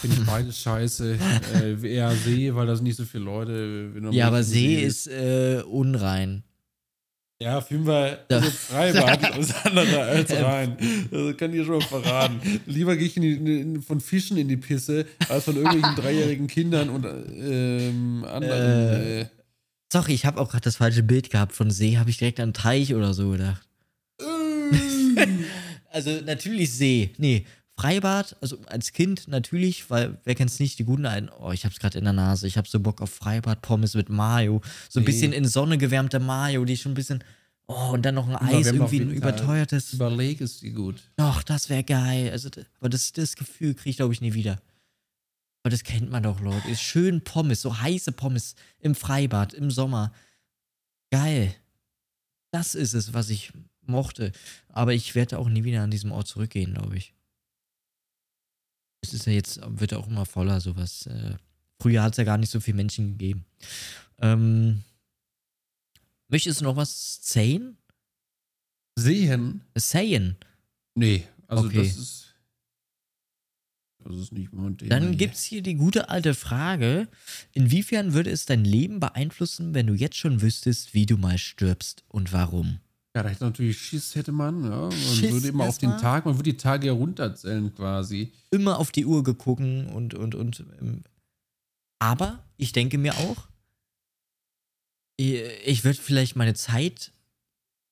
finde 0.00 0.16
ich 0.16 0.24
beides 0.24 0.58
scheiße. 0.60 1.18
äh, 1.54 1.94
eher 1.94 2.14
See, 2.14 2.54
weil 2.54 2.66
das 2.66 2.80
nicht 2.80 2.96
so 2.96 3.04
viele 3.04 3.24
Leute. 3.24 3.92
Ja, 4.12 4.28
aber 4.28 4.38
richtig 4.38 4.54
See 4.54 4.82
ist 4.82 5.08
äh, 5.08 5.62
unrein. 5.66 6.44
Ja, 7.38 7.60
Fünfer 7.60 8.18
Ja. 8.30 8.38
also 8.38 8.50
Freibad 8.50 9.38
ist 9.38 9.66
andere 9.66 10.02
als 10.02 10.30
rein. 10.42 10.76
Das 11.10 11.36
kann 11.36 11.52
ich 11.52 11.66
schon 11.66 11.78
mal 11.78 11.82
verraten. 11.82 12.40
Lieber 12.64 12.96
gehe 12.96 13.06
ich 13.06 13.16
in 13.16 13.22
die, 13.22 13.60
in, 13.60 13.82
von 13.82 14.00
Fischen 14.00 14.38
in 14.38 14.48
die 14.48 14.56
Pisse, 14.56 15.04
als 15.28 15.44
von 15.44 15.56
irgendwelchen 15.56 15.96
dreijährigen 16.02 16.46
Kindern 16.46 16.88
und 16.88 17.04
ähm, 17.04 18.24
anderen. 18.26 18.62
Äh. 18.62 19.20
Äh, 19.20 19.26
Sorry, 19.92 20.14
ich 20.14 20.24
habe 20.24 20.40
auch 20.40 20.50
gerade 20.50 20.64
das 20.64 20.76
falsche 20.76 21.02
Bild 21.02 21.30
gehabt 21.30 21.52
von 21.52 21.70
See, 21.70 21.98
habe 21.98 22.10
ich 22.10 22.16
direkt 22.18 22.40
an 22.40 22.54
Teich 22.54 22.94
oder 22.94 23.12
so 23.14 23.30
gedacht. 23.30 23.62
also 25.90 26.10
natürlich 26.24 26.72
See. 26.72 27.10
Nee, 27.18 27.44
Freibad, 27.78 28.36
also 28.40 28.58
als 28.66 28.92
Kind 28.92 29.28
natürlich, 29.28 29.90
weil 29.90 30.18
wer 30.24 30.34
kennt's 30.34 30.58
nicht, 30.58 30.78
die 30.78 30.84
guten 30.84 31.04
alten, 31.04 31.28
oh, 31.28 31.52
ich 31.52 31.64
hab's 31.66 31.78
gerade 31.78 31.98
in 31.98 32.04
der 32.04 32.14
Nase, 32.14 32.46
ich 32.46 32.56
hab 32.56 32.66
so 32.66 32.80
Bock 32.80 33.02
auf 33.02 33.10
Freibad, 33.10 33.60
Pommes 33.60 33.94
mit 33.94 34.08
Mayo, 34.08 34.62
so 34.88 34.98
ein 34.98 35.02
Nee. 35.02 35.06
bisschen 35.06 35.32
in 35.34 35.44
Sonne 35.46 35.76
gewärmte 35.76 36.18
Mayo, 36.18 36.64
die 36.64 36.76
schon 36.78 36.92
ein 36.92 36.94
bisschen, 36.94 37.22
oh, 37.66 37.90
und 37.92 38.02
dann 38.06 38.14
noch 38.14 38.26
ein 38.28 38.36
Eis, 38.36 38.66
irgendwie 38.66 39.00
ein 39.00 39.10
überteuertes. 39.10 39.92
Überleg 39.92 40.40
ist 40.40 40.62
die 40.62 40.70
gut. 40.72 41.02
Doch, 41.16 41.42
das 41.42 41.68
wäre 41.68 41.84
geil. 41.84 42.30
Also, 42.30 42.48
aber 42.80 42.88
das, 42.88 43.12
das 43.12 43.36
Gefühl 43.36 43.74
kriege 43.74 43.90
ich, 43.90 43.96
glaube 43.96 44.14
ich, 44.14 44.22
nie 44.22 44.32
wieder. 44.32 44.58
Aber 45.62 45.70
das 45.70 45.82
kennt 45.84 46.10
man 46.10 46.22
doch, 46.22 46.40
Leute. 46.40 46.68
Ist 46.70 46.80
schön 46.80 47.22
Pommes, 47.24 47.60
so 47.60 47.78
heiße 47.80 48.12
Pommes 48.12 48.54
im 48.78 48.94
Freibad, 48.94 49.52
im 49.52 49.70
Sommer. 49.70 50.12
Geil. 51.10 51.54
Das 52.52 52.74
ist 52.74 52.94
es, 52.94 53.12
was 53.12 53.28
ich 53.28 53.52
mochte. 53.84 54.32
Aber 54.68 54.94
ich 54.94 55.14
werde 55.14 55.38
auch 55.38 55.48
nie 55.48 55.64
wieder 55.64 55.82
an 55.82 55.90
diesem 55.90 56.12
Ort 56.12 56.28
zurückgehen, 56.28 56.72
glaube 56.72 56.96
ich. 56.96 57.12
Es 59.08 59.14
ist 59.14 59.26
ja 59.26 59.32
jetzt, 59.32 59.60
wird 59.64 59.94
auch 59.94 60.08
immer 60.08 60.26
voller, 60.26 60.60
sowas. 60.60 61.06
Äh, 61.06 61.34
früher 61.80 62.02
hat 62.02 62.12
es 62.12 62.18
ja 62.18 62.24
gar 62.24 62.38
nicht 62.38 62.50
so 62.50 62.60
viele 62.60 62.76
Menschen 62.76 63.12
gegeben. 63.18 63.44
Ähm, 64.18 64.82
möchtest 66.28 66.60
du 66.60 66.64
noch 66.64 66.76
was 66.76 67.20
sehen? 67.22 67.76
Sehen? 68.98 69.62
Sayen. 69.76 70.36
Nee, 70.94 71.24
also 71.46 71.66
Okay. 71.66 71.78
das 71.78 71.96
ist. 71.96 72.22
Das 73.98 74.16
ist 74.16 74.32
nicht 74.32 74.52
mein 74.52 74.78
Thema. 74.78 74.88
Dann 74.90 75.08
hier. 75.08 75.16
gibt's 75.16 75.42
hier 75.42 75.62
die 75.62 75.74
gute 75.74 76.08
alte 76.08 76.34
Frage: 76.34 77.08
Inwiefern 77.52 78.12
würde 78.14 78.30
es 78.30 78.46
dein 78.46 78.64
Leben 78.64 79.00
beeinflussen, 79.00 79.74
wenn 79.74 79.86
du 79.88 79.94
jetzt 79.94 80.16
schon 80.16 80.40
wüsstest, 80.42 80.94
wie 80.94 81.06
du 81.06 81.16
mal 81.18 81.38
stirbst 81.38 82.04
und 82.08 82.32
warum? 82.32 82.78
Ja, 83.16 83.22
da 83.22 83.30
hätte 83.30 83.44
natürlich 83.44 83.80
Schiss, 83.80 84.14
hätte 84.14 84.30
man. 84.30 84.62
Ja. 84.62 84.80
Man 84.82 84.92
Schiss 84.92 85.32
würde 85.32 85.48
immer 85.48 85.64
auf 85.64 85.78
den 85.78 85.88
erstmal? 85.88 86.12
Tag, 86.12 86.26
man 86.26 86.34
würde 86.34 86.50
die 86.50 86.58
Tage 86.58 86.88
herunterzählen 86.88 87.74
quasi. 87.74 88.30
Immer 88.50 88.78
auf 88.78 88.92
die 88.92 89.06
Uhr 89.06 89.24
geguckt 89.24 89.62
und, 89.62 90.12
und, 90.12 90.34
und. 90.34 90.64
Ähm, 90.82 91.02
aber 91.98 92.44
ich 92.58 92.72
denke 92.72 92.98
mir 92.98 93.14
auch, 93.16 93.48
ich 95.16 95.82
würde 95.82 95.98
vielleicht 95.98 96.36
meine 96.36 96.52
Zeit 96.52 97.10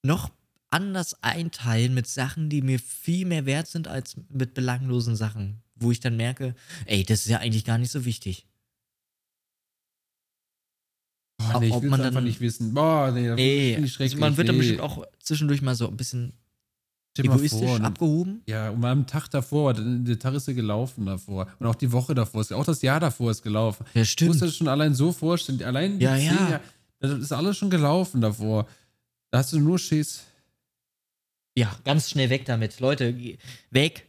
noch 0.02 0.30
anders 0.68 1.22
einteilen 1.22 1.94
mit 1.94 2.06
Sachen, 2.06 2.50
die 2.50 2.60
mir 2.60 2.78
viel 2.78 3.24
mehr 3.24 3.46
wert 3.46 3.66
sind 3.66 3.88
als 3.88 4.16
mit 4.28 4.52
belanglosen 4.52 5.16
Sachen, 5.16 5.62
wo 5.74 5.90
ich 5.90 6.00
dann 6.00 6.18
merke, 6.18 6.54
ey, 6.84 7.02
das 7.02 7.20
ist 7.20 7.28
ja 7.28 7.38
eigentlich 7.38 7.64
gar 7.64 7.78
nicht 7.78 7.92
so 7.92 8.04
wichtig. 8.04 8.46
Ob- 11.52 11.60
nee, 11.60 11.70
ob 11.70 11.82
man 11.84 12.00
einfach 12.00 12.14
dann- 12.14 12.24
nicht 12.24 12.40
wissen. 12.40 12.72
Boah, 12.74 13.10
nee, 13.12 13.26
das 13.26 13.36
Nee, 13.36 13.74
ich 13.76 13.92
schrecklich. 13.92 14.12
also 14.12 14.20
man 14.20 14.36
wird 14.36 14.48
dann 14.48 14.54
nee. 14.56 14.60
bestimmt 14.60 14.80
auch 14.80 15.04
zwischendurch 15.20 15.62
mal 15.62 15.74
so 15.74 15.88
ein 15.88 15.96
bisschen 15.96 16.32
dir 17.16 17.24
egoistisch 17.24 17.60
vor, 17.60 17.78
ne? 17.78 17.86
abgehoben. 17.86 18.42
Ja, 18.46 18.70
und 18.70 18.84
am 18.84 19.06
Tag 19.06 19.28
davor, 19.30 19.74
der 19.74 20.18
Tag 20.18 20.34
ist 20.34 20.46
ja 20.48 20.52
gelaufen 20.54 21.06
davor. 21.06 21.48
Und 21.58 21.66
auch 21.66 21.74
die 21.74 21.90
Woche 21.92 22.14
davor, 22.14 22.40
ist, 22.40 22.52
auch 22.52 22.64
das 22.64 22.82
Jahr 22.82 23.00
davor 23.00 23.30
ist 23.30 23.42
gelaufen. 23.42 23.84
Ja, 23.94 24.02
Ich 24.02 24.20
muss 24.22 24.38
das 24.38 24.56
schon 24.56 24.68
allein 24.68 24.94
so 24.94 25.12
vorstellen. 25.12 25.62
Allein 25.62 26.00
Ja, 26.00 26.16
ja. 26.16 26.32
Jahre, 26.32 26.60
das 27.00 27.12
ist 27.18 27.32
alles 27.32 27.56
schon 27.56 27.70
gelaufen 27.70 28.20
davor. 28.20 28.66
Da 29.30 29.38
hast 29.38 29.52
du 29.52 29.60
nur 29.60 29.78
Schiss. 29.78 30.24
Ja, 31.56 31.76
ganz 31.84 32.10
schnell 32.10 32.30
weg 32.30 32.44
damit. 32.46 32.80
Leute, 32.80 33.14
weg. 33.70 34.06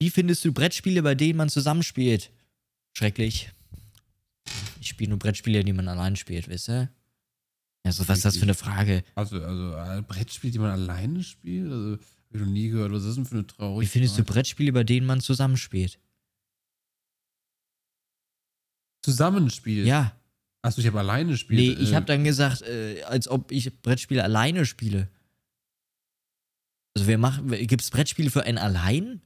Wie 0.00 0.10
findest 0.10 0.44
du 0.44 0.52
Brettspiele, 0.52 1.02
bei 1.02 1.14
denen 1.14 1.36
man 1.36 1.48
zusammenspielt? 1.48 2.30
Schrecklich. 2.92 3.50
Ich 4.82 4.88
spiele 4.88 5.10
nur 5.10 5.18
Brettspiele, 5.20 5.62
die 5.62 5.72
man 5.72 5.86
allein 5.86 6.16
spielt, 6.16 6.48
wisst 6.48 6.68
ihr? 6.68 6.90
Also, 7.84 8.08
was 8.08 8.18
ist 8.18 8.24
das 8.24 8.36
für 8.36 8.42
eine 8.42 8.54
Frage? 8.54 9.04
Also, 9.14 9.40
also 9.40 9.76
äh, 9.76 10.02
Brettspiel, 10.02 10.50
die 10.50 10.58
man 10.58 10.72
alleine 10.72 11.22
spielt? 11.22 11.70
Also, 11.70 11.92
hab 11.92 12.34
ich 12.34 12.40
noch 12.40 12.48
nie 12.48 12.68
gehört. 12.68 12.90
Was 12.90 13.04
ist 13.04 13.14
denn 13.14 13.24
für 13.24 13.36
eine 13.36 13.46
traurige 13.46 13.82
Wie 13.82 13.86
findest 13.86 14.18
du 14.18 14.24
Frage? 14.24 14.32
Brettspiele, 14.32 14.72
bei 14.72 14.82
denen 14.82 15.06
man 15.06 15.20
zusammenspielt? 15.20 16.00
Zusammenspiel? 19.04 19.86
Ja. 19.86 20.20
Achso, 20.62 20.80
ich 20.80 20.86
habe 20.88 20.98
alleine 20.98 21.30
gespielt. 21.30 21.60
Nee, 21.60 21.80
ich 21.80 21.92
äh, 21.92 21.94
habe 21.94 22.06
dann 22.06 22.24
gesagt, 22.24 22.62
äh, 22.62 23.04
als 23.04 23.28
ob 23.28 23.52
ich 23.52 23.82
Brettspiele 23.82 24.24
alleine 24.24 24.66
spiele. 24.66 25.08
Also 26.96 27.06
wer 27.06 27.18
macht, 27.18 27.40
gibt 27.68 27.82
es 27.82 27.90
Brettspiele 27.90 28.30
für 28.30 28.42
einen 28.42 28.58
allein? 28.58 29.22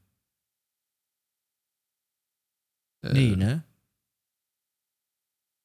äh, 3.03 3.13
Nee, 3.15 3.37
ne? 3.37 3.66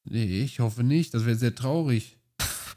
Nee, 0.04 0.42
ich 0.42 0.60
hoffe 0.60 0.82
nicht. 0.82 1.14
Das 1.14 1.24
wäre 1.24 1.36
sehr 1.36 1.54
traurig. 1.54 2.18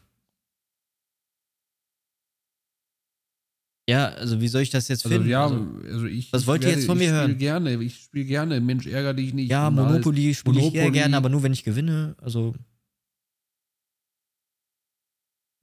Ja, 3.88 4.08
also 4.08 4.42
wie 4.42 4.48
soll 4.48 4.64
ich 4.64 4.72
das 4.72 4.88
jetzt 4.88 5.06
Also 5.06 5.16
finden? 5.16 5.30
ja, 5.30 5.44
also, 5.44 5.58
also 5.86 6.06
ich. 6.08 6.34
was 6.34 6.42
ich 6.42 6.48
wollt 6.48 6.64
ihr 6.64 6.72
jetzt 6.72 6.88
von 6.88 6.98
mir 6.98 7.04
ich 7.04 7.10
hören? 7.12 7.30
Spiel 7.32 7.38
gerne, 7.38 7.84
ich 7.84 8.04
spiele 8.04 8.26
gerne. 8.26 8.60
Mensch, 8.60 8.88
ärger 8.88 9.14
dich 9.14 9.32
nicht. 9.34 9.52
ja. 9.52 9.70
Monopoly 9.70 10.34
spiele 10.34 10.60
ich 10.60 10.74
eher 10.74 10.90
gerne, 10.90 11.16
aber 11.16 11.30
nur 11.30 11.44
wenn 11.44 11.54
ich 11.54 11.64
gewinne. 11.64 12.16
Also. 12.20 12.56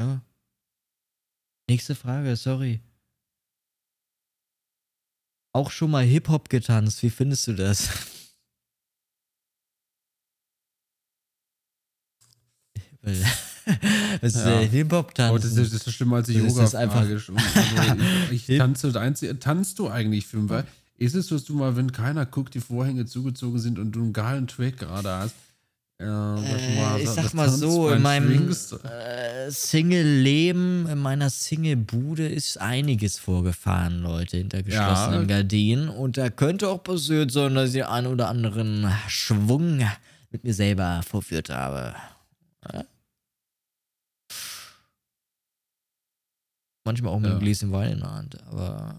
Ja. 0.00 0.22
Nächste 1.68 1.96
Frage, 1.96 2.36
sorry. 2.36 2.80
Auch 5.54 5.70
schon 5.72 5.90
mal 5.90 6.04
Hip-Hop 6.04 6.48
getanzt. 6.48 7.02
Wie 7.02 7.10
findest 7.10 7.48
du 7.48 7.54
das? 7.54 7.88
Was 13.02 13.16
ist 14.22 14.36
Ja. 14.36 14.60
denn 14.60 14.70
Hip-Hop 14.70 15.12
Oh, 15.30 15.36
das, 15.36 15.44
ist, 15.56 15.72
das 15.74 15.86
ist 15.86 15.92
schlimmer 15.94 16.16
als 16.16 16.26
Das 16.28 16.36
ist 16.36 16.42
yoga 16.42 16.78
einfach-. 16.78 17.00
Also 17.00 17.16
ich, 18.30 18.48
ich 18.48 18.58
tanze, 18.58 18.88
das 18.92 18.96
Einzige, 19.02 19.38
tanzt 19.38 19.78
du 19.78 19.88
eigentlich 19.88 20.26
für 20.26 20.48
weil 20.48 20.64
Ist 20.98 21.14
es, 21.14 21.28
dass 21.28 21.44
du 21.44 21.54
mal, 21.54 21.76
wenn 21.76 21.90
keiner 21.92 22.26
guckt, 22.26 22.54
die 22.54 22.60
Vorhänge 22.60 23.06
zugezogen 23.06 23.58
sind 23.58 23.78
und 23.78 23.92
du 23.92 24.00
einen 24.02 24.12
geilen 24.12 24.46
Track 24.46 24.78
gerade 24.78 25.10
hast? 25.10 25.34
Äh, 25.98 26.04
du 26.04 26.10
mal 26.10 26.96
Äh, 26.96 27.00
ich 27.00 27.04
das 27.06 27.14
sag 27.14 27.34
mal 27.34 27.48
so, 27.48 27.90
in 27.90 28.02
meinem 28.02 28.50
äh, 28.50 29.50
Single-Leben, 29.50 30.88
in 30.88 30.98
meiner 30.98 31.30
Single-Bude 31.30 32.26
ist 32.28 32.60
einiges 32.60 33.18
vorgefahren, 33.18 34.02
Leute, 34.02 34.38
hinter 34.38 34.62
geschlossenen 34.62 35.22
Ja. 35.22 35.26
Gardinen. 35.36 35.88
Und 35.88 36.16
da 36.18 36.30
könnte 36.30 36.68
auch 36.68 36.82
passiert 36.82 37.30
sein, 37.32 37.54
dass 37.54 37.68
ich 37.68 37.74
den 37.74 37.84
einen 37.84 38.06
oder 38.08 38.28
anderen 38.28 38.90
Schwung 39.08 39.80
mit 40.30 40.44
mir 40.44 40.54
selber 40.54 41.02
vorführt 41.08 41.50
habe. 41.50 41.94
Manchmal 46.84 47.12
auch 47.12 47.18
mit 47.20 47.26
Ja. 47.26 47.36
einem 47.36 47.40
Gläschen 47.44 47.72
Wein 47.72 47.92
in 47.92 47.98
der 48.00 48.12
Hand, 48.12 48.42
aber. 48.46 48.96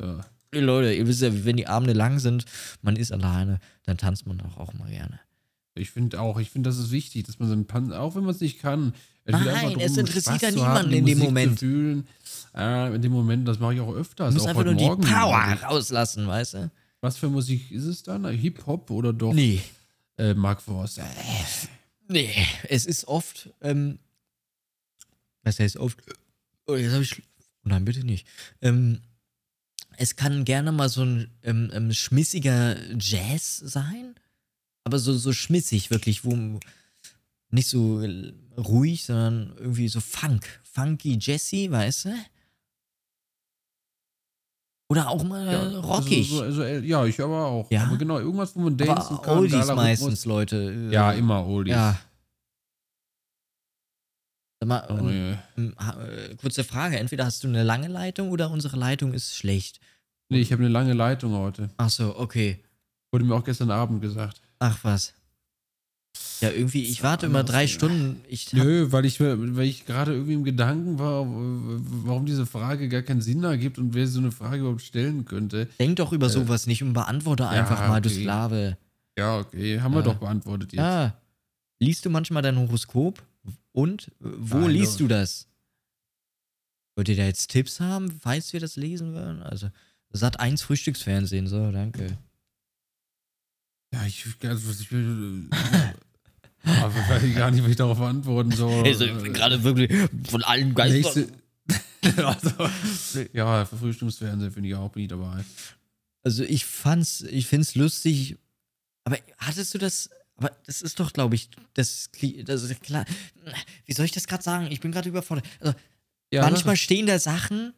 Ja. 0.00 0.20
Leute, 0.54 0.92
ihr 0.92 1.06
wisst 1.06 1.22
ja, 1.22 1.44
wenn 1.44 1.56
die 1.56 1.66
Abende 1.66 1.94
lang 1.94 2.18
sind, 2.18 2.44
man 2.82 2.96
ist 2.96 3.10
alleine, 3.12 3.58
dann 3.84 3.96
tanzt 3.96 4.26
man 4.26 4.40
auch, 4.42 4.58
auch 4.58 4.74
mal 4.74 4.90
gerne. 4.90 5.18
Ich 5.74 5.90
finde 5.90 6.20
auch, 6.20 6.38
ich 6.38 6.50
finde, 6.50 6.68
das 6.68 6.78
ist 6.78 6.90
wichtig, 6.90 7.24
dass 7.24 7.38
man 7.38 7.48
so 7.48 7.54
einen 7.54 7.66
Pan 7.66 7.92
auch 7.92 8.14
wenn 8.14 8.24
man 8.24 8.34
es 8.34 8.40
nicht 8.40 8.58
kann. 8.60 8.92
Es 9.24 9.32
Nein, 9.32 9.80
es 9.80 9.96
interessiert 9.96 10.42
ja 10.42 10.50
niemanden 10.50 10.92
in 10.92 11.06
dem 11.06 11.18
Moment. 11.18 11.58
Fühlen. 11.58 12.06
Äh, 12.54 12.94
in 12.94 13.00
dem 13.00 13.12
Moment, 13.12 13.48
das 13.48 13.58
mache 13.60 13.74
ich 13.74 13.80
auch 13.80 13.94
öfters. 13.94 14.30
Du 14.30 14.34
musst 14.34 14.48
einfach 14.48 14.64
nur 14.64 14.74
Morgen. 14.74 15.02
die 15.02 15.08
Power 15.10 15.38
Also, 15.38 15.64
rauslassen, 15.66 16.26
weißt 16.26 16.54
du? 16.54 16.70
Was 17.00 17.16
für 17.16 17.28
Musik 17.28 17.70
ist 17.70 17.84
es 17.84 18.02
dann? 18.02 18.26
Hip-Hop 18.28 18.90
oder 18.90 19.12
doch 19.14 19.32
Nee. 19.32 19.62
äh, 20.18 20.34
Mark 20.34 20.60
Forster? 20.60 21.06
Nee, 22.08 22.30
es 22.68 22.84
ist 22.84 23.06
oft, 23.08 23.48
ähm, 23.62 23.98
was 25.42 25.58
heißt 25.58 25.76
oft? 25.76 26.00
Oh, 26.66 26.74
jetzt 26.74 26.92
habe 26.92 27.02
ich, 27.02 27.22
oh 27.64 27.68
nein, 27.68 27.84
bitte 27.84 28.04
nicht. 28.04 28.26
Ähm, 28.60 29.00
es 29.96 30.16
kann 30.16 30.44
gerne 30.44 30.72
mal 30.72 30.88
so 30.88 31.04
ein 31.04 31.30
ähm, 31.42 31.70
ähm, 31.72 31.92
schmissiger 31.92 32.76
Jazz 32.98 33.58
sein, 33.58 34.14
aber 34.84 34.98
so, 34.98 35.12
so 35.12 35.32
schmissig 35.32 35.90
wirklich, 35.90 36.24
wo 36.24 36.58
nicht 37.50 37.68
so 37.68 38.04
ruhig, 38.56 39.04
sondern 39.04 39.54
irgendwie 39.58 39.88
so 39.88 40.00
Funk, 40.00 40.60
funky 40.62 41.18
Jazzy, 41.20 41.70
weißt 41.70 42.06
du? 42.06 42.14
Oder 44.88 45.08
auch 45.08 45.24
mal 45.24 45.76
rockig. 45.76 46.30
Also, 46.32 46.36
so, 46.36 46.42
also, 46.42 46.62
äh, 46.64 46.80
ja, 46.80 47.06
ich 47.06 47.18
aber 47.20 47.46
auch. 47.46 47.70
Ja? 47.70 47.84
Aber 47.84 47.96
genau, 47.96 48.18
irgendwas, 48.18 48.54
wo 48.54 48.60
man 48.60 48.76
dancen 48.76 49.14
aber 49.14 49.22
kann. 49.22 49.38
Oldies 49.38 49.66
meistens, 49.68 50.24
Leute. 50.26 50.88
Ja, 50.90 51.12
immer 51.12 51.46
Oldies. 51.46 51.72
Ja. 51.72 51.98
Sag 54.62 54.68
mal, 54.68 54.86
Oh, 54.90 55.08
ähm, 55.08 55.32
ja. 55.32 55.42
Ähm, 55.58 55.74
äh, 56.30 56.36
kurze 56.36 56.62
Frage, 56.62 56.96
entweder 56.96 57.24
hast 57.24 57.42
du 57.42 57.48
eine 57.48 57.64
lange 57.64 57.88
Leitung 57.88 58.30
oder 58.30 58.48
unsere 58.48 58.76
Leitung 58.76 59.12
ist 59.12 59.34
schlecht. 59.34 59.80
Nee, 60.28 60.38
ich 60.40 60.52
habe 60.52 60.62
eine 60.62 60.70
lange 60.70 60.92
Leitung 60.92 61.32
heute. 61.32 61.70
Ach 61.78 61.90
so, 61.90 62.16
okay. 62.16 62.60
Wurde 63.10 63.24
mir 63.24 63.34
auch 63.34 63.42
gestern 63.42 63.72
Abend 63.72 64.00
gesagt. 64.00 64.40
Ach 64.60 64.78
was. 64.82 65.14
Ja, 66.40 66.50
irgendwie, 66.50 66.84
ich 66.84 67.02
warte 67.02 67.26
immer 67.26 67.42
drei 67.42 67.62
ja. 67.62 67.66
Stunden. 67.68 68.20
Ich 68.28 68.52
Nö, 68.52 68.92
weil 68.92 69.04
ich, 69.04 69.18
weil 69.18 69.62
ich 69.62 69.84
gerade 69.84 70.12
irgendwie 70.12 70.34
im 70.34 70.44
Gedanken 70.44 71.00
war, 71.00 71.24
warum 71.26 72.24
diese 72.24 72.46
Frage 72.46 72.88
gar 72.88 73.02
keinen 73.02 73.20
Sinn 73.20 73.42
ergibt 73.42 73.78
und 73.78 73.94
wer 73.94 74.06
so 74.06 74.20
eine 74.20 74.30
Frage 74.30 74.58
überhaupt 74.60 74.82
stellen 74.82 75.24
könnte. 75.24 75.66
denk 75.80 75.96
doch 75.96 76.12
über 76.12 76.28
sowas 76.28 76.68
nicht 76.68 76.84
und 76.84 76.92
beantworte 76.92 77.48
einfach 77.48 77.88
mal, 77.88 78.00
du. 78.00 78.08
Sklave. 78.10 78.76
Ja, 79.18 79.38
okay, 79.40 79.80
haben 79.80 79.92
wir 79.92 80.02
Ja. 80.02 80.04
doch 80.06 80.18
beantwortet 80.18 80.72
jetzt. 80.72 80.78
Ja. 80.80 81.16
Liest 81.80 82.04
du 82.04 82.10
manchmal 82.10 82.44
dein 82.44 82.56
Horoskop? 82.56 83.20
Und 83.72 84.08
äh, 84.08 84.10
wo 84.20 84.58
Nein, 84.58 84.70
liest 84.70 85.00
du 85.00 85.08
das? 85.08 85.48
Wollt 86.94 87.08
ihr 87.08 87.16
da 87.16 87.24
jetzt 87.24 87.48
Tipps 87.50 87.80
haben, 87.80 88.10
falls 88.20 88.52
wir 88.52 88.60
das 88.60 88.76
lesen 88.76 89.14
wollen? 89.14 89.42
Also, 89.42 89.70
Sat 90.10 90.40
1 90.40 90.60
Frühstücksfernsehen, 90.60 91.46
so, 91.46 91.72
danke. 91.72 92.18
Ja, 93.94 94.04
ich, 94.04 94.26
also, 94.42 94.70
ich 94.70 94.92
will. 94.92 95.48
aber 96.64 96.94
weiß 96.94 97.22
ich 97.22 97.34
gar 97.34 97.50
nicht, 97.50 97.62
was 97.62 97.70
ich 97.70 97.76
darauf 97.76 98.00
antworten 98.00 98.52
soll. 98.52 98.84
Also, 98.84 99.04
Äh, 99.06 99.30
gerade 99.30 99.62
wirklich 99.62 99.90
von 100.28 100.42
allen 100.44 100.74
Geistern. 100.74 101.32
also, 102.16 102.50
ja, 103.32 103.64
für 103.64 103.76
Frühstücksfernsehen 103.76 104.52
finde 104.52 104.68
ich 104.68 104.74
auch, 104.74 104.90
bin 104.90 105.04
ich 105.04 105.08
dabei. 105.08 105.44
Also 106.22 106.44
ich 106.44 106.64
fand's, 106.64 107.22
ich 107.22 107.46
find's 107.46 107.74
lustig. 107.74 108.36
Aber 109.04 109.18
hattest 109.38 109.74
du 109.74 109.78
das? 109.78 110.10
Aber 110.42 110.56
das 110.66 110.82
ist 110.82 110.98
doch, 110.98 111.12
glaube 111.12 111.34
ich, 111.36 111.48
das, 111.74 112.10
das 112.44 112.62
ist 112.62 112.82
klar. 112.82 113.04
Wie 113.86 113.92
soll 113.92 114.04
ich 114.06 114.12
das 114.12 114.26
gerade 114.26 114.42
sagen? 114.42 114.66
Ich 114.70 114.80
bin 114.80 114.90
gerade 114.92 115.08
überfordert. 115.08 115.46
Also, 115.60 115.74
Ja, 116.32 116.42
manchmal 116.42 116.76
stehen 116.76 117.06
da 117.06 117.18
Sachen 117.18 117.72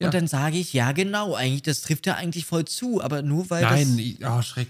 Ja. 0.00 0.08
und 0.08 0.14
dann 0.14 0.26
sage 0.26 0.58
ich, 0.58 0.72
ja 0.72 0.92
genau, 0.92 1.34
eigentlich, 1.34 1.62
das 1.62 1.80
trifft 1.82 2.06
ja 2.06 2.14
eigentlich 2.16 2.44
voll 2.44 2.64
zu, 2.66 3.00
aber 3.02 3.22
nur 3.22 3.48
weil 3.50 3.62
Nein, 3.62 3.96
das. 3.96 4.04
ich- 4.06 4.26
ah, 4.26 4.42
schreich. 4.42 4.68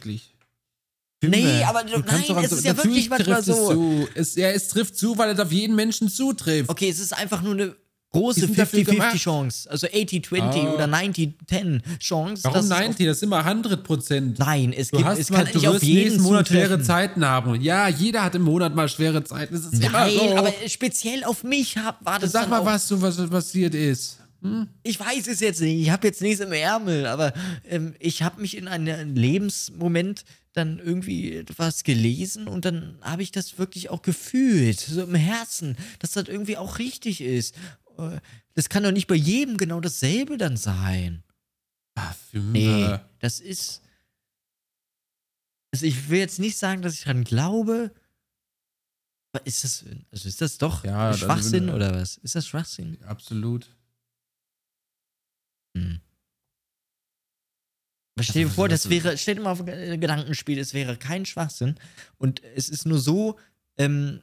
Nee, 1.25 1.63
aber 1.65 1.85
du- 1.85 2.01
nein, 2.01 2.25
doch- 2.27 2.43
es 2.43 2.51
ist 2.53 2.65
ja 2.65 2.77
wirklich 2.77 3.09
manchmal 3.09 3.43
so. 3.45 4.09
Es, 4.15 4.35
ja, 4.35 4.51
es 4.51 4.69
trifft 4.69 4.97
zu, 4.97 5.17
weil 5.19 5.31
es 5.31 5.39
auf 5.39 5.53
jeden 5.53 5.77
Menschen 5.77 6.09
zutrifft. 6.09 6.69
Okay, 6.69 6.89
es 6.89 6.99
ist 6.99 7.13
einfach 7.13 7.43
nur 7.43 7.53
eine 7.53 7.77
große 8.13 8.41
sind 8.41 8.59
dafür 8.59 8.85
gemacht. 8.85 9.17
50-50 9.17 9.19
Chance. 9.19 9.71
Also 9.71 9.87
80-20 9.87 10.41
Ah. 10.43 10.75
oder 10.75 10.87
90-10 10.87 11.81
Chance. 11.99 12.45
Warum 12.45 12.55
dass 12.55 12.65
es 12.65 12.71
90? 12.71 13.07
Das 13.07 13.17
ist 13.17 13.23
immer 13.23 13.45
100 13.45 13.83
Prozent. 13.83 14.41
Auf, 14.41 14.47
nein, 14.47 14.73
es, 14.77 14.91
gibt, 14.91 15.05
hast 15.05 15.19
es 15.19 15.31
mal, 15.31 15.45
kann 15.45 15.53
du 15.53 15.59
nicht 15.59 15.69
auf 15.69 15.83
jeden 15.83 16.21
Monat 16.23 16.49
schwere 16.49 16.63
zutreffen. 16.63 16.85
Zeiten 16.85 17.25
haben. 17.25 17.61
Ja, 17.61 17.89
jeder 17.89 18.25
hat 18.25 18.35
im 18.35 18.43
Monat 18.43 18.75
mal 18.75 18.89
schwere 18.89 19.25
Zeiten. 19.25 19.55
Das 19.55 19.65
ist 19.65 19.75
immer 19.83 19.91
Nein, 19.91 20.13
so. 20.15 20.37
aber 20.37 20.53
speziell 20.69 21.25
auf 21.25 21.43
mich 21.45 21.79
hab, 21.79 22.05
war 22.05 22.19
das 22.19 22.33
Sag 22.33 22.49
mal, 22.49 22.65
was 22.65 22.87
so 22.89 23.01
was 23.01 23.17
passiert 23.29 23.75
ist. 23.75 24.19
Ich 24.83 24.99
weiß 24.99 25.29
es 25.29 25.39
jetzt 25.39 25.61
nicht. 25.61 25.81
Ich 25.83 25.91
habe 25.91 26.09
jetzt 26.09 26.21
nichts 26.21 26.41
im 26.41 26.51
Ärmel, 26.51 27.07
aber 27.07 27.33
ähm, 27.69 27.95
ich 28.01 28.23
habe 28.25 28.41
mich 28.41 28.57
in 28.57 28.67
einem 28.67 29.15
Lebensmoment 29.15 30.25
dann 30.53 30.81
irgendwie 30.85 31.45
was 31.57 31.85
gelesen 31.85 32.49
und 32.49 32.65
dann 32.65 32.97
habe 33.01 33.23
ich 33.23 33.31
das 33.31 33.59
wirklich 33.59 33.89
auch 33.89 34.03
gefühlt, 34.03 34.81
so 34.81 35.03
im 35.03 35.15
Herzen, 35.15 35.77
dass 36.01 36.11
das 36.11 36.27
irgendwie 36.29 36.57
auch 36.57 36.79
richtig 36.79 37.21
ist. 37.21 37.55
Äh, 37.99 38.21
Das 38.55 38.69
kann 38.69 38.83
doch 38.83 38.93
nicht 38.93 39.07
bei 39.07 39.15
jedem 39.15 39.57
genau 39.57 39.81
dasselbe 39.81 40.37
dann 40.39 40.57
sein. 40.57 41.23
Ah, 41.95 42.13
für 42.13 42.39
Nee, 42.41 42.99
das 43.21 43.41
ist. 43.41 43.83
Also 45.75 45.87
ich 45.87 46.09
will 46.09 46.19
jetzt 46.19 46.39
nicht 46.39 46.59
sagen, 46.59 46.83
dass 46.83 46.95
ich 46.95 47.05
dran 47.05 47.25
glaube. 47.25 47.93
Aber 49.35 49.47
ist 49.47 49.65
das, 49.65 49.85
also 50.11 50.29
ist 50.29 50.41
das 50.43 50.59
doch 50.59 50.85
Ja, 50.85 51.09
also 51.09 51.25
Schwachsinn 51.25 51.69
wenn- 51.69 51.75
oder 51.75 51.95
was? 51.95 52.19
Ist 52.19 52.35
das 52.35 52.47
Schwachsinn? 52.47 53.03
Absolut. 53.05 53.75
Hm. 55.77 56.01
Aber 58.15 58.25
stell 58.25 58.45
dir 58.45 58.51
vor, 58.51 58.69
das 58.69 58.91
wäre, 58.91 59.17
stell 59.17 59.37
dir 59.37 59.41
mal 59.41 59.53
auf 59.53 59.67
ein 59.67 60.01
Gedankenspiel, 60.01 60.59
es 60.59 60.75
wäre 60.75 60.99
kein 60.99 61.25
Schwachsinn 61.25 61.77
und 62.19 62.43
es 62.43 62.69
ist 62.69 62.85
nur 62.85 62.99
so, 62.99 63.39
ähm, 63.79 64.23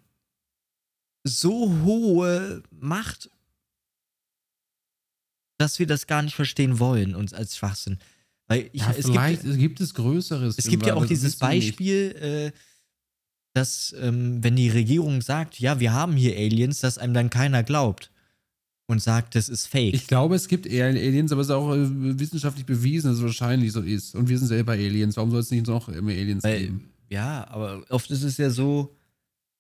so 1.24 1.72
hohe 1.84 2.62
Macht, 2.70 3.32
dass 5.60 5.78
wir 5.78 5.86
das 5.86 6.08
gar 6.08 6.24
nicht 6.24 6.36
verstehen 6.36 6.80
wollen, 6.80 7.14
uns 7.16 7.34
als 7.34 7.56
Schwachsinn. 7.58 8.00
Weil 8.48 8.70
ich, 8.74 8.82
Ja, 8.82 8.92
es 8.98 9.06
vielleicht 9.06 9.44
gibt, 9.44 9.58
gibt 9.60 9.82
es 9.82 9.94
Größeres. 9.94 10.58
es 10.58 10.68
gibt 10.68 10.86
ja 10.88 10.96
auch 10.96 11.06
dieses. 11.06 11.36
Beispiel, 11.36 12.52
äh, 12.54 12.60
dass, 13.54 13.94
ähm, 14.00 14.44
wenn 14.44 14.56
die 14.56 14.70
Regierung 14.70 15.22
sagt, 15.22 15.60
ja, 15.60 15.80
wir 15.80 15.94
haben 15.94 16.14
hier 16.14 16.36
Aliens, 16.36 16.80
dass 16.80 16.98
einem 16.98 17.14
dann 17.14 17.30
keiner 17.30 17.64
glaubt 17.64 18.12
und 18.88 19.02
sagt, 19.02 19.36
das 19.36 19.50
ist 19.50 19.68
fake. 19.68 19.94
Ich 19.94 20.08
glaube, 20.08 20.36
es 20.36 20.48
gibt 20.48 20.66
eher 20.66 20.88
Aliens, 20.88 21.32
aber 21.32 21.42
es 21.42 21.48
ist 21.48 21.54
auch 21.54 21.74
äh, 21.76 22.20
wissenschaftlich 22.20 22.66
bewiesen, 22.66 23.08
dass 23.10 23.18
es 23.18 23.24
wahrscheinlich 23.24 23.72
so 23.72 23.82
ist. 23.82 24.16
Und 24.16 24.30
wir 24.30 24.38
sind 24.38 24.48
selber 24.48 24.72
Aliens. 24.74 25.18
Warum 25.18 25.32
soll 25.32 25.42
es 25.42 25.52
nicht 25.52 25.68
noch 25.68 25.90
immer 25.90 26.12
Aliens 26.12 26.44
Weil- 26.44 26.60
geben? 26.60 26.90
Ja, 27.10 27.48
aber 27.50 27.84
oft 27.90 28.10
ist 28.12 28.22
es 28.24 28.38
ja 28.38 28.52
so, 28.52 28.96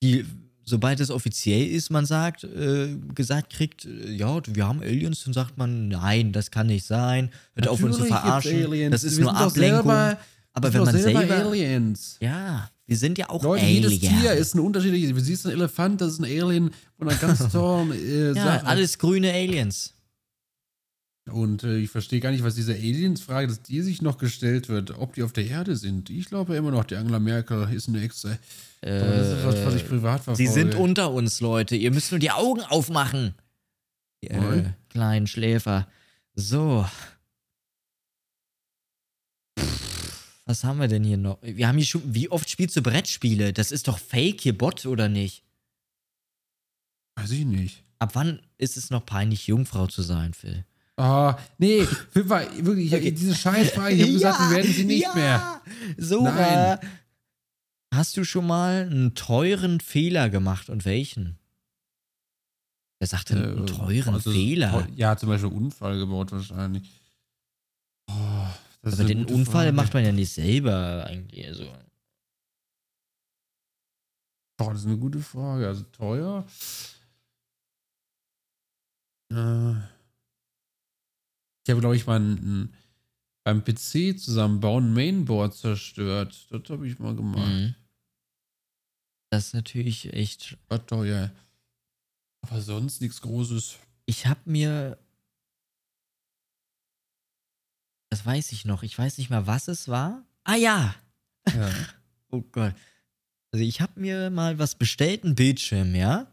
die, 0.03 0.23
sobald 0.69 0.99
es 0.99 1.09
offiziell 1.11 1.67
ist, 1.67 1.89
man 1.89 2.05
sagt, 2.05 2.43
äh, 2.45 2.95
gesagt 3.15 3.51
kriegt, 3.51 3.85
äh, 3.85 4.11
ja, 4.11 4.39
wir 4.47 4.67
haben 4.67 4.81
Aliens, 4.81 5.23
dann 5.25 5.33
sagt 5.33 5.57
man, 5.57 5.87
nein, 5.89 6.31
das 6.31 6.51
kann 6.51 6.67
nicht 6.67 6.85
sein, 6.85 7.29
hört 7.55 7.67
auf 7.67 7.83
uns 7.83 7.97
zu 7.97 8.05
verarschen, 8.05 8.63
Aliens. 8.65 8.91
das 8.91 9.03
ist 9.03 9.17
Wir 9.17 9.25
nur 9.25 9.35
Ablenkung. 9.35 9.77
selber- 9.91 10.17
aber 10.53 10.73
wenn 10.73 10.83
man 10.83 10.93
doch 10.95 11.01
selber, 11.01 11.35
Aliens. 11.35 12.17
ja, 12.21 12.69
wir 12.85 12.97
sind 12.97 13.17
ja 13.17 13.29
auch 13.29 13.43
Leute, 13.43 13.63
Aliens. 13.65 13.91
jedes 13.93 14.09
Tier 14.09 14.33
ist 14.33 14.55
ein 14.55 14.59
unterschiedliches. 14.59 15.11
Du 15.13 15.19
siehst 15.19 15.45
einen 15.45 15.55
Elefant, 15.55 16.01
das 16.01 16.13
ist 16.13 16.19
ein 16.19 16.25
Alien 16.25 16.71
von 16.97 17.07
einer 17.07 17.17
ganz 17.19 17.47
tollen 17.51 17.91
äh, 17.91 18.33
ja, 18.33 18.61
alles 18.63 18.97
grüne 18.97 19.31
Aliens. 19.31 19.93
Und 21.31 21.63
äh, 21.63 21.77
ich 21.77 21.89
verstehe 21.89 22.19
gar 22.19 22.31
nicht, 22.31 22.43
was 22.43 22.55
diese 22.55 22.73
Aliens-Frage, 22.73 23.47
dass 23.47 23.61
die 23.61 23.81
sich 23.81 24.01
noch 24.01 24.17
gestellt 24.17 24.69
wird, 24.69 24.97
ob 24.97 25.13
die 25.13 25.23
auf 25.23 25.33
der 25.33 25.45
Erde 25.45 25.75
sind. 25.75 26.09
Ich 26.09 26.25
glaube 26.25 26.55
immer 26.55 26.71
noch, 26.71 26.85
die 26.85 26.95
Angela 26.95 27.19
Merkel 27.19 27.71
ist 27.73 27.87
eine 27.87 28.01
Exe. 28.01 28.39
Aber 28.81 28.91
das 28.91 29.27
ist 29.27 29.45
was, 29.45 29.65
was 29.65 29.75
ich 29.75 29.87
privat 29.87 30.23
verfolge. 30.23 30.37
Sie 30.37 30.47
sind 30.47 30.75
unter 30.75 31.11
uns, 31.11 31.41
Leute. 31.41 31.75
Ihr 31.75 31.91
müsst 31.91 32.11
nur 32.11 32.19
die 32.19 32.31
Augen 32.31 32.61
aufmachen. 32.61 33.33
Ihr 34.21 34.31
äh, 34.31 34.63
kleinen 34.89 35.27
Schläfer. 35.27 35.87
So. 36.35 36.85
Pff, 39.59 40.41
Was 40.45 40.63
haben 40.63 40.79
wir 40.79 40.87
denn 40.87 41.03
hier 41.03 41.17
noch? 41.17 41.39
Wir 41.41 41.67
haben 41.67 41.77
hier 41.77 41.85
schon. 41.85 42.01
Wie 42.05 42.29
oft 42.29 42.49
spielst 42.49 42.75
du 42.75 42.81
Brettspiele? 42.81 43.53
Das 43.53 43.71
ist 43.71 43.87
doch 43.87 43.99
Fake 43.99 44.41
hier, 44.41 44.57
Bot, 44.57 44.85
oder 44.85 45.09
nicht? 45.09 45.43
Weiß 47.15 47.31
ich 47.31 47.45
nicht. 47.45 47.83
Ab 47.99 48.11
wann 48.15 48.41
ist 48.57 48.77
es 48.77 48.91
noch 48.91 49.05
peinlich, 49.05 49.47
Jungfrau 49.47 49.87
zu 49.87 50.01
sein, 50.01 50.33
Phil? 50.33 50.65
Ah, 50.99 51.37
nee, 51.57 51.87
wirklich, 52.11 52.65
wirklich, 52.65 52.91
ich, 52.91 53.13
diese 53.15 53.33
Scheißfrage, 53.33 53.95
ich 53.95 54.01
habe 54.01 54.11
gesagt, 54.13 54.39
wir 54.41 54.57
werden 54.57 54.73
sie 54.73 54.83
nicht 54.83 55.15
mehr. 55.15 55.61
Sora, 55.97 56.77
hast 57.93 58.17
du 58.17 58.25
schon 58.25 58.45
mal 58.45 58.81
einen 58.81 59.15
teuren 59.15 59.79
Fehler 59.79 60.29
gemacht 60.29 60.69
und 60.69 60.83
welchen? 60.83 61.37
Wer 62.99 63.07
sagt 63.07 63.29
denn 63.29 63.37
einen 63.41 63.63
Äh, 63.63 63.65
teuren 63.67 64.13
also, 64.15 64.29
Fehler? 64.29 64.87
Ja, 64.97 65.15
zum 65.15 65.29
Beispiel 65.29 65.49
Unfall 65.49 65.97
gebaut 65.97 66.33
wahrscheinlich. 66.33 67.01
Oh, 68.09 68.13
Aber 68.81 69.03
den 69.05 69.23
Unfall 69.23 69.67
Frage. 69.67 69.71
macht 69.71 69.93
man 69.93 70.03
ja 70.03 70.11
nicht 70.11 70.33
selber 70.33 71.05
eigentlich. 71.07 71.47
Also, 71.47 71.63
Boah, 74.57 74.71
das 74.73 74.81
ist 74.81 74.87
eine 74.87 74.97
gute 74.97 75.19
Frage. 75.19 75.65
Also 75.65 75.83
teuer. 75.93 76.45
Äh, 79.31 79.75
ich 81.63 81.71
habe, 81.71 81.81
glaube 81.81 81.95
ich, 81.95 82.07
mal 82.07 82.19
ein, 82.19 82.33
ein, 82.33 82.75
beim 83.43 83.63
PC 83.63 84.19
zusammenbauen 84.19 84.89
ein 84.89 84.93
Mainboard 84.93 85.55
zerstört. 85.55 86.47
Das 86.51 86.69
habe 86.69 86.87
ich 86.87 86.99
mal 86.99 87.15
gemacht. 87.15 87.47
mhm. 87.47 87.75
das 89.29 89.47
ist 89.47 89.53
natürlich 89.53 90.13
echt. 90.13 90.57
War 90.67 90.85
teuer. 90.85 91.31
Aber 92.41 92.61
sonst 92.61 93.01
nichts 93.01 93.21
Großes. 93.21 93.77
Ich 94.05 94.27
habe 94.27 94.41
mir. 94.45 94.97
Das 98.09 98.25
weiß 98.25 98.51
ich 98.51 98.65
noch. 98.65 98.83
Ich 98.83 98.97
weiß 98.97 99.17
nicht 99.17 99.29
mal, 99.29 99.45
was 99.45 99.67
es 99.67 99.87
war. 99.87 100.25
Ah 100.43 100.55
ja! 100.55 100.95
Ja. 101.53 101.71
Oh 102.31 102.41
Gott. 102.41 102.75
Also 103.51 103.65
ich 103.65 103.81
habe 103.81 103.99
mir 103.99 104.29
mal 104.29 104.59
was 104.59 104.75
bestellt, 104.75 105.23
einen 105.23 105.33
Bildschirm, 105.33 105.95
ja? 105.95 106.31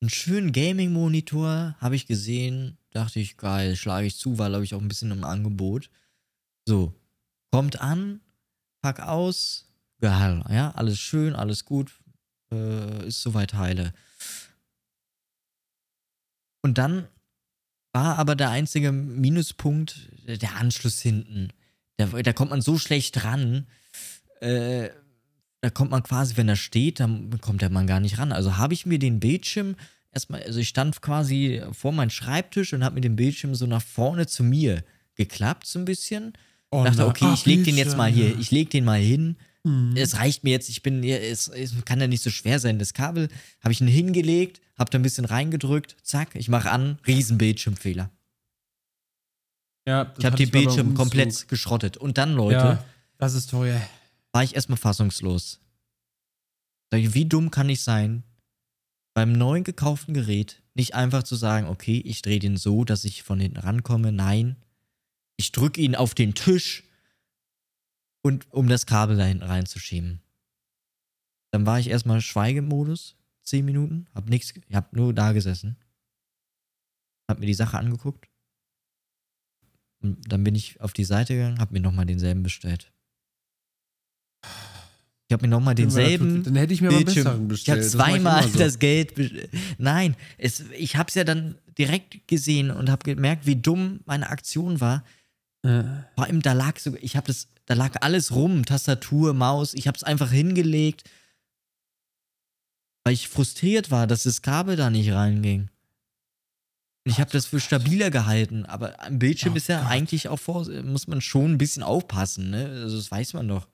Einen 0.00 0.10
schönen 0.10 0.52
Gaming-Monitor 0.52 1.74
habe 1.80 1.96
ich 1.96 2.06
gesehen. 2.06 2.77
Dachte 2.90 3.20
ich, 3.20 3.36
geil, 3.36 3.76
schlage 3.76 4.06
ich 4.06 4.16
zu, 4.16 4.38
war, 4.38 4.48
glaube 4.48 4.64
ich, 4.64 4.74
auch 4.74 4.80
ein 4.80 4.88
bisschen 4.88 5.10
im 5.10 5.24
Angebot. 5.24 5.90
So, 6.66 6.94
kommt 7.50 7.80
an, 7.80 8.20
pack 8.82 9.00
aus, 9.00 9.66
geil, 10.00 10.42
ja, 10.48 10.70
alles 10.72 10.98
schön, 10.98 11.34
alles 11.34 11.64
gut, 11.64 11.92
äh, 12.50 13.06
ist 13.06 13.22
soweit 13.22 13.54
heile. 13.54 13.92
Und 16.62 16.78
dann 16.78 17.08
war 17.92 18.18
aber 18.18 18.36
der 18.36 18.50
einzige 18.50 18.92
Minuspunkt 18.92 20.10
der 20.26 20.56
Anschluss 20.56 21.00
hinten. 21.00 21.48
Da, 21.96 22.06
da 22.06 22.32
kommt 22.32 22.50
man 22.50 22.60
so 22.60 22.78
schlecht 22.78 23.24
ran. 23.24 23.66
Äh, 24.40 24.90
da 25.60 25.70
kommt 25.70 25.90
man 25.90 26.02
quasi, 26.02 26.36
wenn 26.36 26.48
er 26.48 26.56
steht, 26.56 27.00
dann 27.00 27.40
kommt 27.40 27.62
der 27.62 27.70
Mann 27.70 27.86
gar 27.86 28.00
nicht 28.00 28.18
ran. 28.18 28.32
Also 28.32 28.56
habe 28.56 28.74
ich 28.74 28.86
mir 28.86 28.98
den 28.98 29.18
Bildschirm 29.18 29.76
erstmal, 30.12 30.42
also 30.42 30.58
ich 30.58 30.68
stand 30.68 31.00
quasi 31.00 31.62
vor 31.72 31.92
meinem 31.92 32.10
Schreibtisch 32.10 32.72
und 32.72 32.84
habe 32.84 32.96
mir 32.96 33.00
den 33.00 33.16
Bildschirm 33.16 33.54
so 33.54 33.66
nach 33.66 33.82
vorne 33.82 34.26
zu 34.26 34.42
mir 34.44 34.84
geklappt, 35.14 35.66
so 35.66 35.78
ein 35.78 35.84
bisschen. 35.84 36.32
Oh, 36.70 36.84
dachte, 36.84 37.06
okay, 37.06 37.24
ah, 37.26 37.34
ich 37.34 37.46
leg 37.46 37.64
den 37.64 37.76
jetzt 37.76 37.96
mal 37.96 38.10
hier, 38.10 38.38
ich 38.38 38.50
leg 38.50 38.70
den 38.70 38.84
mal 38.84 39.00
hin. 39.00 39.36
Mhm. 39.64 39.94
Es 39.96 40.16
reicht 40.16 40.44
mir 40.44 40.50
jetzt, 40.50 40.68
ich 40.68 40.82
bin, 40.82 41.02
es, 41.02 41.48
es 41.48 41.84
kann 41.84 42.00
ja 42.00 42.06
nicht 42.06 42.22
so 42.22 42.30
schwer 42.30 42.58
sein. 42.60 42.78
Das 42.78 42.92
Kabel 42.92 43.28
habe 43.60 43.72
ich 43.72 43.80
ihn 43.80 43.88
hingelegt, 43.88 44.60
habe 44.78 44.90
da 44.90 44.98
ein 44.98 45.02
bisschen 45.02 45.24
reingedrückt, 45.24 45.96
zack, 46.02 46.34
ich 46.34 46.48
mache 46.48 46.70
an, 46.70 46.98
riesen 47.06 47.38
Bildschirmfehler. 47.38 48.10
Ja, 49.86 50.12
Ich 50.18 50.24
habe 50.26 50.36
den 50.36 50.50
Bildschirm 50.50 50.94
komplett 50.94 51.48
geschrottet. 51.48 51.96
Und 51.96 52.18
dann, 52.18 52.34
Leute, 52.34 52.56
Ja, 52.56 52.84
das 53.16 53.32
ist 53.34 53.48
teuer. 53.50 53.80
war 54.32 54.44
ich 54.44 54.54
erstmal 54.54 54.76
fassungslos. 54.76 55.60
Wie 56.90 57.24
dumm 57.24 57.50
kann 57.50 57.68
ich 57.70 57.82
sein, 57.82 58.22
beim 59.18 59.32
neuen 59.32 59.64
gekauften 59.64 60.14
Gerät 60.14 60.62
nicht 60.74 60.94
einfach 60.94 61.24
zu 61.24 61.34
sagen, 61.34 61.66
okay, 61.66 62.00
ich 62.04 62.22
drehe 62.22 62.38
den 62.38 62.56
so, 62.56 62.84
dass 62.84 63.04
ich 63.04 63.24
von 63.24 63.40
hinten 63.40 63.56
rankomme. 63.56 64.12
Nein, 64.12 64.54
ich 65.36 65.50
drücke 65.50 65.80
ihn 65.80 65.96
auf 65.96 66.14
den 66.14 66.36
Tisch 66.36 66.84
und 68.22 68.46
um 68.52 68.68
das 68.68 68.86
Kabel 68.86 69.16
da 69.16 69.24
hinten 69.24 69.42
reinzuschieben. 69.42 70.20
Dann 71.50 71.66
war 71.66 71.80
ich 71.80 71.88
erstmal 71.88 72.20
Schweigemodus, 72.20 73.16
10 73.42 73.64
Minuten, 73.64 74.06
hab 74.14 74.28
nichts, 74.28 74.54
hab 74.72 74.92
nur 74.92 75.12
da 75.12 75.32
gesessen, 75.32 75.76
hab 77.28 77.40
mir 77.40 77.46
die 77.46 77.54
Sache 77.54 77.76
angeguckt 77.76 78.28
und 80.00 80.30
dann 80.30 80.44
bin 80.44 80.54
ich 80.54 80.80
auf 80.80 80.92
die 80.92 81.02
Seite 81.02 81.34
gegangen, 81.34 81.58
hab 81.58 81.72
mir 81.72 81.80
nochmal 81.80 82.06
denselben 82.06 82.44
bestellt. 82.44 82.92
Ich 85.28 85.32
habe 85.34 85.42
mir 85.46 85.50
nochmal 85.50 85.74
denselben 85.74 86.42
Dann 86.42 86.56
hätte 86.56 86.72
ich 86.72 86.80
mir 86.80 86.88
mal 86.90 86.96
einen 86.96 87.04
Bildschirm. 87.04 87.24
besseren 87.24 87.42
Ich 87.42 87.48
bestellt. 87.48 87.76
habe 87.76 87.84
Das 87.84 87.94
ich 87.94 88.00
zweimal 88.00 88.42
immer 88.44 88.52
so. 88.52 88.58
das 88.58 88.78
Geld. 88.78 89.12
Nein, 89.78 90.16
es, 90.38 90.60
ich 90.78 90.96
habe 90.96 91.08
es 91.10 91.14
ja 91.16 91.24
dann 91.24 91.56
direkt 91.76 92.26
gesehen 92.26 92.70
und 92.70 92.88
habe 92.90 93.04
gemerkt, 93.04 93.44
wie 93.46 93.56
dumm 93.56 94.00
meine 94.06 94.30
Aktion 94.30 94.80
war. 94.80 95.04
Ja. 95.64 96.06
Vor 96.14 96.24
allem, 96.24 96.40
da 96.40 96.54
lag 96.54 96.78
so, 96.78 96.96
ich 97.02 97.14
habe 97.14 97.26
das, 97.26 97.48
da 97.66 97.74
lag 97.74 98.00
alles 98.00 98.34
rum, 98.34 98.64
Tastatur, 98.64 99.34
Maus. 99.34 99.74
Ich 99.74 99.86
habe 99.86 99.96
es 99.96 100.02
einfach 100.02 100.30
hingelegt, 100.30 101.02
weil 103.04 103.12
ich 103.12 103.28
frustriert 103.28 103.90
war, 103.90 104.06
dass 104.06 104.22
das 104.22 104.40
Kabel 104.40 104.76
da 104.76 104.88
nicht 104.88 105.12
reinging. 105.12 105.68
Ich 107.04 107.20
habe 107.20 107.30
das 107.30 107.44
für 107.46 107.60
stabiler 107.60 108.10
gehalten, 108.10 108.64
aber 108.64 108.98
am 109.02 109.18
Bildschirm 109.18 109.52
Oh 109.52 109.56
ist 109.56 109.68
ja 109.68 109.80
Gott. 109.82 109.90
eigentlich 109.90 110.28
auch 110.28 110.38
vor, 110.38 110.66
muss 110.82 111.06
man 111.06 111.20
schon 111.20 111.52
ein 111.52 111.58
bisschen 111.58 111.82
aufpassen, 111.82 112.48
ne? 112.50 112.66
Also 112.82 112.96
das 112.96 113.10
weiß 113.10 113.34
man 113.34 113.46
doch. 113.48 113.68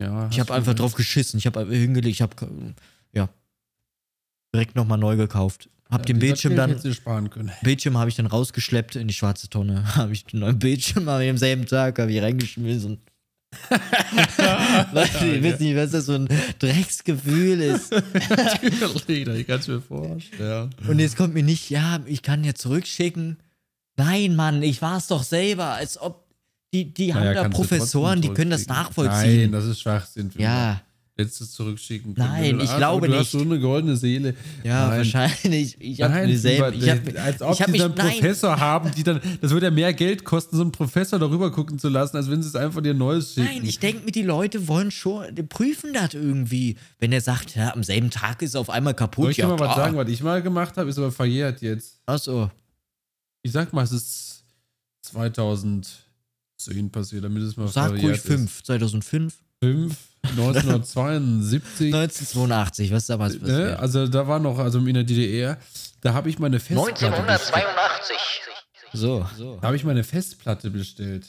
Ja, 0.00 0.28
Ich 0.30 0.40
habe 0.40 0.48
du 0.48 0.54
einfach 0.54 0.74
drauf 0.74 0.94
geschissen. 0.94 1.38
Ich 1.38 1.46
habe 1.46 1.66
hingelegt. 1.66 2.14
Ich 2.14 2.22
habe 2.22 2.34
ja 3.12 3.28
direkt 4.54 4.74
nochmal 4.74 4.98
neu 4.98 5.16
gekauft. 5.16 5.68
Hab 5.90 6.02
Ja, 6.02 6.06
den 6.06 6.18
Bildschirm 6.20 6.56
dann 6.56 6.80
du 6.80 6.94
sparen 6.94 7.30
können. 7.30 7.50
Bildschirm 7.62 7.98
habe 7.98 8.08
ich 8.08 8.16
dann 8.16 8.26
rausgeschleppt 8.26 8.96
in 8.96 9.08
die 9.08 9.14
schwarze 9.14 9.48
Tonne. 9.48 9.84
Habe 9.96 10.12
ich 10.12 10.24
den 10.24 10.40
neuen 10.40 10.58
Bildschirm 10.58 11.08
am 11.08 11.36
selben 11.36 11.66
Tag 11.66 11.98
habe 11.98 12.12
ich 12.12 12.22
reingeschmissen. 12.22 12.98
Leute, 14.92 15.26
ihr 15.26 15.42
wisst 15.42 15.60
nicht, 15.60 15.74
was 15.74 15.90
das 15.90 16.06
so 16.06 16.14
ein 16.14 16.28
Drecksgefühl 16.60 17.60
ist. 17.60 17.90
Natürlich, 18.80 19.40
ich 19.40 19.46
kann 19.48 19.58
es 19.58 19.66
mir 19.66 19.80
vorstellen. 19.80 20.70
Und 20.86 21.00
jetzt 21.00 21.16
kommt 21.16 21.34
mir 21.34 21.42
nicht, 21.42 21.68
ja, 21.68 21.98
ich 22.06 22.22
kann 22.22 22.44
ja 22.44 22.54
zurückschicken. 22.54 23.38
Nein, 23.96 24.36
Mann, 24.36 24.62
ich 24.62 24.80
war 24.80 24.98
es 24.98 25.08
doch 25.08 25.24
selber, 25.24 25.74
als 25.74 26.00
ob 26.00 26.29
die, 26.72 26.92
die 26.92 27.12
haben 27.14 27.20
Naja, 27.24 27.34
da 27.34 27.42
kannst 27.42 27.58
du 27.58 27.62
Professoren, 27.62 28.20
die 28.20 28.28
können 28.28 28.50
das 28.50 28.66
nachvollziehen. 28.66 29.42
Nein, 29.42 29.52
das 29.52 29.64
ist 29.66 29.80
Schwachsinn. 29.80 30.30
ja, 30.38 30.80
Hättest 31.16 31.40
du 31.40 31.44
es 31.44 31.52
zurückschicken 31.52 32.14
können. 32.14 32.28
Nein, 32.28 32.58
du- 32.58 32.64
ich 32.64 32.70
Ah, 32.70 32.78
glaube 32.78 33.06
du 33.06 33.12
hast 33.12 33.34
nicht. 33.34 33.44
so 33.44 33.50
eine 33.50 33.60
goldene 33.60 33.94
Seele. 33.94 34.34
ja, 34.64 34.88
Nein. 34.88 34.98
wahrscheinlich. 34.98 35.76
Ich 35.78 36.00
habe 36.00 36.14
Nein, 36.14 36.28
dieselben. 36.28 36.80
Ich 36.82 36.88
hab, 36.88 36.98
als 37.22 37.42
ob 37.42 37.52
ich 37.52 37.60
hab 37.60 37.66
die 37.66 37.72
mich, 37.72 37.80
dann 37.82 37.94
nein, 37.94 38.12
Professor 38.12 38.58
haben, 38.60 38.90
die 38.96 39.02
dann, 39.02 39.20
das 39.42 39.50
würde 39.50 39.66
ja 39.66 39.70
mehr 39.70 39.92
Geld 39.92 40.24
kosten, 40.24 40.56
so 40.56 40.62
einen 40.62 40.72
Professor 40.72 41.18
darüber 41.18 41.50
gucken 41.52 41.78
zu 41.78 41.90
lassen, 41.90 42.16
als 42.16 42.30
wenn 42.30 42.40
sie 42.42 42.48
es 42.48 42.54
einfach 42.56 42.80
dir 42.80 42.94
Neues 42.94 43.34
schicken. 43.34 43.48
Nein, 43.52 43.64
ich 43.66 43.78
denke 43.78 44.02
mir, 44.06 44.12
die 44.12 44.22
Leute 44.22 44.66
wollen 44.66 44.90
schon, 44.90 45.34
die 45.34 45.42
prüfen 45.42 45.92
das 45.92 46.14
irgendwie. 46.14 46.78
Wenn 47.00 47.12
er 47.12 47.20
sagt, 47.20 47.54
ja, 47.54 47.74
am 47.74 47.82
selben 47.82 48.08
Tag 48.08 48.40
ist 48.40 48.50
es 48.50 48.56
auf 48.56 48.70
einmal 48.70 48.94
kaputt. 48.94 49.24
Soll 49.24 49.30
ich 49.32 49.36
dir 49.36 49.42
ja, 49.42 49.48
mal 49.48 49.58
was 49.58 49.76
sagen, 49.76 49.96
was 49.98 50.08
ich 50.08 50.22
mal 50.22 50.40
gemacht 50.40 50.78
habe, 50.78 50.88
ist 50.88 50.96
aber 50.96 51.12
verjährt 51.12 51.60
jetzt. 51.60 52.00
Achso. 52.06 52.50
Ich 53.42 53.52
sag 53.52 53.74
mal, 53.74 53.82
es 53.82 53.92
ist 53.92 54.44
2010 56.64 56.90
passiert, 56.90 57.24
damit 57.24 57.42
es 57.42 57.56
mal 57.56 57.68
Sag 57.68 57.92
ruhig 57.92 58.16
ist. 58.16 58.26
5. 58.26 58.62
2005? 58.62 59.34
5, 59.62 59.96
1972. 60.30 61.94
1982, 61.94 62.90
was 62.90 63.02
ist 63.02 63.10
da 63.10 63.18
was 63.18 63.34
ne? 63.34 63.40
passiert? 63.40 63.78
Also 63.78 64.06
da 64.06 64.26
war 64.26 64.38
noch, 64.38 64.58
also 64.58 64.78
in 64.78 64.94
der 64.94 65.04
DDR, 65.04 65.58
da 66.00 66.14
habe 66.14 66.30
ich 66.30 66.38
meine 66.38 66.60
Festplatte 66.60 66.92
bestellt. 66.92 67.12
1982. 67.12 68.16
So. 68.92 69.26
so. 69.36 69.56
Da 69.60 69.66
habe 69.66 69.76
ich 69.76 69.84
meine 69.84 70.02
Festplatte 70.02 70.70
bestellt. 70.70 71.26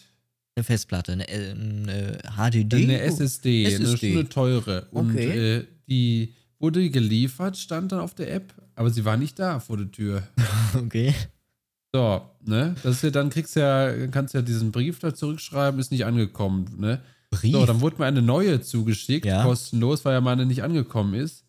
Eine 0.55 0.63
Festplatte, 0.63 1.13
eine, 1.13 1.27
äh, 1.29 1.51
eine 1.51 2.17
HDD? 2.35 2.83
Eine 2.83 3.01
SSD, 3.01 3.65
SSD. 3.65 4.11
Eine, 4.11 4.19
eine 4.19 4.29
teure. 4.29 4.87
Und 4.91 5.11
Okay. 5.11 5.57
äh, 5.57 5.67
die 5.87 6.33
wurde 6.59 6.89
geliefert, 6.89 7.57
stand 7.57 7.91
dann 7.91 7.99
auf 7.99 8.13
der 8.15 8.33
App, 8.33 8.53
aber 8.75 8.89
sie 8.89 9.03
war 9.05 9.17
nicht 9.17 9.39
da 9.39 9.59
vor 9.59 9.77
der 9.77 9.91
Tür. 9.91 10.23
Okay. 10.75 11.13
So, 11.93 12.21
ne? 12.45 12.75
Das 12.83 12.95
ist 12.97 13.03
ja, 13.03 13.09
dann 13.09 13.29
kriegst 13.29 13.55
du 13.55 13.59
ja, 13.59 14.07
kannst 14.07 14.33
du 14.33 14.37
ja 14.37 14.41
diesen 14.41 14.71
Brief 14.71 14.99
da 14.99 15.13
zurückschreiben, 15.13 15.79
ist 15.79 15.91
nicht 15.91 16.05
angekommen, 16.05 16.65
ne? 16.77 17.01
Brief? 17.31 17.53
So, 17.53 17.65
dann 17.65 17.81
wurde 17.81 17.97
mir 17.99 18.05
eine 18.05 18.21
neue 18.21 18.61
zugeschickt, 18.61 19.25
Ja. 19.25 19.43
kostenlos, 19.43 20.03
weil 20.05 20.13
ja 20.13 20.21
meine 20.21 20.45
nicht 20.45 20.63
angekommen 20.63 21.13
ist. 21.13 21.43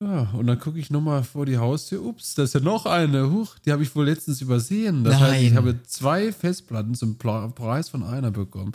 Ja, 0.00 0.30
und 0.32 0.46
dann 0.46 0.60
gucke 0.60 0.78
ich 0.78 0.90
nochmal 0.90 1.24
vor 1.24 1.44
die 1.44 1.58
Haustür. 1.58 2.02
Ups, 2.04 2.34
da 2.36 2.44
ist 2.44 2.54
ja 2.54 2.60
noch 2.60 2.86
eine. 2.86 3.32
Huch, 3.32 3.58
die 3.64 3.72
habe 3.72 3.82
ich 3.82 3.94
wohl 3.96 4.04
letztens 4.06 4.40
übersehen. 4.40 5.02
Das 5.02 5.18
heißt, 5.18 5.42
ich 5.42 5.48
Nein. 5.48 5.56
habe 5.56 5.82
zwei 5.84 6.32
Festplatten 6.32 6.94
zum 6.94 7.18
Preis 7.18 7.88
von 7.88 8.04
einer 8.04 8.30
bekommen. 8.30 8.72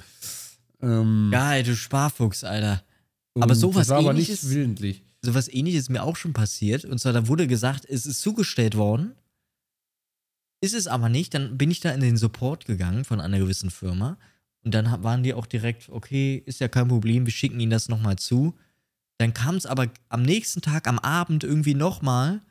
Ähm, 0.81 1.29
Geil, 1.31 1.63
du 1.63 1.77
Sparfuchs, 1.77 2.43
Alter. 2.43 2.83
aber 3.39 3.55
sowas 3.55 3.87
das 3.87 3.89
war 3.89 3.99
aber 3.99 4.11
ähnliches- 4.11 4.43
nicht 4.43 4.53
willentlich. 4.53 5.03
Sowas 5.21 5.47
ähnliches 5.47 5.83
ist 5.83 5.89
mir 5.89 6.03
auch 6.03 6.17
schon 6.17 6.33
passiert. 6.33 6.83
Und 6.83 6.97
zwar, 6.99 7.13
da 7.13 7.25
wurde 7.29 7.47
gesagt, 7.47 7.85
es 7.87 8.05
ist 8.05 8.21
zugestellt 8.21 8.75
worden. 8.75 9.13
Ist 10.63 10.73
es 10.73 10.87
aber 10.87 11.09
nicht. 11.09 11.33
Dann 11.33 11.57
bin 11.57 11.69
ich 11.71 11.81
da 11.81 11.91
in 11.91 11.99
den 11.99 12.15
Support 12.15 12.65
gegangen 12.65 13.03
von 13.03 13.19
einer 13.19 13.37
gewissen 13.37 13.69
Firma. 13.69 14.17
Und 14.63 14.73
dann 14.73 15.03
waren 15.03 15.21
die 15.21 15.33
auch 15.33 15.45
direkt, 15.45 15.89
okay, 15.89 16.41
ist 16.45 16.61
ja 16.61 16.69
kein 16.69 16.87
Problem, 16.87 17.25
wir 17.25 17.33
schicken 17.33 17.59
Ihnen 17.59 17.69
das 17.71 17.89
nochmal 17.89 18.15
zu. 18.15 18.57
Dann 19.17 19.33
kam 19.33 19.55
es 19.55 19.65
aber 19.65 19.89
am 20.07 20.21
nächsten 20.23 20.61
Tag, 20.61 20.87
am 20.87 20.99
Abend 20.99 21.43
irgendwie 21.43 21.73
nochmal 21.73 22.41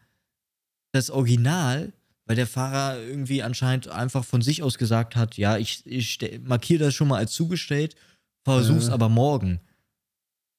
das 0.92 1.08
Original, 1.08 1.94
weil 2.26 2.36
der 2.36 2.46
Fahrer 2.46 3.00
irgendwie 3.00 3.42
anscheinend 3.42 3.88
einfach 3.88 4.26
von 4.26 4.42
sich 4.42 4.62
aus 4.62 4.76
gesagt 4.76 5.16
hat, 5.16 5.38
ja, 5.38 5.56
ich, 5.56 5.86
ich 5.86 6.18
markiere 6.44 6.84
das 6.84 6.94
schon 6.94 7.08
mal 7.08 7.16
als 7.16 7.32
zugestellt, 7.32 7.96
versuch's 8.44 8.88
Äh. 8.88 8.92
aber 8.92 9.08
morgen. 9.08 9.60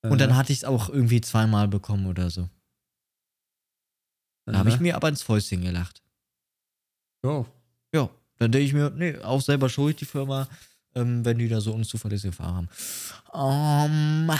Und 0.02 0.20
dann 0.20 0.32
Äh, 0.32 0.34
hatte 0.34 0.52
ich 0.52 0.60
es 0.60 0.66
auch 0.66 0.90
irgendwie 0.90 1.22
zweimal 1.22 1.68
bekommen 1.68 2.08
oder 2.08 2.32
so. 2.32 2.50
Da 4.46 4.58
habe 4.58 4.70
ich 4.70 4.76
äh, 4.78 4.82
mir 4.82 4.96
aber 4.96 5.08
ins 5.10 5.22
Fäustchen 5.22 5.62
gelacht. 5.62 6.02
Ja. 7.24 7.46
Ja, 7.94 8.10
dann 8.40 8.52
denke 8.52 8.66
ich 8.66 8.74
mir, 8.74 8.90
nee, 8.96 9.18
auch 9.20 9.42
selber 9.42 9.70
schuld, 9.70 10.02
die 10.02 10.06
Firma, 10.06 10.48
ähm, 10.96 11.24
wenn 11.24 11.38
die 11.38 11.48
da 11.48 11.62
so 11.62 11.74
unzuverlässige 11.74 12.34
Fahrer 12.34 12.56
haben. 12.56 12.70
Ähm, 13.34 14.32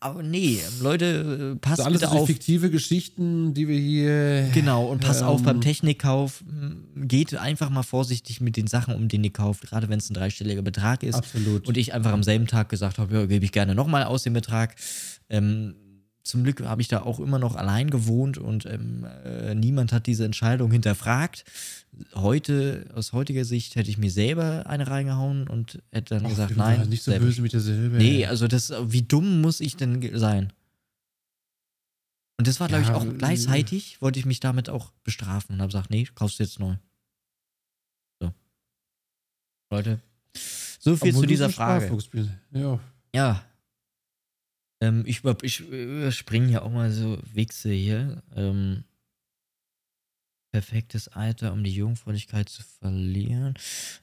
aber 0.00 0.22
nee, 0.22 0.60
Leute, 0.82 1.54
äh, 1.54 1.58
passt 1.58 1.78
Das 1.78 1.86
alles 1.86 2.00
bitte 2.02 2.12
auf. 2.12 2.26
fiktive 2.26 2.70
Geschichten, 2.70 3.54
die 3.54 3.68
wir 3.68 3.78
hier. 3.78 4.50
Genau, 4.52 4.84
und 4.86 5.00
pass 5.02 5.22
auf 5.22 5.40
ähm, 5.40 5.46
beim 5.46 5.60
Technikkauf. 5.62 6.42
m, 6.46 6.84
Geht 7.08 7.34
einfach 7.36 7.70
mal 7.70 7.82
vorsichtig 7.82 8.42
mit 8.42 8.56
den 8.58 8.66
Sachen 8.66 8.94
um, 8.94 9.08
die 9.08 9.16
ihr 9.16 9.32
kauft, 9.32 9.62
gerade 9.62 9.88
wenn 9.88 9.98
es 9.98 10.10
ein 10.10 10.14
dreistelliger 10.14 10.60
Betrag 10.60 11.02
ist. 11.02 11.14
Absolut. 11.14 11.66
Und 11.66 11.78
ich 11.78 11.94
einfach 11.94 12.12
am 12.12 12.22
selben 12.22 12.46
Tag 12.46 12.68
gesagt 12.68 12.98
habe, 12.98 13.14
ja, 13.14 13.24
gebe 13.26 13.44
ich 13.46 13.52
gerne 13.52 13.74
nochmal 13.74 14.04
aus 14.04 14.24
dem 14.24 14.34
Betrag. 14.34 14.74
Ähm, 15.30 15.74
zum 16.24 16.42
Glück 16.42 16.62
habe 16.62 16.80
ich 16.80 16.88
da 16.88 17.02
auch 17.02 17.20
immer 17.20 17.38
noch 17.38 17.54
allein 17.54 17.90
gewohnt 17.90 18.38
und 18.38 18.64
ähm, 18.64 19.06
äh, 19.24 19.54
niemand 19.54 19.92
hat 19.92 20.06
diese 20.06 20.24
Entscheidung 20.24 20.72
hinterfragt. 20.72 21.44
Heute, 22.14 22.86
aus 22.94 23.12
heutiger 23.12 23.44
Sicht, 23.44 23.76
hätte 23.76 23.90
ich 23.90 23.98
mir 23.98 24.10
selber 24.10 24.66
eine 24.66 24.88
reingehauen 24.88 25.46
und 25.46 25.82
hätte 25.92 26.14
dann 26.14 26.24
Ach, 26.24 26.30
gesagt, 26.30 26.56
nein. 26.56 26.88
Nicht 26.88 27.02
so 27.02 27.12
böse 27.12 27.42
mit 27.42 27.52
der 27.52 27.60
Silbe. 27.60 27.98
Nee, 27.98 28.24
also 28.24 28.48
das, 28.48 28.72
wie 28.86 29.02
dumm 29.02 29.42
muss 29.42 29.60
ich 29.60 29.76
denn 29.76 30.18
sein? 30.18 30.52
Und 32.38 32.48
das 32.48 32.58
war, 32.58 32.68
glaube 32.68 32.82
ich, 32.82 32.88
Ja, 32.88 32.96
auch 32.96 33.04
äh, 33.04 33.12
gleichzeitig, 33.12 34.00
wollte 34.00 34.18
ich 34.18 34.24
mich 34.24 34.40
damit 34.40 34.70
auch 34.70 34.92
bestrafen 35.04 35.54
und 35.54 35.60
habe 35.60 35.68
gesagt, 35.68 35.90
nee, 35.90 36.08
kaufst 36.14 36.38
du 36.38 36.42
jetzt 36.42 36.58
neu. 36.58 36.76
So. 38.20 38.32
Leute, 39.70 40.00
so 40.80 40.96
viel 40.96 41.10
Obwohl 41.10 41.22
zu 41.22 41.26
dieser 41.26 41.50
Frage. 41.50 41.96
Ja. 42.50 42.80
Ja. 43.14 43.44
Ähm, 44.84 45.04
ich 45.06 45.20
über, 45.20 45.36
ich 45.42 45.60
überspringe 45.60 46.52
ja 46.52 46.62
auch 46.62 46.70
mal 46.70 46.92
so 46.92 47.18
Wichse 47.32 47.70
hier. 47.70 48.22
Ähm, 48.34 48.84
perfektes 50.52 51.08
Alter, 51.08 51.52
um 51.52 51.64
die 51.64 51.74
Jungfräulichkeit 51.74 52.48
zu 52.48 52.62
verlieren. 52.62 53.54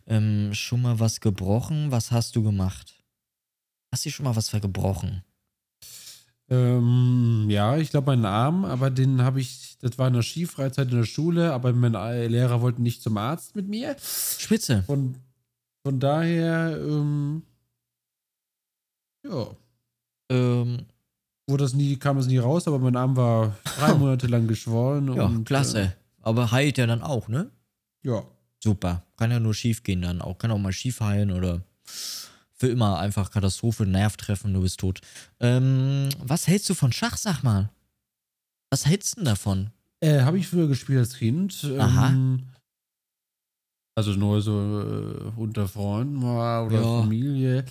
Ähm, 0.08 0.54
schon 0.54 0.82
mal 0.82 1.00
was 1.00 1.22
gebrochen? 1.22 1.92
Was 1.92 2.12
hast 2.12 2.36
du 2.36 2.44
gemacht? 2.44 3.04
Hast 3.92 4.06
du 4.06 4.10
schon 4.10 4.26
mal 4.26 4.36
was 4.36 4.50
vergebrochen? 4.50 5.24
Ähm, 6.50 7.46
ja, 7.50 7.78
ich 7.78 7.92
glaube 7.92 8.08
meinen 8.08 8.26
Arm, 8.26 8.66
aber 8.66 8.90
den 8.90 9.22
habe 9.22 9.40
ich, 9.40 9.78
das 9.80 9.98
war 9.98 10.08
in 10.08 10.14
der 10.14 10.24
Skifreizeit 10.24 10.92
in 10.92 10.98
der 10.98 11.06
Schule, 11.06 11.54
aber 11.54 11.72
mein 11.72 11.94
äh, 11.94 12.28
Lehrer 12.28 12.62
wollte 12.62 12.82
nicht 12.82 13.02
zum 13.02 13.18
Arzt 13.18 13.56
mit 13.56 13.70
mir. 13.70 13.96
Spitze. 14.00 14.84
Von, 14.84 15.16
von 15.84 16.00
daher, 16.02 16.78
ähm, 16.82 17.44
ja, 19.24 19.56
Ähm, 20.32 20.86
wurde 21.48 21.64
das 21.64 21.74
nie, 21.74 21.98
kam 21.98 22.18
es 22.18 22.28
nie 22.28 22.38
raus, 22.38 22.68
aber 22.68 22.80
mein 22.80 22.96
Arm 22.96 23.16
war 23.16 23.56
drei 23.78 23.94
Monate 23.94 24.28
lang 24.28 24.48
geschwollen. 24.48 25.14
ja, 25.14 25.26
und, 25.26 25.44
klasse. 25.46 25.94
Aber 26.22 26.52
heilt 26.52 26.78
ja 26.78 26.86
dann 26.88 27.02
auch, 27.02 27.28
ne? 27.28 27.52
Äh, 28.04 28.10
ja. 28.10 28.24
Super. 28.64 29.04
Kann 29.18 29.32
ja 29.32 29.40
nur 29.40 29.54
schief 29.54 29.84
gehen 29.84 30.02
dann 30.04 30.22
auch. 30.22 30.38
Kann 30.38 30.52
auch 30.52 30.60
mal 30.60 30.72
schief 30.72 31.00
heilen 31.02 31.32
oder 31.32 31.62
für 32.54 32.68
immer 32.68 33.00
einfach 33.00 33.32
Katastrophe, 33.32 33.88
Nerv 33.88 34.18
treffen, 34.18 34.54
du 34.54 34.62
bist 34.62 34.80
tot. 34.80 35.02
Ähm, 35.40 36.10
was 36.20 36.48
hältst 36.48 36.70
du 36.70 36.76
von 36.76 36.92
Schach, 36.92 37.18
sag 37.18 37.42
mal? 37.42 37.70
Was 38.70 38.86
hältst 38.86 39.14
du 39.14 39.22
denn 39.22 39.26
davon? 39.26 39.72
Äh, 40.00 40.22
habe 40.22 40.38
ich 40.38 40.48
früher 40.48 40.68
gespielt 40.68 41.00
als 41.00 41.16
Kind. 41.18 41.68
Aha. 41.80 42.10
Ähm, 42.10 42.44
also 43.96 44.12
nur 44.12 44.42
so 44.42 44.52
äh, 44.52 45.40
unter 45.40 45.68
Freunden 45.68 46.16
mal 46.16 46.66
oder 46.68 46.82
Ja. 46.82 47.02
Familie. 47.02 47.66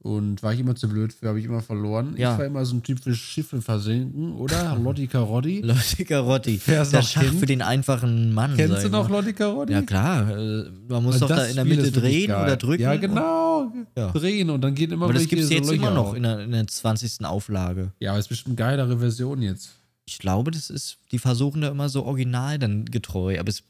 Und 0.00 0.44
war 0.44 0.52
ich 0.54 0.60
immer 0.60 0.76
zu 0.76 0.88
blöd 0.88 1.12
für, 1.12 1.28
habe 1.28 1.40
ich 1.40 1.44
immer 1.44 1.60
verloren. 1.60 2.14
Ja. 2.16 2.32
Ich 2.32 2.38
war 2.38 2.46
immer 2.46 2.64
so 2.64 2.76
ein 2.76 2.84
Typ 2.84 3.00
für 3.00 3.14
Schiffe 3.16 3.60
versenken, 3.60 4.32
oder? 4.36 4.76
Lotti 4.82 5.08
Carotti. 5.08 5.60
Lotti 5.62 6.04
Carotti. 6.04 6.60
Der 6.66 6.84
Schach 7.02 7.24
für 7.24 7.46
den 7.46 7.62
einfachen 7.62 8.32
Mann. 8.32 8.54
Kennst 8.56 8.84
du 8.84 8.90
noch. 8.90 9.08
Lotti 9.10 9.32
Carotti? 9.32 9.72
Ja, 9.72 9.82
klar. 9.82 10.30
äh, 10.38 10.70
Man 10.88 11.02
muss 11.02 11.18
doch 11.18 11.28
da 11.28 11.44
in 11.46 11.56
der 11.56 11.64
Mitte 11.64 11.90
drehen 11.90 12.30
oder 12.30 12.56
drücken. 12.56 12.82
Ja, 12.82 12.94
genau. 12.94 13.72
Ja. 13.96 14.12
Drehen 14.12 14.50
und 14.50 14.60
dann 14.60 14.74
geht 14.76 14.92
immer 14.92 15.06
Aber 15.06 15.14
das 15.14 15.26
gibt 15.26 15.42
es 15.42 15.48
so 15.48 15.54
jetzt 15.54 15.68
Löcher 15.68 15.82
immer 15.82 15.90
noch 15.90 16.14
in 16.14 16.22
der, 16.22 16.40
in 16.44 16.52
der 16.52 16.66
20. 16.66 17.24
Auflage. 17.24 17.92
Ja, 17.98 18.10
aber 18.10 18.20
es 18.20 18.26
ist 18.26 18.28
bestimmt 18.30 18.60
eine 18.60 18.70
geilere 18.70 18.98
Version 18.98 19.42
jetzt. 19.42 19.70
Ich 20.06 20.18
glaube, 20.18 20.52
das 20.52 20.70
ist, 20.70 20.98
die 21.10 21.18
versuchen 21.18 21.60
da 21.60 21.68
immer 21.68 21.88
so 21.88 22.04
original 22.04 22.58
dann 22.58 22.84
getreu. 22.84 23.38
Aber 23.38 23.48
es, 23.48 23.62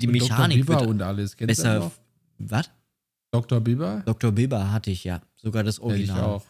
die 0.00 0.06
Und 0.06 0.12
Mechanik 0.12 0.58
Dr. 0.58 0.76
Biber 0.76 0.80
wird 0.80 0.90
und 0.90 1.02
alles. 1.02 1.36
Kennst 1.36 1.56
besser. 1.56 1.90
Was? 2.38 2.70
Dr. 3.32 3.60
Biber? 3.60 4.02
Dr. 4.04 4.30
Biber 4.32 4.70
hatte 4.72 4.90
ich 4.90 5.04
ja. 5.04 5.20
Sogar 5.42 5.64
das 5.64 5.76
Ja, 5.78 5.82
ich 5.84 5.90
Original. 5.90 6.22
auch. 6.24 6.44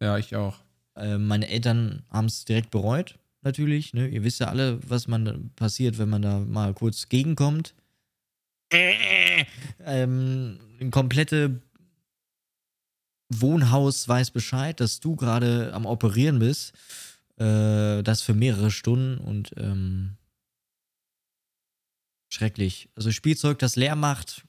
Ja, 0.00 0.18
ich 0.18 0.36
auch. 0.36 0.58
Äh, 0.94 1.18
meine 1.18 1.48
Eltern 1.48 2.02
haben 2.10 2.26
es 2.26 2.44
direkt 2.44 2.70
bereut, 2.70 3.18
natürlich. 3.42 3.94
Ne? 3.94 4.08
Ihr 4.08 4.22
wisst 4.24 4.40
ja 4.40 4.48
alle, 4.48 4.78
was 4.88 5.08
man 5.08 5.50
passiert, 5.56 5.98
wenn 5.98 6.08
man 6.08 6.22
da 6.22 6.38
mal 6.40 6.74
kurz 6.74 7.08
gegenkommt. 7.08 7.74
Ähm, 8.70 10.58
ein 10.80 10.90
komplette 10.90 11.62
Wohnhaus 13.30 14.06
weiß 14.08 14.30
Bescheid, 14.30 14.78
dass 14.80 15.00
du 15.00 15.16
gerade 15.16 15.72
am 15.74 15.86
Operieren 15.86 16.38
bist. 16.38 16.72
Äh, 17.36 18.02
das 18.02 18.22
für 18.22 18.34
mehrere 18.34 18.70
Stunden 18.70 19.18
und 19.18 19.52
ähm, 19.56 20.16
schrecklich. 22.30 22.88
Also 22.94 23.10
Spielzeug, 23.10 23.58
das 23.58 23.76
leer 23.76 23.96
macht, 23.96 24.44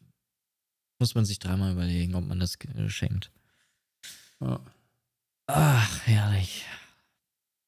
muss 0.99 1.15
man 1.15 1.25
sich 1.25 1.39
dreimal 1.39 1.71
überlegen, 1.71 2.15
ob 2.15 2.25
man 2.27 2.39
das 2.39 2.55
äh, 2.75 2.89
schenkt. 2.89 3.31
Ja. 4.41 4.59
Ach, 5.47 5.99
herrlich. 6.05 6.65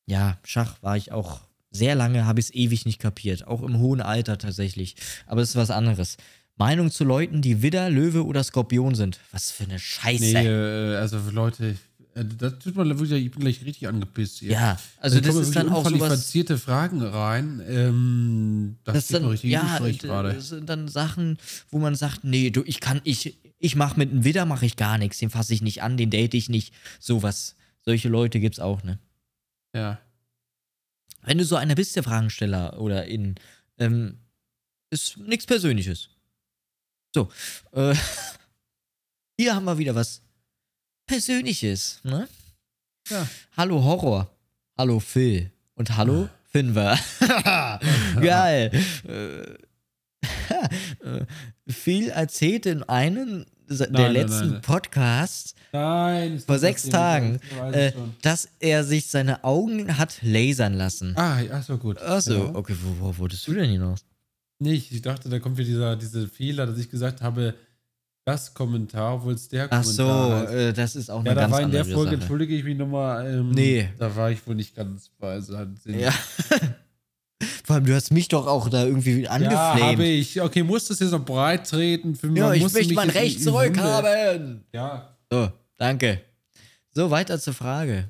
Ja, 0.06 0.38
Schach 0.44 0.82
war 0.82 0.98
ich 0.98 1.12
auch 1.12 1.42
sehr 1.72 1.96
lange, 1.96 2.26
habe 2.26 2.40
ich 2.40 2.48
es 2.48 2.54
ewig 2.54 2.86
nicht 2.86 3.00
kapiert. 3.00 3.48
Auch 3.48 3.62
im 3.64 3.78
hohen 3.80 4.02
Alter 4.02 4.38
tatsächlich. 4.38 4.96
Aber 5.26 5.42
es 5.42 5.50
ist 5.50 5.56
was 5.56 5.72
anderes. 5.72 6.18
Meinung 6.58 6.92
zu 6.92 7.04
Leuten, 7.06 7.42
die 7.42 7.62
Widder, 7.62 7.90
Löwe 7.90 8.26
oder 8.26 8.44
Skorpion 8.44 8.94
sind. 8.94 9.20
Was 9.32 9.52
für 9.52 9.64
eine 9.64 9.80
Scheiße. 9.80 10.24
Nee, 10.24 10.48
äh, 10.48 10.96
also 10.98 11.18
Leute, 11.32 11.78
äh, 12.14 12.26
das 12.26 12.60
tut 12.60 12.76
man 12.76 12.90
wirklich, 12.90 13.12
ich 13.26 13.32
bin 13.32 13.40
gleich 13.40 13.64
richtig 13.66 13.88
angepisst 13.88 14.40
hier. 14.40 14.52
ja, 14.52 14.80
also 15.00 15.20
Da 15.20 15.28
das 15.28 15.36
ist 15.38 15.56
dann 15.56 15.70
auch 15.70 15.80
sowas. 15.86 15.94
unqualifizierte 15.94 16.58
Fragen 16.58 17.02
rein. 17.02 17.64
Ähm, 17.68 18.76
das, 18.84 18.94
Das 18.96 19.08
sind, 19.08 19.24
mir 19.24 19.32
richtig 19.32 19.50
ja, 19.52 19.80
gerade. 19.80 20.34
das 20.34 20.50
sind 20.50 20.70
dann 20.70 20.88
Sachen, 20.90 21.38
wo 21.72 21.80
man 21.80 21.96
sagt, 21.96 22.26
nee, 22.26 22.50
du, 22.52 22.64
ich 22.66 22.80
kann, 22.82 23.00
ich, 23.06 23.38
ich 23.62 23.76
mach 23.76 23.96
mit 23.96 24.12
einem 24.12 24.24
Widder 24.24 24.46
mache 24.46 24.66
ich 24.66 24.76
gar 24.76 24.98
nichts, 24.98 25.20
den 25.20 25.30
fasse 25.30 25.54
ich 25.54 25.62
nicht 25.62 25.84
an, 25.84 25.96
den 25.96 26.10
date 26.10 26.34
ich 26.34 26.50
nicht. 26.50 26.74
Sowas. 27.00 27.56
Solche 27.84 28.10
Leute 28.10 28.40
gibt's 28.40 28.60
auch, 28.60 28.84
ne? 28.84 29.00
Ja. 29.76 30.02
Wenn 31.22 31.38
du 31.38 31.46
so 31.46 31.56
einer 31.56 31.76
bist, 31.76 31.96
der 31.96 32.04
Fragensteller 32.04 32.80
oder 32.80 33.06
in, 33.06 33.36
ähm, 33.78 34.18
ist 34.90 35.18
nichts 35.18 35.46
Persönliches. 35.46 36.10
So, 37.14 37.32
äh, 37.72 37.96
hier 39.40 39.56
haben 39.56 39.66
wir 39.66 39.78
wieder 39.78 39.96
was 39.96 40.24
Persönliches, 41.06 42.00
ne? 42.04 42.28
Ja. 43.10 43.28
Hallo 43.58 43.84
Horror, 43.84 44.36
hallo 44.78 45.00
Phil 45.00 45.52
und 45.76 45.96
hallo 45.98 46.30
Finver. 46.52 46.98
Geil. 48.20 48.72
Äh, 49.08 49.71
äh, 50.52 51.26
Phil 51.68 52.10
erzählt 52.10 52.66
in 52.66 52.84
einem 52.84 53.46
der 53.70 53.90
nein, 53.90 54.12
letzten 54.14 54.52
nein. 54.52 54.62
Podcasts 54.62 55.56
Nein. 55.72 56.36
ist 56.36 56.46
vor 56.46 56.60
sechs. 56.60 56.90
Tagen, 56.90 57.40
äh, 57.72 57.94
dass 58.22 58.50
er 58.60 58.84
sich 58.84 59.08
seine 59.08 59.46
Augen 59.46 59.98
hat 59.98 60.18
lasern 60.22 60.74
lassen. 60.74 61.14
Ah, 61.16 61.40
ach 61.54 61.64
so, 61.64 61.78
gut. 61.78 61.98
Achso, 62.02 62.34
Ja. 62.34 62.56
okay, 62.56 62.76
wo, 62.84 63.06
wo 63.08 63.18
wolltest 63.20 63.48
du 63.48 63.54
denn 63.54 63.70
hinaus? 63.70 64.04
Nicht, 64.60 64.92
ich 64.92 65.02
dachte, 65.02 65.30
da 65.30 65.40
kommt 65.40 65.58
wieder 65.58 65.68
dieser, 65.70 65.96
diese 65.96 66.28
Fehler, 66.28 66.68
dass 66.68 66.78
ich 66.78 66.90
gesagt 66.90 67.22
habe, 67.22 67.54
das 68.26 68.54
Kommentar, 68.54 69.16
obwohl 69.16 69.34
es 69.34 69.48
der 69.48 69.66
Ach 69.72 69.82
Kommentar 69.82 69.94
so, 70.30 70.36
heißt. 70.48 70.54
äh, 70.54 70.74
das 70.74 70.96
ist 70.98 71.10
auch 71.10 71.24
Ja, 71.26 71.32
eine 71.32 71.36
da 71.36 71.42
ganz 71.42 71.54
war 71.54 71.62
in 71.62 71.72
der 71.72 71.82
andere 71.82 71.96
Folge, 71.96 72.12
Sache. 72.12 72.22
entschuldige 72.22 72.56
ich 72.56 72.64
mich 72.66 72.78
nochmal, 72.78 73.26
ähm, 73.34 73.52
Nee. 73.52 73.90
da 73.98 74.14
war 74.16 74.30
ich 74.32 74.46
wohl 74.46 74.56
nicht 74.56 74.76
ganz 74.76 75.10
bei. 75.18 75.32
Also. 75.32 75.58
Ja. 75.86 76.14
Vor 77.64 77.76
allem, 77.76 77.86
du 77.86 77.96
hast 77.96 78.12
mich 78.12 78.28
doch 78.28 78.48
auch 78.48 78.70
da 78.70 78.86
irgendwie 78.86 79.22
Ja, 79.24 79.32
habe 79.32 79.46
angeflamed. 79.46 80.00
ich. 80.08 80.42
Okay, 80.42 80.64
muss 80.64 80.88
das 80.88 81.00
jetzt 81.00 81.12
noch 81.12 81.24
breit 81.26 81.68
treten? 81.70 82.16
Für 82.16 82.28
Ja, 82.28 82.48
man 82.48 82.54
ich 82.56 82.64
möchte 82.64 82.80
mich 82.80 82.94
mein 82.94 83.10
Recht 83.10 83.44
zurückhaben. 83.44 84.64
Ja. 84.74 85.16
So, 85.32 85.50
danke. 85.78 86.22
So, 86.94 87.10
weiter 87.10 87.40
zur 87.40 87.54
Frage. 87.54 88.10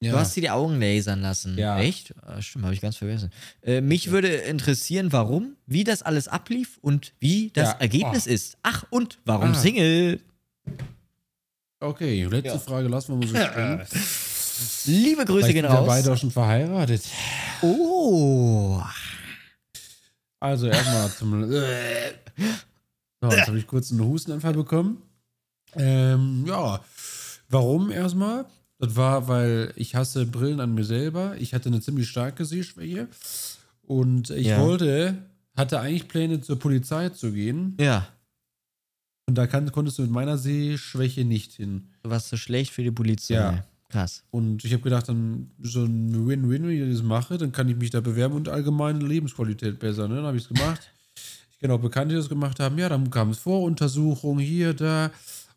ja. 0.00 0.12
Du 0.12 0.18
hast 0.18 0.36
dir 0.36 0.42
die 0.42 0.50
Augen 0.50 0.80
lasern 0.80 1.22
lassen. 1.22 1.56
Ja. 1.58 1.78
Echt? 1.80 2.14
Ah, 2.22 2.40
stimmt, 2.42 2.64
habe 2.64 2.74
ich 2.74 2.80
ganz 2.80 2.96
vergessen. 2.96 3.30
Äh, 3.62 3.80
mich 3.80 4.10
würde 4.10 4.28
interessieren, 4.28 5.12
warum, 5.12 5.56
wie 5.66 5.82
das 5.84 6.02
alles 6.02 6.28
ablief 6.28 6.78
und 6.82 7.12
wie 7.20 7.50
das 7.54 7.70
Ja. 7.70 7.76
Ergebnis 7.80 8.26
Oh. 8.28 8.30
ist. 8.30 8.58
Ach, 8.62 8.84
und 8.90 9.18
warum 9.24 9.50
Ah. 9.52 9.54
Single? 9.54 10.20
Okay, 11.80 12.24
letzte 12.24 12.48
Ja. 12.50 12.58
Frage 12.58 12.88
lassen 12.88 13.20
wir 13.20 13.26
mal 13.32 13.44
so 13.44 13.50
stehen. 13.52 13.82
Liebe 14.86 15.24
Grüße 15.24 15.40
Vielleicht 15.46 15.54
gehen 15.54 15.64
sind 15.64 15.72
wir 15.72 15.78
raus. 15.78 15.86
beide 15.86 16.12
auch 16.12 16.16
schon 16.18 16.30
verheiratet. 16.30 17.02
Oh. 17.62 18.80
Also 20.40 20.66
erstmal 20.68 21.10
zum. 21.10 21.50
So, 21.50 21.60
jetzt 23.30 23.48
habe 23.48 23.58
ich 23.58 23.66
kurz 23.66 23.90
einen 23.90 24.04
Hustenanfall 24.04 24.54
bekommen. 24.54 25.02
Ähm, 25.74 26.44
ja, 26.46 26.80
warum 27.48 27.90
erstmal? 27.90 28.46
Das 28.78 28.94
war, 28.94 29.26
weil 29.26 29.72
ich 29.74 29.96
hasse 29.96 30.24
Brillen 30.24 30.60
an 30.60 30.74
mir 30.74 30.84
selber. 30.84 31.34
Ich 31.38 31.52
hatte 31.52 31.68
eine 31.68 31.80
ziemlich 31.80 32.08
starke 32.08 32.44
Sehschwäche. 32.44 33.08
Und 33.82 34.30
ich 34.30 34.46
Ja. 34.48 34.60
wollte, 34.60 35.16
hatte 35.56 35.80
eigentlich 35.80 36.06
Pläne 36.06 36.40
zur 36.40 36.58
Polizei 36.58 37.08
zu 37.08 37.32
gehen. 37.32 37.76
Ja, 37.80 38.06
Und 39.26 39.34
da 39.36 39.46
kann, 39.46 39.70
konntest 39.72 39.98
du 39.98 40.02
mit 40.02 40.10
meiner 40.12 40.38
Sehschwäche 40.38 41.24
nicht 41.24 41.52
hin. 41.54 41.88
du 42.02 42.10
warst 42.10 42.28
so 42.28 42.36
schlecht 42.36 42.72
für 42.72 42.82
die 42.84 42.90
Polizei. 42.92 43.34
Ja. 43.34 43.64
Krass. 43.90 44.22
Und 44.30 44.64
ich 44.64 44.72
habe 44.72 44.82
gedacht, 44.82 45.08
dann 45.08 45.50
so 45.62 45.84
ein 45.84 46.26
Win-Win, 46.26 46.64
wenn 46.64 46.70
ich 46.70 46.94
das 46.94 47.02
mache, 47.02 47.38
dann 47.38 47.52
kann 47.52 47.68
ich 47.68 47.76
mich 47.76 47.90
da 47.90 48.00
bewerben 48.00 48.34
und 48.34 48.48
allgemeine 48.48 49.04
Lebensqualität 49.04 49.78
besser. 49.78 50.08
Ne? 50.08 50.16
Dann 50.16 50.24
habe 50.24 50.36
ich 50.36 50.44
es 50.44 50.48
gemacht. 50.48 50.80
Ich 51.50 51.62
kenne 51.62 51.74
auch 51.74 51.80
Bekannte, 51.80 52.14
die 52.14 52.20
das 52.20 52.28
gemacht 52.28 52.60
haben. 52.60 52.78
Ja, 52.78 52.88
dann 52.88 53.10
kam 53.10 53.30
es 53.30 53.38
Voruntersuchung 53.38 54.38
hier, 54.38 54.74
da. 54.74 55.10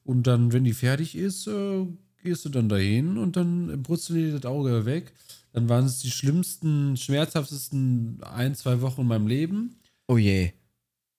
Und 0.04 0.26
dann, 0.26 0.52
wenn 0.52 0.64
die 0.64 0.74
fertig 0.74 1.16
ist, 1.16 1.46
äh, 1.46 1.86
gehst 2.24 2.44
du 2.44 2.50
dann 2.50 2.70
dahin 2.70 3.20
und 3.20 3.36
dann 3.36 3.84
brutzeln 3.84 4.18
die 4.18 4.32
das 4.32 4.46
Auge 4.46 4.86
weg. 4.86 5.14
Dann 5.54 5.70
waren 5.70 5.86
es 5.86 6.00
die 6.00 6.10
schlimmsten, 6.10 6.98
schmerzhaftesten 6.98 8.20
ein, 8.24 8.56
zwei 8.56 8.82
Wochen 8.82 9.02
in 9.02 9.08
meinem 9.08 9.28
Leben. 9.28 9.76
Oh 10.08 10.18
je. 10.18 10.54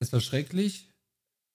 Es 0.01 0.13
war 0.13 0.21
schrecklich. 0.21 0.89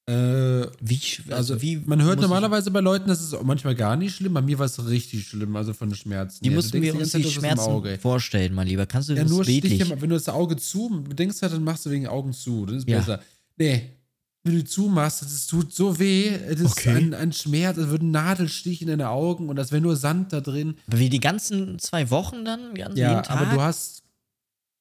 Äh, 0.10 0.66
Wie, 0.80 1.01
also, 1.32 1.62
wie 1.62 1.82
man 1.86 2.01
hört 2.01 2.22
normalerweise 2.22 2.72
bei 2.72 2.80
Leuten, 2.80 3.10
das 3.10 3.22
ist 3.22 3.36
manchmal 3.43 3.76
gar 3.76 3.97
nicht 3.97 4.16
schlimm. 4.16 4.34
Bei 4.34 4.41
mir 4.41 4.58
war 4.58 4.66
es 4.66 4.88
richtig 4.88 5.28
schlimm, 5.28 5.53
also 5.58 5.74
von 5.74 5.89
den 5.89 5.97
Schmerzen. 5.97 6.41
Her. 6.43 6.49
Du 6.49 6.55
mussten 6.55 6.82
wir 6.82 6.93
die 6.93 6.97
uns 6.97 7.12
die 7.12 7.22
das 7.24 7.32
ist 7.32 7.38
Schmerzen 7.38 7.60
Auge. 7.70 7.97
vorstellen, 7.99 8.53
mein 8.53 8.68
Lieber? 8.68 8.86
Kannst 8.86 9.10
du 9.10 9.14
Ja, 9.16 9.24
das 9.24 9.30
nur 9.32 9.43
bildlich? 9.43 9.74
Stiche, 9.82 9.89
wenn 10.01 10.10
du 10.10 10.16
das 10.16 10.30
Auge 10.30 10.55
zu 10.55 11.01
denkst, 11.10 11.39
dann 11.41 11.62
machst 11.64 11.86
du 11.86 11.89
wegen 11.89 12.08
Augen 12.08 12.32
zu. 12.32 12.66
Das 12.66 12.78
ist 12.78 12.88
Ja. 12.89 12.99
besser. 12.99 13.20
Nee, 13.58 13.97
wenn 14.45 14.53
du 14.53 14.60
die 14.60 14.66
zumachst, 14.66 15.24
das 15.24 15.45
tut 15.45 15.74
so 15.74 15.99
weh. 15.99 16.28
Es 16.30 16.62
ist 16.62 16.72
Okay. 16.72 16.95
ein, 16.95 17.14
ein 17.14 17.34
Schmerz, 17.34 17.76
es 17.78 17.89
wird 17.89 18.01
ein 18.01 18.12
Nadelstich 18.12 18.82
in 18.82 18.88
deine 18.88 19.10
Augen 19.10 19.49
und 19.49 19.58
das 19.58 19.74
wäre 19.74 19.82
nur 19.82 19.97
Sand 19.97 20.32
da 20.32 20.39
drin. 20.39 20.76
Wie 20.88 21.10
die 21.10 21.20
ganzen 21.20 21.80
zwei 21.80 22.10
Wochen 22.12 22.45
dann? 22.45 22.74
Ja, 22.78 22.88
jeden 22.88 23.24
Tag? 23.24 23.30
aber 23.32 23.45
du 23.53 23.62
hast. 23.62 24.03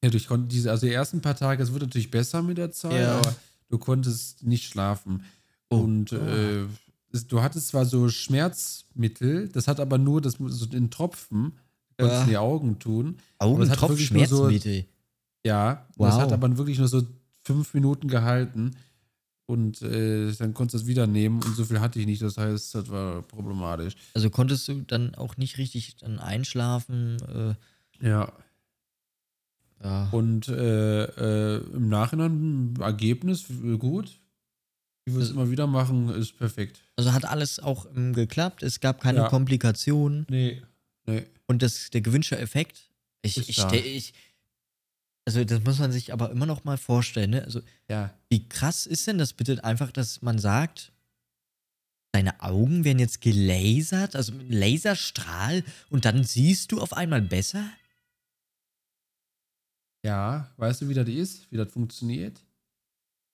Ja, 0.04 0.10
durch 0.10 0.28
diese, 0.46 0.70
also 0.70 0.86
die 0.86 0.92
ersten 0.92 1.20
paar 1.20 1.34
Tage, 1.34 1.60
es 1.64 1.72
wird 1.72 1.82
natürlich 1.82 2.12
besser 2.12 2.42
mit 2.42 2.58
der 2.58 2.70
Zeit, 2.70 2.92
Ja. 3.00 3.18
aber 3.18 3.34
du 3.68 3.78
konntest 3.78 4.44
nicht 4.44 4.64
schlafen. 4.68 5.24
Oh. 5.70 5.78
Und 5.80 6.12
äh, 6.12 6.64
es, 7.12 7.26
du 7.26 7.42
hattest 7.42 7.68
zwar 7.68 7.84
so 7.84 8.08
Schmerzmittel, 8.08 9.48
das 9.48 9.68
hat 9.68 9.80
aber 9.80 9.98
nur 9.98 10.20
das 10.20 10.34
so 10.38 10.66
in 10.72 10.90
Tropfen, 10.90 11.52
konntest 11.98 12.18
Ja. 12.18 12.22
in 12.24 12.28
die 12.28 12.36
Augen 12.36 12.78
tun. 12.78 13.18
Aber 13.38 13.50
es 13.60 13.70
hat 13.70 13.78
Augentropf 13.78 13.90
wirklich 13.90 14.10
nur 14.10 14.26
so- 14.26 14.48
Schmerzmittel. 14.48 14.84
Ja, 15.44 15.86
das 15.96 16.14
Wow. 16.14 16.20
hat 16.22 16.32
aber 16.32 16.56
wirklich 16.58 16.78
nur 16.78 16.88
so 16.88 17.02
fünf 17.44 17.72
Minuten 17.74 18.08
gehalten. 18.08 18.72
Und 19.48 19.80
äh, 19.82 20.32
dann 20.32 20.54
konntest 20.54 20.74
du 20.74 20.78
es 20.78 20.86
wieder 20.88 21.06
nehmen 21.06 21.40
und 21.40 21.54
so 21.54 21.64
viel 21.64 21.78
hatte 21.78 22.00
ich 22.00 22.06
nicht. 22.06 22.20
Das 22.20 22.36
heißt, 22.36 22.74
das 22.74 22.90
war 22.90 23.22
problematisch. 23.22 23.94
Also 24.12 24.28
konntest 24.28 24.66
du 24.66 24.80
dann 24.82 25.14
auch 25.14 25.36
nicht 25.36 25.56
richtig 25.58 25.96
dann 25.98 26.18
einschlafen? 26.18 27.16
Äh, 28.02 28.04
Ja. 28.04 28.32
Ja. 29.86 30.08
Und 30.10 30.48
äh, 30.48 31.04
äh, 31.04 31.62
im 31.72 31.88
Nachhinein 31.88 32.74
Ergebnis 32.80 33.44
äh, 33.50 33.76
gut. 33.78 34.18
Wie 35.08 35.14
wir 35.14 35.22
es 35.22 35.30
immer 35.30 35.48
wieder 35.50 35.68
machen, 35.68 36.08
ist 36.08 36.36
perfekt. 36.36 36.80
Also 36.96 37.12
hat 37.12 37.24
alles 37.24 37.60
auch 37.60 37.86
ähm, 37.94 38.12
geklappt. 38.12 38.64
Es 38.64 38.80
gab 38.80 39.00
keine 39.00 39.20
Ja. 39.20 39.28
Komplikationen. 39.28 40.26
Nee. 40.28 40.62
Nee. 41.06 41.24
Und 41.46 41.62
das, 41.62 41.90
der 41.90 42.00
gewünschte 42.00 42.36
Effekt, 42.36 42.90
ich, 43.22 43.36
Ist 43.38 43.48
ich, 43.48 43.56
da. 43.56 43.72
ich, 43.72 44.14
also 45.24 45.44
das 45.44 45.62
muss 45.62 45.78
man 45.78 45.92
sich 45.92 46.12
aber 46.12 46.30
immer 46.30 46.46
noch 46.46 46.64
mal 46.64 46.76
vorstellen, 46.76 47.30
ne? 47.30 47.44
Also 47.44 47.60
Ja. 47.88 48.12
wie 48.30 48.48
krass 48.48 48.84
ist 48.86 49.06
denn 49.06 49.18
das 49.18 49.32
bitte 49.32 49.62
einfach, 49.62 49.92
dass 49.92 50.22
man 50.22 50.40
sagt, 50.40 50.90
deine 52.12 52.40
Augen 52.42 52.82
werden 52.84 52.98
jetzt 52.98 53.20
gelasert, 53.20 54.16
also 54.16 54.32
mit 54.32 54.42
einem 54.50 54.58
Laserstrahl 54.58 55.62
und 55.90 56.04
dann 56.04 56.24
siehst 56.24 56.72
du 56.72 56.80
auf 56.80 56.92
einmal 56.94 57.22
besser? 57.22 57.68
Ja, 60.06 60.50
weißt 60.56 60.82
du, 60.82 60.88
wie 60.88 60.94
das 60.94 61.08
ist? 61.08 61.50
Wie 61.50 61.56
das 61.56 61.72
funktioniert? 61.72 62.40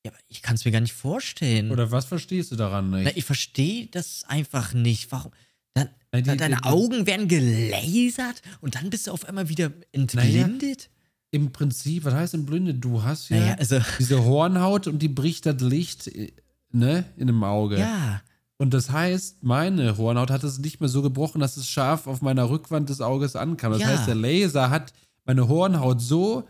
Ja, 0.05 0.11
aber 0.11 0.21
ich 0.29 0.43
kann 0.43 0.57
es 0.57 0.65
mir 0.65 0.73
gar 0.73 0.81
nicht 0.81 0.95
vorstellen. 0.95 1.71
Oder 1.71 1.91
was 1.93 2.07
verstehst 2.07 2.51
du 2.51 2.57
daran 2.57 2.91
nicht? 2.91 3.05
Na, 3.05 3.11
ich 3.15 3.25
verstehe 3.25 3.87
das 3.87 4.25
einfach 4.27 4.75
nicht. 4.75 5.13
Warum? 5.13 5.33
Dann, 5.75 5.89
Nein, 6.13 6.23
die- 6.25 6.29
dann 6.29 6.39
deine 6.39 6.57
die- 6.57 6.63
die- 6.63 6.69
Augen 6.69 7.07
werden 7.07 7.29
gelasert 7.29 8.43
und 8.61 8.75
dann 8.75 8.91
bist 8.91 9.07
du 9.07 9.13
auf 9.13 9.25
einmal 9.27 9.49
wieder 9.49 9.71
entblindet? 9.93 10.91
Im 11.31 11.51
Prinzip, 11.53 12.05
was 12.05 12.13
heißt 12.15 12.35
denn 12.35 12.45
Blinde? 12.47 12.75
Du 12.75 13.03
hast 13.03 13.29
ja, 13.31 13.39
Naja, 13.39 13.55
also, 13.55 13.79
diese 13.99 14.23
Hornhaut 14.25 14.87
und 14.87 14.99
die 15.01 15.09
bricht 15.09 15.47
das 15.47 15.61
Licht 15.63 16.09
äh, 16.09 16.33
ne, 16.73 17.05
in 17.17 17.27
dem 17.29 17.43
Auge. 17.45 17.79
ja. 17.79 18.23
Und 18.59 18.73
das 18.75 18.91
heißt, 18.91 19.43
meine 19.43 19.97
Hornhaut 19.97 20.31
hat 20.31 20.45
es 20.45 20.59
nicht 20.61 20.79
mehr 20.79 20.89
so 20.89 21.03
gebrochen, 21.03 21.41
dass 21.41 21.57
es 21.57 21.69
scharf 21.69 22.07
auf 22.07 22.23
meiner 22.23 22.49
Rückwand 22.49 22.91
des 22.91 23.01
Auges 23.01 23.35
ankam. 23.35 23.73
Das 23.73 23.81
Ja. 23.81 23.89
heißt, 23.89 24.07
der 24.07 24.15
Laser 24.15 24.71
hat 24.71 24.93
meine 25.25 25.49
Hornhaut 25.49 26.01
so 26.01 26.47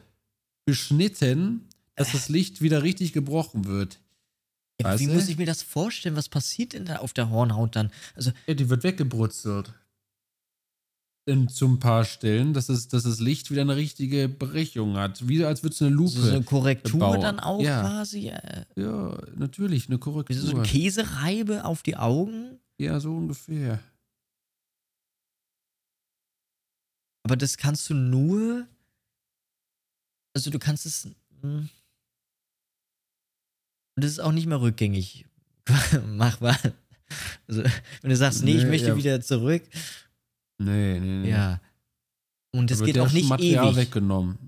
beschnitten, 0.64 1.68
dass 1.96 2.12
das 2.12 2.28
Licht 2.28 2.60
wieder 2.62 2.82
richtig 2.82 3.12
gebrochen 3.12 3.64
wird. 3.66 4.00
Ja, 4.80 4.98
wie 4.98 5.06
du? 5.06 5.12
muss 5.12 5.28
ich 5.28 5.36
mir 5.36 5.46
das 5.46 5.62
vorstellen? 5.62 6.16
Was 6.16 6.28
passiert 6.28 6.72
denn 6.72 6.84
da 6.86 6.96
auf 6.96 7.12
der 7.12 7.30
Hornhaut 7.30 7.76
dann? 7.76 7.90
Also, 8.14 8.32
Ja, 8.46 8.54
die 8.54 8.68
wird 8.68 8.82
weggebrutzelt. 8.82 9.74
In 11.24 11.48
ein 11.48 11.78
paar 11.78 12.04
Stellen, 12.04 12.52
dass, 12.52 12.68
es, 12.68 12.88
dass 12.88 13.04
das 13.04 13.20
Licht 13.20 13.52
wieder 13.52 13.60
eine 13.62 13.76
richtige 13.76 14.28
Brechung 14.28 14.96
hat. 14.96 15.28
Wie 15.28 15.44
als 15.44 15.62
würde 15.62 15.74
es 15.74 15.80
eine 15.82 15.90
Lupe. 15.92 16.10
so 16.10 16.28
eine 16.28 16.42
Korrektur 16.42 16.98
bauen. 16.98 17.20
dann 17.20 17.38
auch 17.38 17.60
Ja. 17.62 17.80
quasi? 17.82 18.28
Äh, 18.30 18.64
ja, 18.74 19.16
natürlich, 19.36 19.86
eine 19.88 19.98
wie 19.98 20.00
so 20.02 20.10
Korrektur. 20.10 20.54
eine 20.54 20.62
Käsereibe 20.62 21.64
auf 21.64 21.82
die 21.84 21.96
Augen? 21.96 22.58
ja, 22.78 22.98
so 22.98 23.16
ungefähr. 23.16 23.78
Aber 27.24 27.36
das 27.36 27.56
kannst 27.56 27.88
du 27.90 27.94
nur. 27.94 28.66
Also, 30.34 30.50
du 30.50 30.58
kannst 30.58 30.86
es. 30.86 31.08
hm. 31.42 31.68
Und 33.96 34.04
das 34.04 34.12
ist 34.12 34.20
auch 34.20 34.32
nicht 34.32 34.46
mehr 34.46 34.60
rückgängig 34.60 35.26
machbar. 36.06 36.56
Also, 37.46 37.62
wenn 38.00 38.10
du 38.10 38.16
sagst, 38.16 38.42
nee, 38.42 38.52
ich 38.56 38.64
Nee, 38.64 38.70
möchte 38.70 38.88
ja. 38.88 38.96
wieder 38.96 39.20
zurück. 39.20 39.62
Nee, 40.58 40.98
nee, 40.98 41.22
nee. 41.22 41.30
Ja. 41.30 41.60
Und 42.54 42.70
wird 42.80 42.86
geht 42.94 42.98
auch 42.98 43.12
nicht 43.12 43.28
Material 43.28 43.66
ewig. 43.68 43.76
weggenommen. 43.76 44.38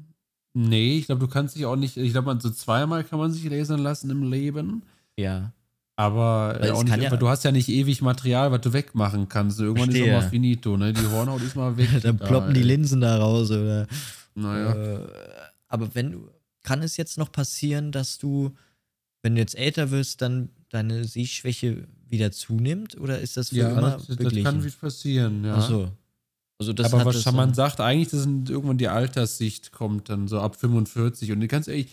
Nee, 0.55 0.99
ich 0.99 1.07
glaube, 1.07 1.20
du 1.20 1.28
kannst 1.28 1.57
dich 1.57 1.66
auch 1.66 1.76
nicht, 1.76 1.97
ich 1.97 2.12
glaube, 2.12 2.26
man 2.26 2.41
so 2.41 2.49
zweimal 2.51 3.03
kann 3.05 3.18
man 3.18 3.32
sich 3.32 3.45
lasern 3.45 3.80
lassen 3.80 4.09
im 4.11 4.30
Leben. 4.30 4.82
Ja. 5.18 5.53
Aber 5.97 6.59
äh, 6.61 6.70
auch 6.70 6.78
es 6.78 6.85
nicht, 6.85 7.03
ja- 7.03 7.16
du 7.16 7.28
hast 7.28 7.45
ja 7.45 7.53
nicht 7.53 7.68
ewig 7.68 8.03
Material, 8.03 8.51
was 8.53 8.61
du 8.62 8.72
wegmachen 8.72 9.28
kannst. 9.28 9.61
Irgendwann 9.61 9.91
ist 9.91 9.97
Verstehe. 9.97 10.16
auch 10.18 10.22
mal 10.22 10.28
finito, 10.30 10.76
ne? 10.76 10.93
Die 10.93 11.07
Hornhaut 11.07 11.43
ist 11.43 11.57
mal 11.57 11.76
weg. 11.76 11.89
Dann 12.03 12.16
Da, 12.18 12.26
ploppen 12.26 12.55
die 12.55 12.61
ey. 12.61 12.66
Linsen 12.66 13.01
da 13.01 13.18
raus, 13.18 13.51
oder? 13.51 13.87
Naja. 14.35 14.72
Äh, 14.74 15.07
aber 15.75 15.95
wenn 15.95 16.12
du, 16.12 16.31
kann 16.62 16.83
es 16.83 16.97
jetzt 16.97 17.18
noch 17.18 17.31
passieren, 17.31 17.93
dass 17.93 18.18
du, 18.18 18.55
wenn 19.22 19.35
du 19.35 19.41
jetzt 19.41 19.57
älter 19.57 19.91
wirst, 19.91 20.22
dann 20.22 20.49
deine 20.70 21.05
Sehschwäche 21.05 21.87
wieder 22.09 22.33
zunimmt? 22.33 22.99
Oder 22.99 23.20
ist 23.20 23.37
das 23.37 23.51
für 23.51 23.57
ja, 23.57 23.70
immer 23.70 23.99
das, 23.99 24.07
das 24.07 24.43
kann 24.43 24.64
wie 24.64 24.70
passieren, 24.70 25.45
ja. 25.45 25.57
Ach 25.57 25.68
so. 25.68 25.93
Also 26.59 26.72
das 26.72 26.93
aber 26.95 27.05
was 27.05 27.33
man 27.33 27.53
sagt, 27.53 27.81
eigentlich, 27.81 28.11
dass 28.11 28.25
irgendwann 28.25 28.79
die 28.79 28.89
Alterssicht 28.89 29.72
kommt, 29.72 30.09
dann 30.09 30.29
so 30.29 30.41
ab 30.41 30.57
45. 30.57 31.33
Und 31.33 31.47
ganz 31.49 31.68
ehrlich, 31.68 31.89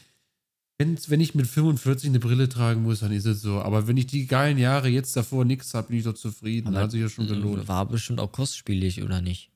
Wenn, 0.78 0.98
wenn 1.08 1.20
ich 1.20 1.36
mit 1.36 1.48
45 1.48 2.10
eine 2.10 2.20
Brille 2.20 2.48
tragen 2.48 2.84
muss, 2.84 3.02
dann 3.02 3.12
ist 3.12 3.26
es 3.26 3.42
so. 3.42 3.62
Aber 3.62 3.88
wenn 3.88 3.98
ich 3.98 4.08
die 4.08 4.26
geilen 4.28 4.58
Jahre 4.58 4.88
jetzt 4.88 5.16
davor 5.16 5.46
nichts 5.46 5.74
habe, 5.74 5.90
bin 5.90 5.98
ich 5.98 6.04
doch 6.04 6.14
zufrieden. 6.14 6.70
Aber, 6.70 6.82
hat 6.82 6.92
sich 6.92 7.02
ja 7.02 7.10
schon 7.10 7.26
äh, 7.26 7.30
gelohnt. 7.30 7.68
War 7.68 7.86
bestimmt 7.88 8.20
auch 8.20 8.32
kostspielig, 8.32 9.04
oder 9.04 9.22
nicht? 9.22 9.52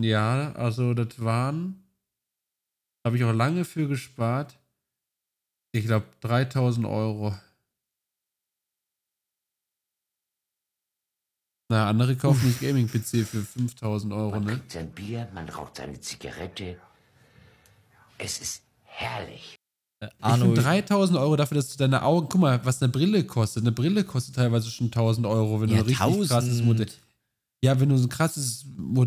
Ja, 0.00 0.52
also 0.52 0.94
das 0.94 1.20
waren, 1.20 1.85
habe 3.06 3.16
ich 3.16 3.24
auch 3.24 3.32
lange 3.32 3.64
für 3.64 3.86
gespart. 3.86 4.58
Ich 5.70 5.86
glaube 5.86 6.06
3000 6.22 6.86
Euro. 6.86 7.38
Na, 11.68 11.88
andere 11.88 12.16
kaufen 12.16 12.46
nicht 12.48 12.60
Gaming-PC 12.60 13.24
für 13.24 13.42
5000 13.42 14.12
Euro, 14.12 14.30
Man 14.30 14.44
ne? 14.44 14.50
trinkt 14.52 14.72
sein 14.72 14.90
Bier, 14.90 15.28
man 15.34 15.48
raucht 15.48 15.76
seine 15.76 16.00
Zigarette. 16.00 16.80
Es 18.18 18.40
ist 18.40 18.62
herrlich. 18.82 19.54
Äh, 20.00 20.06
Ich 20.06 20.24
Arno, 20.24 20.46
finde 20.46 20.62
3000 20.62 21.18
Euro 21.18 21.36
dafür, 21.36 21.56
dass 21.56 21.70
du 21.70 21.78
deine 21.78 22.02
Augen, 22.02 22.28
guck 22.28 22.40
mal, 22.40 22.64
was 22.64 22.82
eine 22.82 22.90
Brille 22.90 23.24
kostet. 23.24 23.62
Eine 23.62 23.72
Brille 23.72 24.02
kostet 24.02 24.34
teilweise 24.34 24.68
schon 24.68 24.86
1000 24.86 25.26
Euro, 25.26 25.60
wenn 25.60 25.68
ja, 25.68 25.76
du 25.76 25.82
ein 25.82 25.86
richtig 25.86 26.28
krasses 26.28 26.60
Modell. 26.62 26.88
1000. 27.66 27.76
Ja, 27.76 27.80
wenn 27.80 27.88
du 27.88 27.98
so 27.98 28.06
ein 28.06 28.08
krasses. 28.08 28.64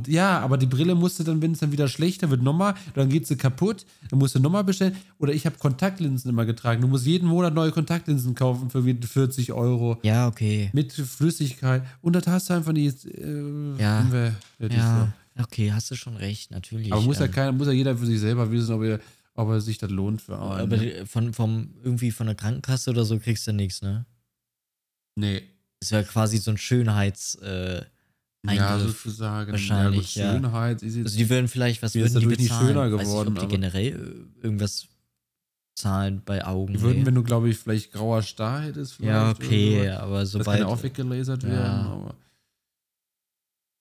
Ja, 0.07 0.39
aber 0.39 0.57
die 0.57 0.65
Brille 0.65 0.95
musst 0.95 1.19
du 1.19 1.23
dann, 1.23 1.41
wenn 1.41 1.51
es 1.53 1.59
dann 1.59 1.71
wieder 1.71 1.87
schlechter 1.87 2.29
wird, 2.29 2.41
nochmal, 2.43 2.75
dann 2.93 3.09
geht 3.09 3.25
sie 3.27 3.35
kaputt, 3.37 3.85
dann 4.09 4.19
musst 4.19 4.35
du 4.35 4.39
nochmal 4.39 4.63
bestellen. 4.63 4.95
Oder 5.17 5.33
ich 5.33 5.45
habe 5.45 5.57
Kontaktlinsen 5.57 6.29
immer 6.29 6.45
getragen. 6.45 6.81
Du 6.81 6.87
musst 6.87 7.05
jeden 7.05 7.27
Monat 7.27 7.53
neue 7.53 7.71
Kontaktlinsen 7.71 8.35
kaufen 8.35 8.69
für 8.69 8.83
40 8.83 9.51
Euro. 9.53 9.97
Ja, 10.03 10.27
okay. 10.27 10.69
Mit 10.73 10.91
Flüssigkeit. 10.93 11.83
Und 12.01 12.15
das 12.15 12.27
hast 12.27 12.49
du 12.49 12.53
einfach 12.53 12.73
nicht. 12.73 13.05
Äh, 13.05 13.75
Ja. 13.77 14.05
wir- 14.11 14.35
ist 14.59 14.75
Ja, 14.75 15.13
okay, 15.41 15.71
hast 15.71 15.89
du 15.91 15.95
schon 15.95 16.15
recht, 16.17 16.51
natürlich. 16.51 16.87
so. 16.89 16.93
Aber 16.95 17.03
muss 17.03 17.19
ja, 17.19 17.25
ähm, 17.25 17.31
keiner, 17.31 17.51
muss 17.53 17.67
ja 17.67 17.73
jeder 17.73 17.95
für 17.97 18.05
sich 18.05 18.19
selber 18.19 18.51
wissen, 18.51 18.73
ob 18.73 18.83
er, 18.83 18.99
ob 19.35 19.49
er 19.49 19.61
sich 19.61 19.77
das 19.77 19.89
lohnt 19.89 20.21
für 20.21 20.37
einen. 20.37 20.59
aber 20.61 20.77
ne? 20.77 21.05
von, 21.05 21.33
vom, 21.33 21.69
irgendwie 21.83 22.11
von 22.11 22.25
der 22.27 22.35
Krankenkasse 22.35 22.89
oder 22.89 23.05
so 23.05 23.17
kriegst 23.19 23.47
du 23.47 23.53
nichts, 23.53 23.81
ne? 23.81 24.05
Nee. 25.15 25.43
Das 25.79 25.91
wäre 25.91 26.03
quasi 26.03 26.37
so 26.37 26.51
ein 26.51 26.57
Schönheits. 26.57 27.35
Äh, 27.35 27.83
Ja, 28.47 28.79
sozusagen. 28.79 29.51
wahrscheinlich, 29.51 30.15
ja, 30.15 30.31
gut, 30.33 30.41
Schönheit 30.43 30.81
ist 30.83 30.95
jetzt. 30.95 31.05
Also 31.07 31.17
die 31.17 31.29
würden 31.29 31.47
vielleicht, 31.49 31.81
was 31.81 31.93
würden 31.95 32.07
die 32.07 32.13
dadurch 32.13 32.37
nicht 32.37 32.49
bezahlen? 32.49 32.67
schöner 32.67 32.91
Weiß 32.97 33.03
geworden, 33.05 33.33
nicht, 33.33 33.43
ob 33.43 33.49
die 33.49 33.55
generell 33.55 33.87
äh, 34.41 34.43
irgendwas 34.45 34.87
zahlen 35.75 36.21
bei 36.25 36.45
Augen. 36.45 36.73
die 36.73 36.81
würden, 36.81 37.05
wenn 37.05 37.15
du, 37.15 37.23
glaube 37.23 37.49
ich, 37.49 37.57
vielleicht 37.57 37.91
grauer 37.91 38.21
Star 38.21 38.61
hättest. 38.61 38.93
Vielleicht 38.93 39.11
ja, 39.13 39.31
okay, 39.31 39.87
sowas. 39.87 39.97
aber 39.99 40.19
Das 40.19 40.31
kann 40.33 40.39
sobald. 40.41 40.59
ja 40.61 40.65
auch 40.67 40.83
weggelasert 40.83 41.43
Ja. 41.43 41.49
werden. 41.49 41.87
Aber 41.87 42.15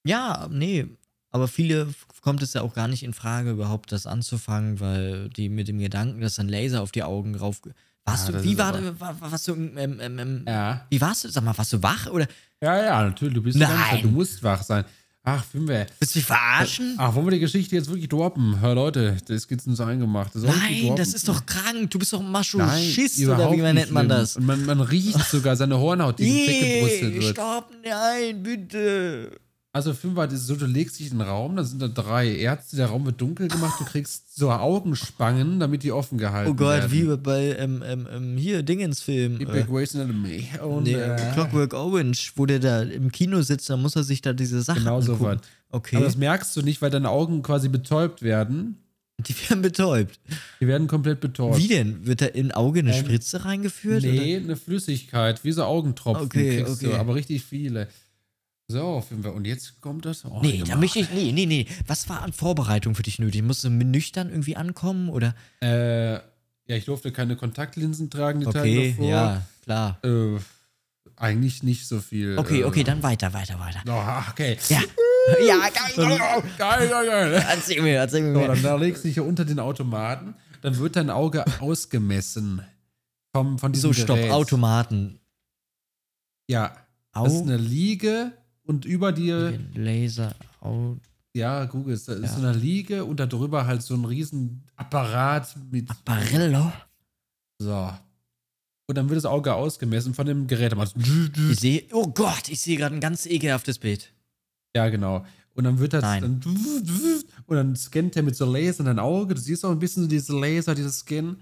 Ja, 0.06 0.48
nee. 0.50 0.86
Aber 1.30 1.46
viele 1.46 1.88
kommt 2.22 2.42
es 2.42 2.54
ja 2.54 2.62
auch 2.62 2.72
gar 2.74 2.88
nicht 2.88 3.02
in 3.02 3.12
Frage, 3.12 3.50
überhaupt 3.50 3.92
das 3.92 4.06
anzufangen, 4.06 4.80
weil 4.80 5.28
die 5.30 5.48
mit 5.50 5.68
dem 5.68 5.78
Gedanken, 5.78 6.20
dass 6.20 6.38
ein 6.38 6.48
Laser 6.48 6.82
auf 6.82 6.90
die 6.90 7.02
Augen 7.02 7.34
rauf. 7.34 7.60
Warst 8.04 8.28
Ja, 8.28 8.38
du, 8.38 8.44
wie 8.44 8.56
war, 8.56 9.00
war, 9.00 9.20
warst 9.20 9.46
du, 9.48 9.54
ähm, 9.54 9.76
ähm, 10.00 10.18
ähm, 10.18 10.44
ja. 10.48 10.86
wie 10.88 11.00
warst 11.00 11.24
du, 11.24 11.28
sag 11.28 11.44
mal, 11.44 11.56
warst 11.58 11.72
du 11.74 11.82
wach 11.82 12.06
oder 12.06 12.26
Ja, 12.62 12.84
ja, 12.84 13.02
natürlich. 13.04 13.34
Du 13.34 13.42
bist 13.42 13.56
Nein. 13.58 14.02
Du 14.02 14.08
musst 14.08 14.42
wach 14.42 14.62
sein. 14.62 14.84
Ach, 15.22 15.44
Fimbe. 15.44 15.86
willst 15.98 16.14
du 16.14 16.18
mich 16.20 16.26
verarschen? 16.26 16.94
Ach, 16.96 17.14
wollen 17.14 17.26
wir 17.26 17.32
die 17.32 17.38
Geschichte 17.40 17.76
jetzt 17.76 17.88
wirklich 17.88 18.08
droppen? 18.08 18.60
Hör 18.60 18.74
Leute, 18.74 19.16
das 19.26 19.46
geht's 19.46 19.66
uns 19.66 19.78
eingemacht. 19.78 20.34
Das 20.34 20.42
Nein, 20.42 20.96
das 20.96 21.12
ist 21.12 21.28
doch 21.28 21.44
krank. 21.44 21.90
Du 21.90 21.98
bist 21.98 22.12
doch 22.14 22.22
Masochist 22.22 23.18
oder 23.20 23.52
wie 23.52 23.58
man 23.58 23.74
nennt 23.74 23.90
man 23.90 24.08
das? 24.08 24.36
Und 24.36 24.46
man, 24.46 24.64
man 24.64 24.80
riecht 24.80 25.20
sogar 25.28 25.54
seine 25.54 25.78
Hornhaut, 25.78 26.18
die 26.18 26.24
weggebrüstet 26.24 27.12
Nee, 27.14 27.20
wird. 27.20 27.36
stopp, 27.36 27.70
nein, 27.84 28.42
bitte. 28.42 29.38
Also 29.78 29.92
das 29.92 30.32
ist 30.32 30.46
so, 30.46 30.56
du 30.56 30.66
legst 30.66 30.98
dich 30.98 31.12
in 31.12 31.18
den 31.18 31.28
Raum, 31.28 31.54
da 31.56 31.62
sind 31.64 31.80
da 31.80 31.88
drei 31.88 32.34
Ärzte, 32.34 32.76
der 32.76 32.86
Raum 32.86 33.06
wird 33.06 33.20
dunkel 33.20 33.46
gemacht, 33.48 33.78
du 33.78 33.84
kriegst 33.84 34.36
so 34.36 34.50
Augenspangen, 34.50 35.60
damit 35.60 35.82
die 35.84 35.92
offen 35.92 36.18
gehalten 36.18 36.50
Oh 36.50 36.54
Gott, 36.54 36.90
werden. 36.90 36.92
wie 36.92 37.16
bei 37.16 37.56
ähm, 37.58 37.82
ähm, 37.86 38.08
ähm, 38.12 38.36
hier 38.36 38.62
Dingens-Film. 38.62 39.38
Wie 39.38 39.44
Äh, 39.44 39.46
bei 39.46 39.62
Grey's 39.62 39.94
Anatomy. 39.94 40.48
Und, 40.64 40.84
nee, 40.84 40.94
äh, 40.94 41.16
Clockwork 41.32 41.74
Orange, 41.74 42.32
wo 42.36 42.44
der 42.46 42.58
da 42.58 42.82
im 42.82 43.12
Kino 43.12 43.40
sitzt, 43.42 43.70
da 43.70 43.76
muss 43.76 43.94
er 43.96 44.02
sich 44.02 44.20
da 44.20 44.32
diese 44.32 44.62
Sachen 44.62 44.80
Genau 44.84 45.00
so 45.00 45.12
angucken. 45.12 45.40
was. 45.40 45.48
Okay, 45.70 45.96
Aber 45.96 46.04
das 46.06 46.16
merkst 46.16 46.56
du 46.56 46.62
nicht, 46.62 46.82
weil 46.82 46.90
deine 46.90 47.10
Augen 47.10 47.42
quasi 47.42 47.68
betäubt 47.68 48.22
werden. 48.22 48.78
die 49.18 49.34
werden 49.48 49.62
betäubt. 49.62 50.18
Die 50.60 50.66
werden 50.66 50.86
komplett 50.88 51.20
betäubt. 51.20 51.58
Wie 51.58 51.68
denn? 51.68 52.06
Wird 52.06 52.20
da 52.20 52.26
in 52.26 52.52
Auge 52.52 52.80
eine 52.80 52.94
Ähm, 52.96 53.04
Spritze 53.04 53.44
reingeführt? 53.44 54.02
Nee, 54.02 54.36
eine 54.36 54.56
Flüssigkeit, 54.56 55.44
wie 55.44 55.52
so 55.52 55.64
Augentropfen 55.64 56.26
Okay, 56.26 56.62
kriegst 56.64 56.82
du, 56.82 56.88
okay. 56.88 56.96
aber 56.98 57.14
richtig 57.16 57.44
viele. 57.44 57.88
So, 58.70 59.00
Fimba, 59.00 59.30
und 59.30 59.46
jetzt 59.46 59.80
kommt 59.80 60.04
das. 60.04 60.26
Oh? 60.26 60.40
Nee, 60.42 60.62
da 60.66 60.76
möchte 60.76 60.98
ich. 60.98 61.10
Nee, 61.10 61.32
nee, 61.32 61.46
nee. 61.46 61.66
Was 61.86 62.06
war 62.10 62.20
an 62.20 62.34
Vorbereitung 62.34 62.94
für 62.94 63.02
dich 63.02 63.18
nötig? 63.18 63.42
Musst 63.42 63.64
du 63.64 63.70
nüchtern 63.70 64.28
irgendwie 64.28 64.56
ankommen? 64.56 65.08
Oder? 65.08 65.34
Äh, 65.62 66.12
ja, 66.16 66.20
ich 66.66 66.84
durfte 66.84 67.10
keine 67.10 67.36
Kontaktlinsen 67.36 68.10
tragen 68.10 68.40
die 68.40 68.44
Tage 68.46 68.58
Okay, 68.58 68.90
davor. 68.90 69.08
ja, 69.08 69.42
klar. 69.64 69.98
Äh, 70.04 70.38
eigentlich 71.16 71.62
nicht 71.62 71.88
so 71.88 71.98
viel. 72.00 72.36
Okay, 72.36 72.60
äh, 72.60 72.64
okay, 72.64 72.84
dann 72.84 73.02
weiter, 73.02 73.32
weiter, 73.32 73.58
weiter. 73.58 73.80
Oh, 73.88 74.30
okay. 74.30 74.58
Ja. 74.68 74.82
ja, 75.46 75.60
geil, 75.70 76.18
geil. 76.18 76.42
Geil, 76.58 76.88
geil. 76.90 77.44
Erzähl 77.48 77.80
mir, 77.80 77.94
erzähl 77.96 78.20
mir 78.20 78.34
So, 78.34 78.46
dann 78.48 78.62
da 78.62 78.76
legst 78.76 79.02
du 79.02 79.08
dich 79.08 79.14
hier 79.14 79.24
unter 79.24 79.46
den 79.46 79.60
Automaten, 79.60 80.34
dann 80.60 80.76
wird 80.76 80.96
dein 80.96 81.08
Auge 81.08 81.42
ausgemessen. 81.60 82.60
Vom, 83.34 83.58
von 83.58 83.72
diesem 83.72 83.94
So, 83.94 84.02
stopp, 84.02 84.16
Gerät. 84.18 84.32
Automaten. 84.32 85.20
Ja, 86.48 86.76
das 87.14 87.32
ist 87.32 87.40
Au. 87.40 87.42
eine 87.44 87.56
Liege 87.56 88.32
und 88.68 88.84
über 88.84 89.10
dir, 89.12 89.58
Laser, 89.74 90.34
Au. 90.60 90.96
ja, 91.34 91.64
Google, 91.64 91.94
ist 91.94 92.06
Ja. 92.08 92.26
so 92.28 92.38
eine 92.46 92.52
Liege 92.52 93.04
und 93.04 93.18
da 93.18 93.26
drüber 93.26 93.66
halt 93.66 93.82
so 93.82 93.94
ein 93.94 94.04
riesen 94.04 94.62
Apparat 94.76 95.56
mit, 95.70 95.88
Barello. 96.04 96.72
so. 97.58 97.90
Und 98.86 98.96
dann 98.96 99.08
wird 99.10 99.18
das 99.18 99.26
Auge 99.26 99.52
ausgemessen 99.54 100.14
von 100.14 100.26
dem 100.26 100.46
Gerät. 100.46 100.74
Ich 101.50 101.60
sehe, 101.60 101.84
oh 101.92 102.06
Gott, 102.08 102.48
ich 102.48 102.60
sehe 102.60 102.76
gerade 102.78 102.94
ein 102.94 103.00
ganz 103.02 103.26
ekelhaftes 103.26 103.78
Bild. 103.78 104.12
Ja, 104.74 104.88
genau. 104.88 105.26
Und 105.54 105.64
dann 105.64 105.78
wird 105.78 105.92
das 105.92 106.02
Nein. 106.02 106.22
dann 106.22 106.40
und 107.46 107.56
dann 107.56 107.74
scannt 107.76 108.16
er 108.16 108.22
mit 108.22 108.36
so 108.36 108.50
Laser 108.50 108.84
dein 108.84 108.98
Auge. 108.98 109.34
Du 109.34 109.40
siehst 109.40 109.64
auch 109.64 109.72
ein 109.72 109.78
bisschen 109.78 110.08
diese 110.08 110.38
Laser, 110.38 110.74
dieses 110.74 111.00
Scan. 111.00 111.36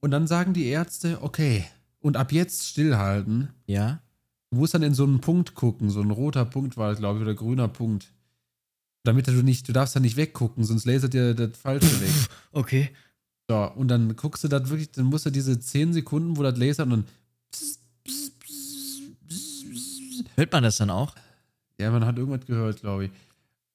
Und 0.00 0.10
dann 0.12 0.26
sagen 0.26 0.52
die 0.54 0.66
Ärzte, 0.66 1.18
okay, 1.20 1.64
und 2.00 2.16
ab 2.16 2.32
jetzt 2.32 2.66
stillhalten. 2.68 3.48
Ja? 3.66 4.00
Du 4.56 4.60
musst 4.60 4.72
dann 4.72 4.82
in 4.82 4.94
so 4.94 5.04
einen 5.04 5.20
Punkt 5.20 5.54
gucken, 5.54 5.90
so 5.90 6.00
ein 6.00 6.10
roter 6.10 6.46
Punkt 6.46 6.78
war 6.78 6.88
das, 6.88 6.98
glaube 6.98 7.18
ich, 7.18 7.22
oder 7.22 7.34
grüner 7.34 7.68
Punkt. 7.68 8.10
Damit 9.04 9.26
du 9.26 9.32
nicht, 9.42 9.68
du 9.68 9.74
darfst 9.74 9.94
da 9.94 10.00
nicht 10.00 10.16
weggucken, 10.16 10.64
sonst 10.64 10.86
lasert 10.86 11.12
dir 11.12 11.34
das 11.34 11.58
Falsche 11.58 12.00
weg. 12.00 12.08
Okay. 12.52 12.88
So, 13.50 13.70
und 13.72 13.88
dann 13.88 14.16
guckst 14.16 14.44
du 14.44 14.48
das 14.48 14.66
wirklich, 14.70 14.90
dann 14.92 15.04
musst 15.04 15.26
du 15.26 15.30
diese 15.30 15.60
10 15.60 15.92
Sekunden, 15.92 16.38
wo 16.38 16.42
das 16.42 16.56
lasert 16.56 16.86
und 16.90 16.90
dann. 16.90 17.04
Hört 20.36 20.52
man 20.52 20.62
das 20.62 20.76
dann 20.78 20.88
auch? 20.88 21.14
Ja, 21.78 21.90
man 21.90 22.06
hat 22.06 22.16
irgendwas 22.16 22.46
gehört, 22.46 22.80
glaube 22.80 23.04
ich. 23.04 23.10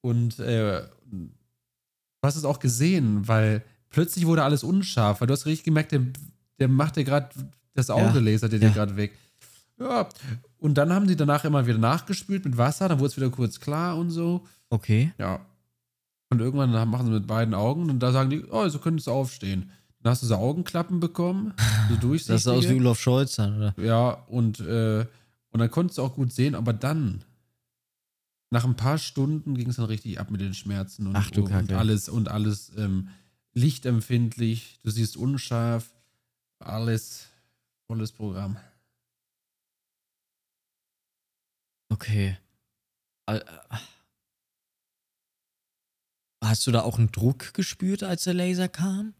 Und 0.01 0.39
äh, 0.39 0.81
du 1.11 1.29
hast 2.23 2.37
es 2.37 2.43
auch 2.43 2.57
gesehen, 2.57 3.27
weil 3.27 3.63
plötzlich 3.91 4.25
wurde 4.25 4.43
alles 4.43 4.63
unscharf, 4.63 5.21
weil 5.21 5.27
du 5.27 5.33
hast 5.33 5.45
richtig 5.45 5.63
gemerkt, 5.65 5.91
der, 5.91 6.01
der 6.59 6.69
macht 6.69 6.95
dir 6.95 7.03
gerade 7.03 7.29
das 7.75 7.91
Auge 7.91 8.17
Ja. 8.17 8.19
lasert 8.19 8.51
dir 8.53 8.59
dir 8.59 8.69
Ja. 8.69 8.73
gerade 8.73 8.95
weg. 8.95 9.15
Ja. 9.79 10.09
Und 10.61 10.75
dann 10.75 10.93
haben 10.93 11.07
sie 11.07 11.15
danach 11.15 11.43
immer 11.43 11.65
wieder 11.65 11.79
nachgespült 11.79 12.45
mit 12.45 12.55
Wasser, 12.55 12.87
dann 12.87 12.99
wurde 12.99 13.07
es 13.07 13.17
wieder 13.17 13.31
kurz 13.31 13.59
klar 13.59 13.97
und 13.97 14.11
so. 14.11 14.45
Okay. 14.69 15.11
Ja. 15.17 15.39
Und 16.29 16.39
irgendwann 16.39 16.69
machen 16.87 17.07
sie 17.07 17.11
mit 17.11 17.25
beiden 17.25 17.55
Augen 17.55 17.89
und 17.89 17.99
da 17.99 18.11
sagen 18.11 18.29
die, 18.29 18.43
oh, 18.45 18.69
so 18.69 18.77
könntest 18.77 19.07
du 19.07 19.11
aufstehen. 19.11 19.71
Dann 20.03 20.11
hast 20.11 20.21
du 20.21 20.27
so 20.27 20.35
Augenklappen 20.35 20.99
bekommen, 20.99 21.53
so 21.89 21.95
durchsichtige. 21.95 22.33
Das 22.35 22.43
sah 22.43 22.53
aus 22.53 22.69
wie 22.69 22.79
Olaf 22.79 22.99
Scholz 22.99 23.37
dann, 23.37 23.57
oder? 23.57 23.73
Ja, 23.83 24.11
und, 24.27 24.59
äh, 24.59 25.07
und 25.49 25.59
dann 25.59 25.71
konntest 25.71 25.97
du 25.97 26.03
auch 26.03 26.13
gut 26.13 26.31
sehen, 26.31 26.53
aber 26.53 26.73
dann, 26.73 27.23
nach 28.51 28.63
ein 28.63 28.75
paar 28.75 28.99
Stunden 28.99 29.55
ging 29.55 29.67
es 29.67 29.77
dann 29.77 29.85
richtig 29.85 30.19
ab 30.19 30.29
mit 30.29 30.41
den 30.41 30.53
Schmerzen 30.53 31.07
und, 31.07 31.15
Ach 31.15 31.31
du 31.31 31.41
und 31.41 31.49
Kacke. 31.49 31.75
alles 31.75 32.07
und 32.07 32.29
alles 32.29 32.71
ähm, 32.77 33.07
lichtempfindlich, 33.53 34.79
du 34.83 34.91
siehst 34.91 35.17
unscharf, 35.17 35.89
alles 36.59 37.29
volles 37.87 38.11
Programm. 38.11 38.57
Okay. 41.91 42.37
Äh. 43.27 43.39
Hast 46.43 46.65
du 46.65 46.71
da 46.71 46.81
auch 46.81 46.97
einen 46.97 47.11
Druck 47.11 47.53
gespürt, 47.53 48.03
als 48.03 48.23
der 48.23 48.33
Laser 48.33 48.67
kam? 48.67 49.13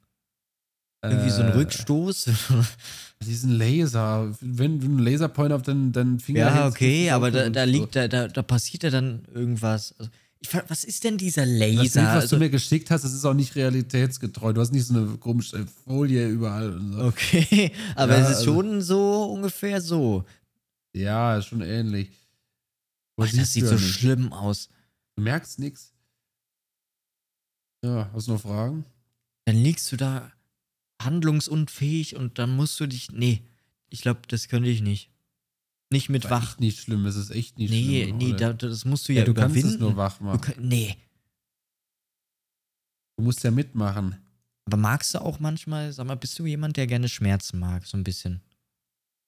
Irgendwie 1.03 1.30
so 1.30 1.41
ein 1.41 1.49
Äh, 1.49 1.53
Rückstoß? 1.53 2.30
Diesen 3.26 3.51
Laser, 3.51 4.34
wenn 4.41 4.80
du 4.80 4.86
einen 4.88 4.99
Laserpointer 4.99 5.55
auf 5.55 5.61
deinen, 5.63 5.91
deinen 5.91 6.19
Finger 6.19 6.39
ja, 6.41 6.53
hältst, 6.53 6.76
okay, 6.78 6.86
kriegst 6.97 7.09
du 7.09 7.13
aber 7.15 7.28
auch 7.28 7.32
da, 7.32 7.49
da 7.49 7.63
liegt, 7.63 7.95
da, 7.95 8.07
da, 8.07 8.28
da 8.28 8.41
passiert 8.43 8.84
ja 8.84 8.89
dann 8.89 9.24
irgendwas. 9.34 9.93
Also, 9.97 10.11
ich, 10.39 10.49
fra- 10.49 10.63
was 10.67 10.84
ist 10.84 11.03
denn 11.03 11.17
dieser 11.17 11.45
Laser? 11.45 11.84
Das 11.84 11.93
Bild, 11.93 12.05
was 12.05 12.13
also, 12.24 12.36
du 12.36 12.39
mir 12.43 12.49
geschickt 12.49 12.89
hast, 12.91 13.03
das 13.03 13.13
ist 13.13 13.26
auch 13.26 13.34
nicht 13.36 13.55
realitätsgetreu. 13.55 14.53
Du 14.53 14.61
hast 14.61 14.72
nicht 14.72 14.86
so 14.88 14.95
eine 14.95 15.17
komische 15.17 15.65
Folie 15.86 16.28
überall. 16.28 16.74
Und 16.74 16.93
so. 16.93 17.03
okay, 17.05 17.72
aber 17.95 18.17
Ja, 18.17 18.24
es 18.26 18.30
ist 18.32 18.36
also- 18.38 18.53
schon 18.53 18.82
so 18.82 19.24
ungefähr 19.26 19.82
so. 19.82 20.24
Ja, 20.95 21.38
ist 21.38 21.45
schon 21.47 21.61
ähnlich. 21.61 22.11
Ach, 23.30 23.32
das 23.36 23.53
sieht 23.53 23.63
du 23.63 23.67
so 23.69 23.76
nicht. 23.76 23.93
schlimm 23.95 24.34
aus. 24.34 24.69
Du 25.15 25.24
merkst 25.24 25.59
nichts. 25.59 25.93
Ja, 27.84 28.09
hast 28.13 28.28
du 28.28 28.34
noch 28.34 28.41
Fragen? 28.41 28.86
Dann 29.45 29.55
liegst 29.55 29.91
du 29.91 29.97
da. 29.97 30.32
handlungsunfähig 31.01 32.15
und 32.15 32.38
dann 32.38 32.55
musst 32.55 32.80
du 32.80 32.86
dich. 32.88 33.11
Nee, 33.11 33.41
ich 33.89 34.01
glaube, 34.01 34.22
das 34.28 34.47
könnte 34.49 34.69
ich 34.69 34.82
nicht. 34.82 35.09
Nicht 35.91 36.09
mit 36.09 36.26
War 36.26 36.32
wach. 36.41 36.43
echt 36.51 36.59
nicht 36.59 36.80
schlimm, 36.80 37.05
es 37.07 37.15
ist 37.15 37.32
echt 37.32 37.57
nicht 37.57 37.72
Nee, 37.72 38.03
schlimm. 38.03 38.17
nee, 38.17 38.34
oder? 38.34 38.53
da, 38.53 38.67
das 38.67 38.86
musst 38.86 39.09
du 39.09 39.13
ja, 39.13 39.19
ja, 39.19 39.26
du 39.26 39.34
kannst 39.34 39.55
überwinden. 39.57 39.76
es 39.76 39.80
nur 39.82 39.97
wach 39.97 40.17
Du 40.19 40.24
machen. 40.26 40.41
kann, 40.41 40.67
nee. 40.67 40.95
Du 43.17 43.24
musst 43.26 43.43
ja 43.43 43.51
mitmachen. 43.51 44.15
Aber 44.65 44.78
magst 44.78 45.13
du 45.13 45.19
auch 45.22 45.39
manchmal, 45.39 45.91
sag 45.91 46.05
mal, 46.07 46.15
bist 46.15 46.38
du 46.39 46.45
jemand, 46.45 46.78
der 46.78 46.88
gerne 46.88 47.09
Schmerzen 47.09 47.59
mag, 47.59 47.86
so 47.86 47.97
ein 47.97 48.03
bisschen? 48.03 48.41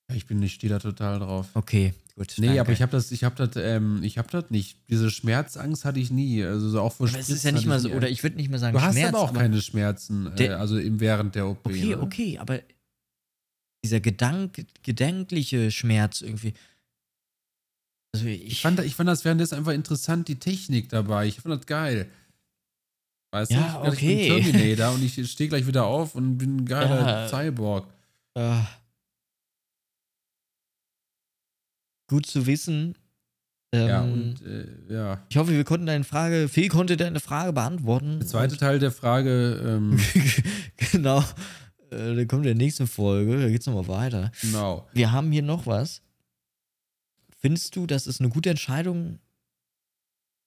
Ja, 0.09 0.15
Ich 0.15 0.25
bin, 0.25 0.41
ich 0.41 0.53
stehe 0.53 0.71
da 0.71 0.79
total 0.79 1.19
drauf. 1.19 1.49
Okay, 1.55 1.93
gut. 2.15 2.33
Nee, 2.37 2.47
danke. 2.47 2.61
aber 2.61 2.71
ich 2.71 2.81
habe 2.81 2.91
das, 2.91 3.11
ich 3.11 3.23
habe 3.23 3.35
das, 3.35 3.55
ähm, 3.55 4.01
ich 4.03 4.17
habe 4.17 4.27
das 4.31 4.49
nicht. 4.49 4.77
Diese 4.89 5.09
Schmerzangst 5.09 5.85
hatte 5.85 5.99
ich 5.99 6.11
nie. 6.11 6.43
Also 6.43 6.69
so 6.69 6.81
auch 6.81 6.93
vor 6.93 7.07
Aber 7.07 7.17
es 7.17 7.29
ist 7.29 7.43
ja 7.43 7.51
nicht 7.51 7.65
mal 7.65 7.79
so, 7.79 7.89
oder 7.89 8.09
ich 8.09 8.21
würde 8.23 8.35
nicht 8.35 8.49
mal 8.49 8.59
sagen 8.59 8.75
Du 8.77 8.81
hast 8.81 8.93
Schmerz, 8.95 9.09
aber 9.09 9.19
auch 9.19 9.33
keine 9.33 9.61
Schmerzen, 9.61 10.31
äh, 10.37 10.49
also 10.49 10.77
im, 10.77 10.99
während 10.99 11.35
der 11.35 11.47
OP. 11.47 11.65
Okay, 11.65 11.85
ne? 11.95 12.01
okay, 12.01 12.37
aber 12.37 12.59
dieser 13.83 13.99
Gedank, 13.99 14.65
gedankliche 14.83 15.69
Schmerz 15.71 16.21
irgendwie. 16.21 16.53
Also 18.15 18.27
ich, 18.27 18.43
Ich 18.45 18.61
fand, 18.61 18.79
ich 18.79 18.95
fand 18.95 19.09
das 19.09 19.25
währenddessen 19.25 19.55
einfach 19.55 19.73
interessant, 19.73 20.27
die 20.27 20.39
Technik 20.39 20.89
dabei. 20.89 21.25
Ich 21.27 21.41
fand 21.41 21.55
das 21.59 21.65
geil. 21.65 22.09
Weißt 23.33 23.51
Ja, 23.51 23.81
du, 23.81 23.87
ich, 23.87 23.93
okay. 23.93 24.27
ich 24.37 24.43
bin 24.45 24.53
Terminator 24.53 24.93
und 24.93 25.03
ich 25.03 25.31
stehe 25.31 25.49
gleich 25.49 25.65
wieder 25.65 25.85
auf 25.85 26.13
und 26.13 26.37
bin 26.37 26.57
ein 26.57 26.65
geiler 26.65 27.23
Ja. 27.23 27.27
Cyborg. 27.27 27.87
äh, 28.35 28.59
gut 32.07 32.25
zu 32.25 32.45
wissen. 32.45 32.95
Ähm, 33.73 33.87
ja, 33.87 34.01
und 34.03 34.41
äh, 34.45 34.93
ja. 34.93 35.25
ich 35.29 35.37
hoffe, 35.37 35.51
wir 35.51 35.63
konnten 35.63 35.87
deine 35.87 36.03
Frage, 36.03 36.47
Phil 36.47 36.69
konnte 36.69 36.95
deine 36.95 37.19
Frage 37.19 37.53
beantworten. 37.53 38.19
Der 38.19 38.27
zweite 38.27 38.55
Teil 38.57 38.77
der 38.77 38.91
Frage, 38.91 39.59
ähm, 39.65 39.99
genau. 40.91 41.23
Äh, 41.89 42.15
dann 42.15 42.27
kommt 42.27 42.41
in 42.45 42.55
der 42.55 42.55
nächsten 42.55 42.85
Folge, 42.85 43.41
da 43.41 43.49
geht's 43.49 43.65
nochmal 43.65 43.87
weiter. 43.87 44.31
genau. 44.41 44.87
Wir 44.93 45.11
haben 45.11 45.31
hier 45.31 45.41
noch 45.41 45.65
was. 45.65 46.01
Findest 47.39 47.75
du, 47.75 47.87
dass 47.87 48.05
es 48.05 48.19
eine 48.19 48.29
gute 48.29 48.51
Entscheidung 48.51 49.19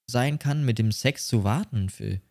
sein 0.09 0.39
kann, 0.39 0.63
mit 0.63 0.79
dem 0.79 0.91
Sex 0.91 1.27
zu 1.27 1.43
warten, 1.43 1.89
Phil? 1.89 2.21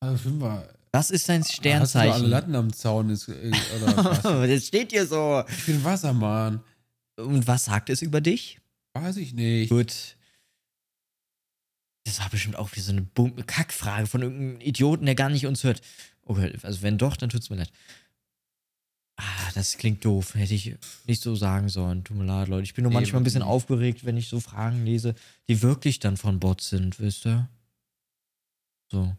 Also 0.00 0.16
Fünfer. 0.16 0.68
Das 0.92 1.10
ist 1.10 1.28
dein 1.28 1.42
Hast 1.42 1.50
du 1.50 1.52
alle 1.52 1.78
Sternzeichen. 1.86 2.26
Latten 2.26 2.54
am 2.56 2.72
Zaun? 2.72 3.10
Ist, 3.10 3.28
äh, 3.28 3.52
oder 3.76 3.96
was? 3.96 4.22
das 4.22 4.66
steht 4.66 4.90
hier 4.90 5.06
so. 5.06 5.44
Ich 5.48 5.66
bin 5.66 5.84
Wassermann. 5.84 6.60
Und 7.24 7.46
was 7.46 7.66
sagt 7.66 7.90
es 7.90 8.02
über 8.02 8.20
dich? 8.20 8.58
Weiß 8.94 9.16
ich 9.16 9.32
nicht. 9.34 9.70
Gut. 9.70 10.16
Das 12.04 12.20
war 12.20 12.28
bestimmt 12.30 12.56
auch 12.56 12.70
wie 12.74 12.80
so 12.80 12.92
eine 12.92 13.06
Kackfrage 13.46 14.06
von 14.06 14.22
irgendeinem 14.22 14.60
Idioten, 14.60 15.06
der 15.06 15.14
gar 15.14 15.28
nicht 15.28 15.46
uns 15.46 15.64
hört. 15.64 15.80
Okay, 16.24 16.52
also 16.62 16.82
wenn 16.82 16.98
doch, 16.98 17.16
dann 17.16 17.30
tut's 17.30 17.50
mir 17.50 17.56
leid. 17.56 17.70
Ah, 19.16 19.50
das 19.54 19.76
klingt 19.76 20.04
doof. 20.04 20.34
Hätte 20.34 20.54
ich 20.54 20.76
nicht 21.06 21.22
so 21.22 21.36
sagen 21.36 21.68
sollen. 21.68 22.04
Tut 22.04 22.16
mir 22.16 22.24
leid, 22.24 22.48
Leute. 22.48 22.64
Ich 22.64 22.74
bin 22.74 22.84
nur 22.84 22.90
Nee, 22.90 22.94
manchmal 22.94 23.20
ein 23.20 23.24
bisschen 23.24 23.42
aufgeregt, 23.42 24.04
wenn 24.06 24.16
ich 24.16 24.28
so 24.28 24.40
Fragen 24.40 24.84
lese, 24.84 25.14
die 25.48 25.60
wirklich 25.60 25.98
dann 25.98 26.16
von 26.16 26.40
Bots 26.40 26.70
sind, 26.70 26.98
wisst 27.00 27.26
ihr? 27.26 27.48
So. 28.90 29.14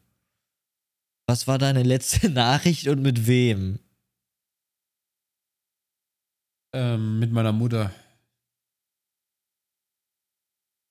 Was 1.28 1.48
war 1.48 1.60
deine 1.60 1.84
letzte 1.84 2.30
Nachricht 2.32 2.88
und 2.88 3.02
mit 3.02 3.28
wem? 3.28 3.80
Ähm, 6.74 7.20
mit 7.20 7.32
meiner 7.32 7.52
Mutter. 7.52 7.92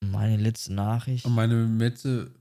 Meine 0.02 0.36
letzte 0.36 0.72
Nachricht. 0.74 1.24
Und 1.24 1.34
meine 1.34 1.64
letzte 1.66 2.34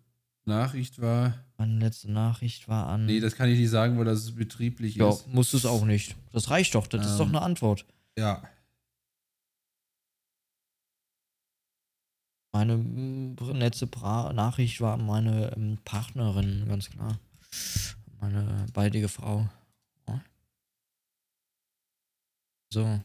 Nachricht 0.46 1.02
war. 1.02 1.46
Meine 1.58 1.80
letzte 1.80 2.12
Nachricht 2.12 2.68
war 2.68 2.88
an. 2.88 3.06
Nee, 3.06 3.20
das 3.20 3.36
kann 3.36 3.50
ich 3.50 3.60
nicht 3.60 3.70
sagen, 3.70 3.98
weil 3.98 4.06
das 4.06 4.32
betrieblich 4.36 4.96
ja, 4.96 5.10
ist. 5.10 5.28
musst 5.28 5.54
du 5.54 5.58
es 5.58 5.66
auch 5.66 5.86
nicht. 5.86 6.16
Das 6.32 6.50
reicht 6.50 6.76
doch. 6.76 6.88
Das 6.88 7.06
ist 7.06 7.18
doch 7.18 7.28
Ähm. 7.28 7.36
eine 7.36 7.42
Antwort. 7.42 7.86
Ja. 8.18 8.44
Meine 12.52 12.78
mm, 12.78 13.36
letzte 13.54 13.88
pra 13.88 14.34
Nachricht 14.34 14.82
war 14.82 14.96
an 14.96 15.06
meine 15.06 15.54
ähm, 15.56 15.78
Partnerin, 15.86 16.68
ganz 16.68 16.90
klar. 16.90 17.20
Meine 18.20 18.66
baldige 18.74 19.08
Frau. 19.08 19.48
Ja. 20.08 20.22
So. 22.74 23.00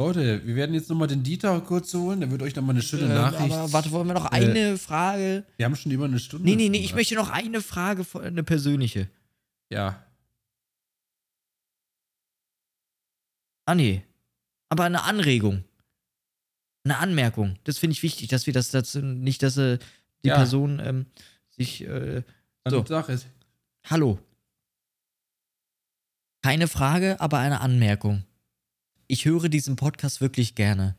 Leute, 0.00 0.46
wir 0.46 0.56
werden 0.56 0.74
jetzt 0.74 0.88
nochmal 0.88 1.08
den 1.08 1.22
Dieter 1.22 1.60
kurz 1.60 1.92
holen. 1.92 2.20
Der 2.20 2.30
wird 2.30 2.40
euch 2.40 2.56
nochmal 2.56 2.74
eine 2.74 2.80
schöne 2.82 3.02
Ähm, 3.02 3.08
Nachricht. 3.10 3.52
aber 3.52 3.70
warte, 3.70 3.90
wollen 3.90 4.06
wir 4.06 4.14
noch 4.14 4.32
Äh, 4.32 4.36
eine 4.36 4.78
Frage? 4.78 5.44
Wir 5.58 5.66
haben 5.66 5.76
schon 5.76 5.92
über 5.92 6.06
eine 6.06 6.18
Stunde. 6.18 6.42
Nee, 6.46 6.56
nee, 6.56 6.70
nee, 6.70 6.78
ich 6.78 6.94
möchte 6.94 7.14
noch 7.16 7.28
eine 7.28 7.60
Frage, 7.60 8.06
eine 8.18 8.42
persönliche. 8.42 9.10
Ja. 9.68 10.02
Ah, 13.66 13.74
nee. 13.74 14.02
Aber 14.70 14.84
eine 14.84 15.02
Anregung. 15.02 15.64
Eine 16.84 16.96
Anmerkung. 16.96 17.58
Das 17.64 17.76
finde 17.76 17.92
ich 17.92 18.02
wichtig, 18.02 18.28
dass 18.28 18.46
wir 18.46 18.54
das 18.54 18.70
dazu, 18.70 19.00
nicht, 19.02 19.42
dass 19.42 19.58
äh, 19.58 19.76
die 20.24 20.28
Ja. 20.28 20.36
Person 20.36 20.80
ähm, 20.82 21.06
sich 21.50 21.82
äh, 21.86 22.22
So. 22.66 22.82
sag 22.86 23.10
es. 23.10 23.26
Hallo. 23.84 24.18
Keine 26.42 26.68
Frage, 26.68 27.20
aber 27.20 27.38
eine 27.38 27.60
Anmerkung. 27.60 28.24
Ich 29.10 29.24
höre 29.24 29.48
diesen 29.48 29.74
Podcast 29.74 30.20
wirklich 30.20 30.54
gerne. 30.54 30.94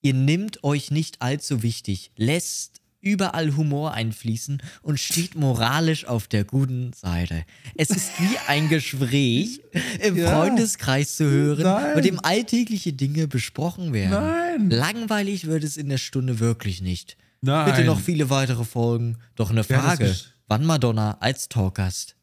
Ihr 0.00 0.14
nimmt 0.14 0.62
euch 0.62 0.92
nicht 0.92 1.20
allzu 1.20 1.64
wichtig, 1.64 2.12
lässt 2.16 2.80
überall 3.00 3.56
Humor 3.56 3.92
einfließen 3.92 4.62
und 4.82 5.00
steht 5.00 5.34
moralisch 5.34 6.04
auf 6.06 6.28
der 6.28 6.44
guten 6.44 6.92
Seite. 6.92 7.44
Es 7.74 7.90
ist 7.90 8.10
wie 8.20 8.38
ein 8.46 8.68
Gespräch 8.68 9.60
im 10.00 10.16
Ja. 10.16 10.30
Freundeskreis 10.30 11.16
zu 11.16 11.24
hören, 11.28 11.62
Nein. 11.64 11.94
bei 11.94 12.00
dem 12.02 12.20
alltägliche 12.24 12.92
Dinge 12.92 13.26
besprochen 13.26 13.92
werden. 13.92 14.10
Nein. 14.12 14.70
Langweilig 14.70 15.46
wird 15.48 15.64
es 15.64 15.76
in 15.76 15.88
der 15.88 15.98
Stunde 15.98 16.38
wirklich 16.38 16.80
nicht. 16.82 17.16
Nein. 17.40 17.66
Bitte 17.72 17.84
noch 17.84 17.98
viele 18.00 18.30
weitere 18.30 18.64
Folgen. 18.64 19.18
Doch 19.34 19.50
eine 19.50 19.64
Frage. 19.64 20.04
gesch- 20.06 20.26
Wann 20.46 20.64
Madonna 20.64 21.16
als 21.18 21.48
Talkgast? 21.48 22.14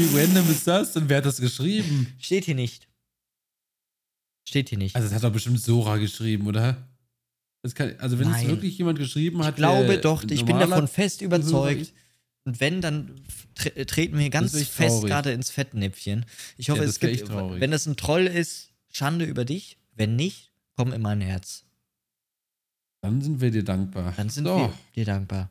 Wie 0.00 0.18
random 0.18 0.50
ist 0.50 0.66
das? 0.66 0.96
Und 0.96 1.10
wer 1.10 1.18
hat 1.18 1.26
das 1.26 1.40
geschrieben? 1.40 2.06
Steht 2.18 2.46
hier 2.46 2.54
nicht. 2.54 2.88
Steht 4.48 4.70
hier 4.70 4.78
nicht. 4.78 4.96
Also, 4.96 5.08
das 5.08 5.14
hat 5.14 5.24
doch 5.24 5.32
bestimmt 5.32 5.60
Sora 5.60 5.98
geschrieben, 5.98 6.46
oder? 6.46 6.88
Kann, 7.74 7.94
also, 7.98 8.18
wenn 8.18 8.30
Nein. 8.30 8.44
es 8.44 8.50
wirklich 8.50 8.78
jemand 8.78 8.98
geschrieben 8.98 9.40
ich 9.40 9.46
hat. 9.46 9.56
glaube 9.56 9.86
der 9.86 9.98
doch, 9.98 10.24
ich 10.24 10.46
bin 10.46 10.58
davon 10.58 10.88
fest 10.88 11.20
überzeugt. 11.20 11.92
Und 12.44 12.58
wenn, 12.60 12.80
dann 12.80 13.20
tre 13.54 13.84
treten 13.84 14.18
wir 14.18 14.30
ganz 14.30 14.52
fest 14.66 15.02
gerade 15.04 15.32
ins 15.32 15.50
Fettnäpfchen. 15.50 16.24
Ich 16.56 16.70
hoffe, 16.70 16.80
Ja, 16.82 16.88
es 16.88 16.98
gibt, 16.98 17.28
wenn 17.28 17.70
das 17.70 17.84
ein 17.86 17.96
Troll 17.96 18.26
ist, 18.26 18.72
Schande 18.88 19.26
über 19.26 19.44
dich. 19.44 19.76
Wenn 19.94 20.16
nicht, 20.16 20.50
komm 20.76 20.94
in 20.94 21.02
mein 21.02 21.20
Herz. 21.20 21.66
Dann 23.02 23.20
sind 23.20 23.42
wir 23.42 23.50
dir 23.50 23.64
dankbar. 23.64 24.14
Dann 24.16 24.30
sind 24.30 24.46
So. 24.46 24.56
wir 24.56 24.72
dir 24.96 25.04
dankbar. 25.04 25.50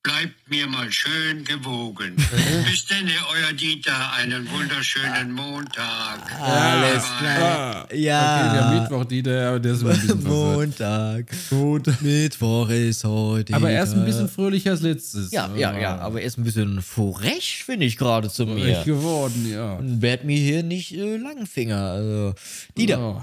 bleibt 0.08 0.48
mir 0.50 0.66
mal 0.66 0.90
schön 0.90 1.44
gewogen. 1.44 2.16
Bis 2.64 2.86
denn, 2.86 3.08
euer 3.30 3.52
Dieter, 3.52 4.12
einen 4.14 4.50
wunderschönen 4.50 5.32
Montag. 5.32 6.20
Alles 6.40 7.02
Bye, 7.04 7.10
bye. 7.20 7.36
klar. 7.36 7.84
Okay, 7.84 7.94
der 7.94 8.00
Ja. 8.00 8.80
Mittwoch, 8.80 9.04
Dieter, 9.04 9.48
aber 9.50 9.60
der 9.60 9.72
ist 9.74 9.84
ein. 9.84 10.22
Montag. 10.24 11.26
Gut. 11.50 11.88
Mittwoch 12.00 12.70
ist 12.70 13.04
heute. 13.04 13.52
Aber 13.54 13.70
er 13.70 13.82
ist 13.84 13.92
ein 13.92 14.04
bisschen 14.06 14.28
fröhlicher 14.30 14.70
als 14.70 14.80
letztes. 14.80 15.30
Ja, 15.30 15.50
ja, 15.54 15.78
ja, 15.78 15.98
aber 15.98 16.20
er 16.22 16.26
ist 16.26 16.38
ein 16.38 16.44
bisschen 16.44 16.80
frech, 16.80 17.64
finde 17.66 17.84
ich 17.84 17.98
gerade 17.98 18.30
zu 18.30 18.46
mir. 18.46 18.64
Echt 18.78 18.86
geworden, 18.86 19.46
ja. 19.50 19.74
Und 19.74 20.00
werd 20.00 20.24
mir 20.24 20.38
hier 20.38 20.62
nicht 20.62 20.92
äh, 20.96 21.16
Langfinger. 21.18 21.76
Also, 21.90 22.34
Dieter, 22.78 22.98
Oh. 22.98 23.22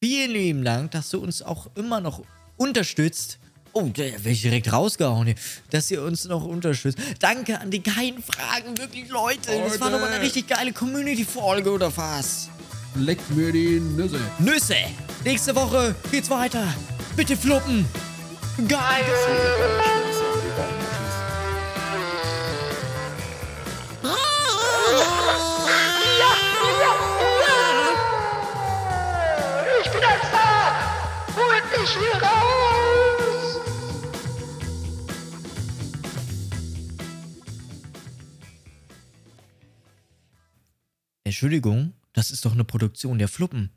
vielen 0.00 0.30
lieben 0.30 0.64
Dank, 0.64 0.92
dass 0.92 1.10
du 1.10 1.18
uns 1.18 1.42
auch 1.42 1.68
immer 1.74 2.00
noch 2.00 2.22
unterstützt 2.56 3.38
Oh, 3.72 3.88
da 3.92 4.02
werde 4.02 4.30
ich 4.30 4.42
direkt 4.42 4.72
rausgehauen 4.72 5.26
hier, 5.26 5.36
dass 5.70 5.90
ihr 5.90 6.02
uns 6.02 6.24
noch 6.24 6.44
unterstützt. 6.44 6.98
Danke 7.20 7.60
an 7.60 7.70
die 7.70 7.82
keinen 7.82 8.22
Fragen, 8.22 8.76
wirklich 8.76 9.08
Leute. 9.08 9.50
Das 9.64 9.80
war 9.80 9.90
doch 9.90 10.00
mal 10.00 10.10
eine 10.10 10.20
richtig 10.22 10.48
geile 10.48 10.72
Community-Folge 10.72 11.70
oder 11.70 11.96
was? 11.96 12.48
Leckt 12.96 13.30
mir 13.30 13.52
die 13.52 13.78
Nüsse. 13.78 14.20
Nüsse. 14.40 14.76
Nächste 15.24 15.54
Woche 15.54 15.94
geht's 16.10 16.28
weiter. 16.30 16.64
Bitte 17.14 17.36
fluppen. 17.36 17.86
Geil. 18.68 19.04
Ich 29.82 29.90
bin 29.90 30.02
ein 30.04 30.18
Star! 30.28 30.72
Holt 31.36 31.80
mich 31.80 31.90
hier 31.90 32.22
raus! 32.22 32.59
Entschuldigung, 41.30 41.92
das 42.12 42.32
ist 42.32 42.44
doch 42.44 42.54
eine 42.54 42.64
Produktion 42.64 43.20
der 43.20 43.28
Fluppen. 43.28 43.70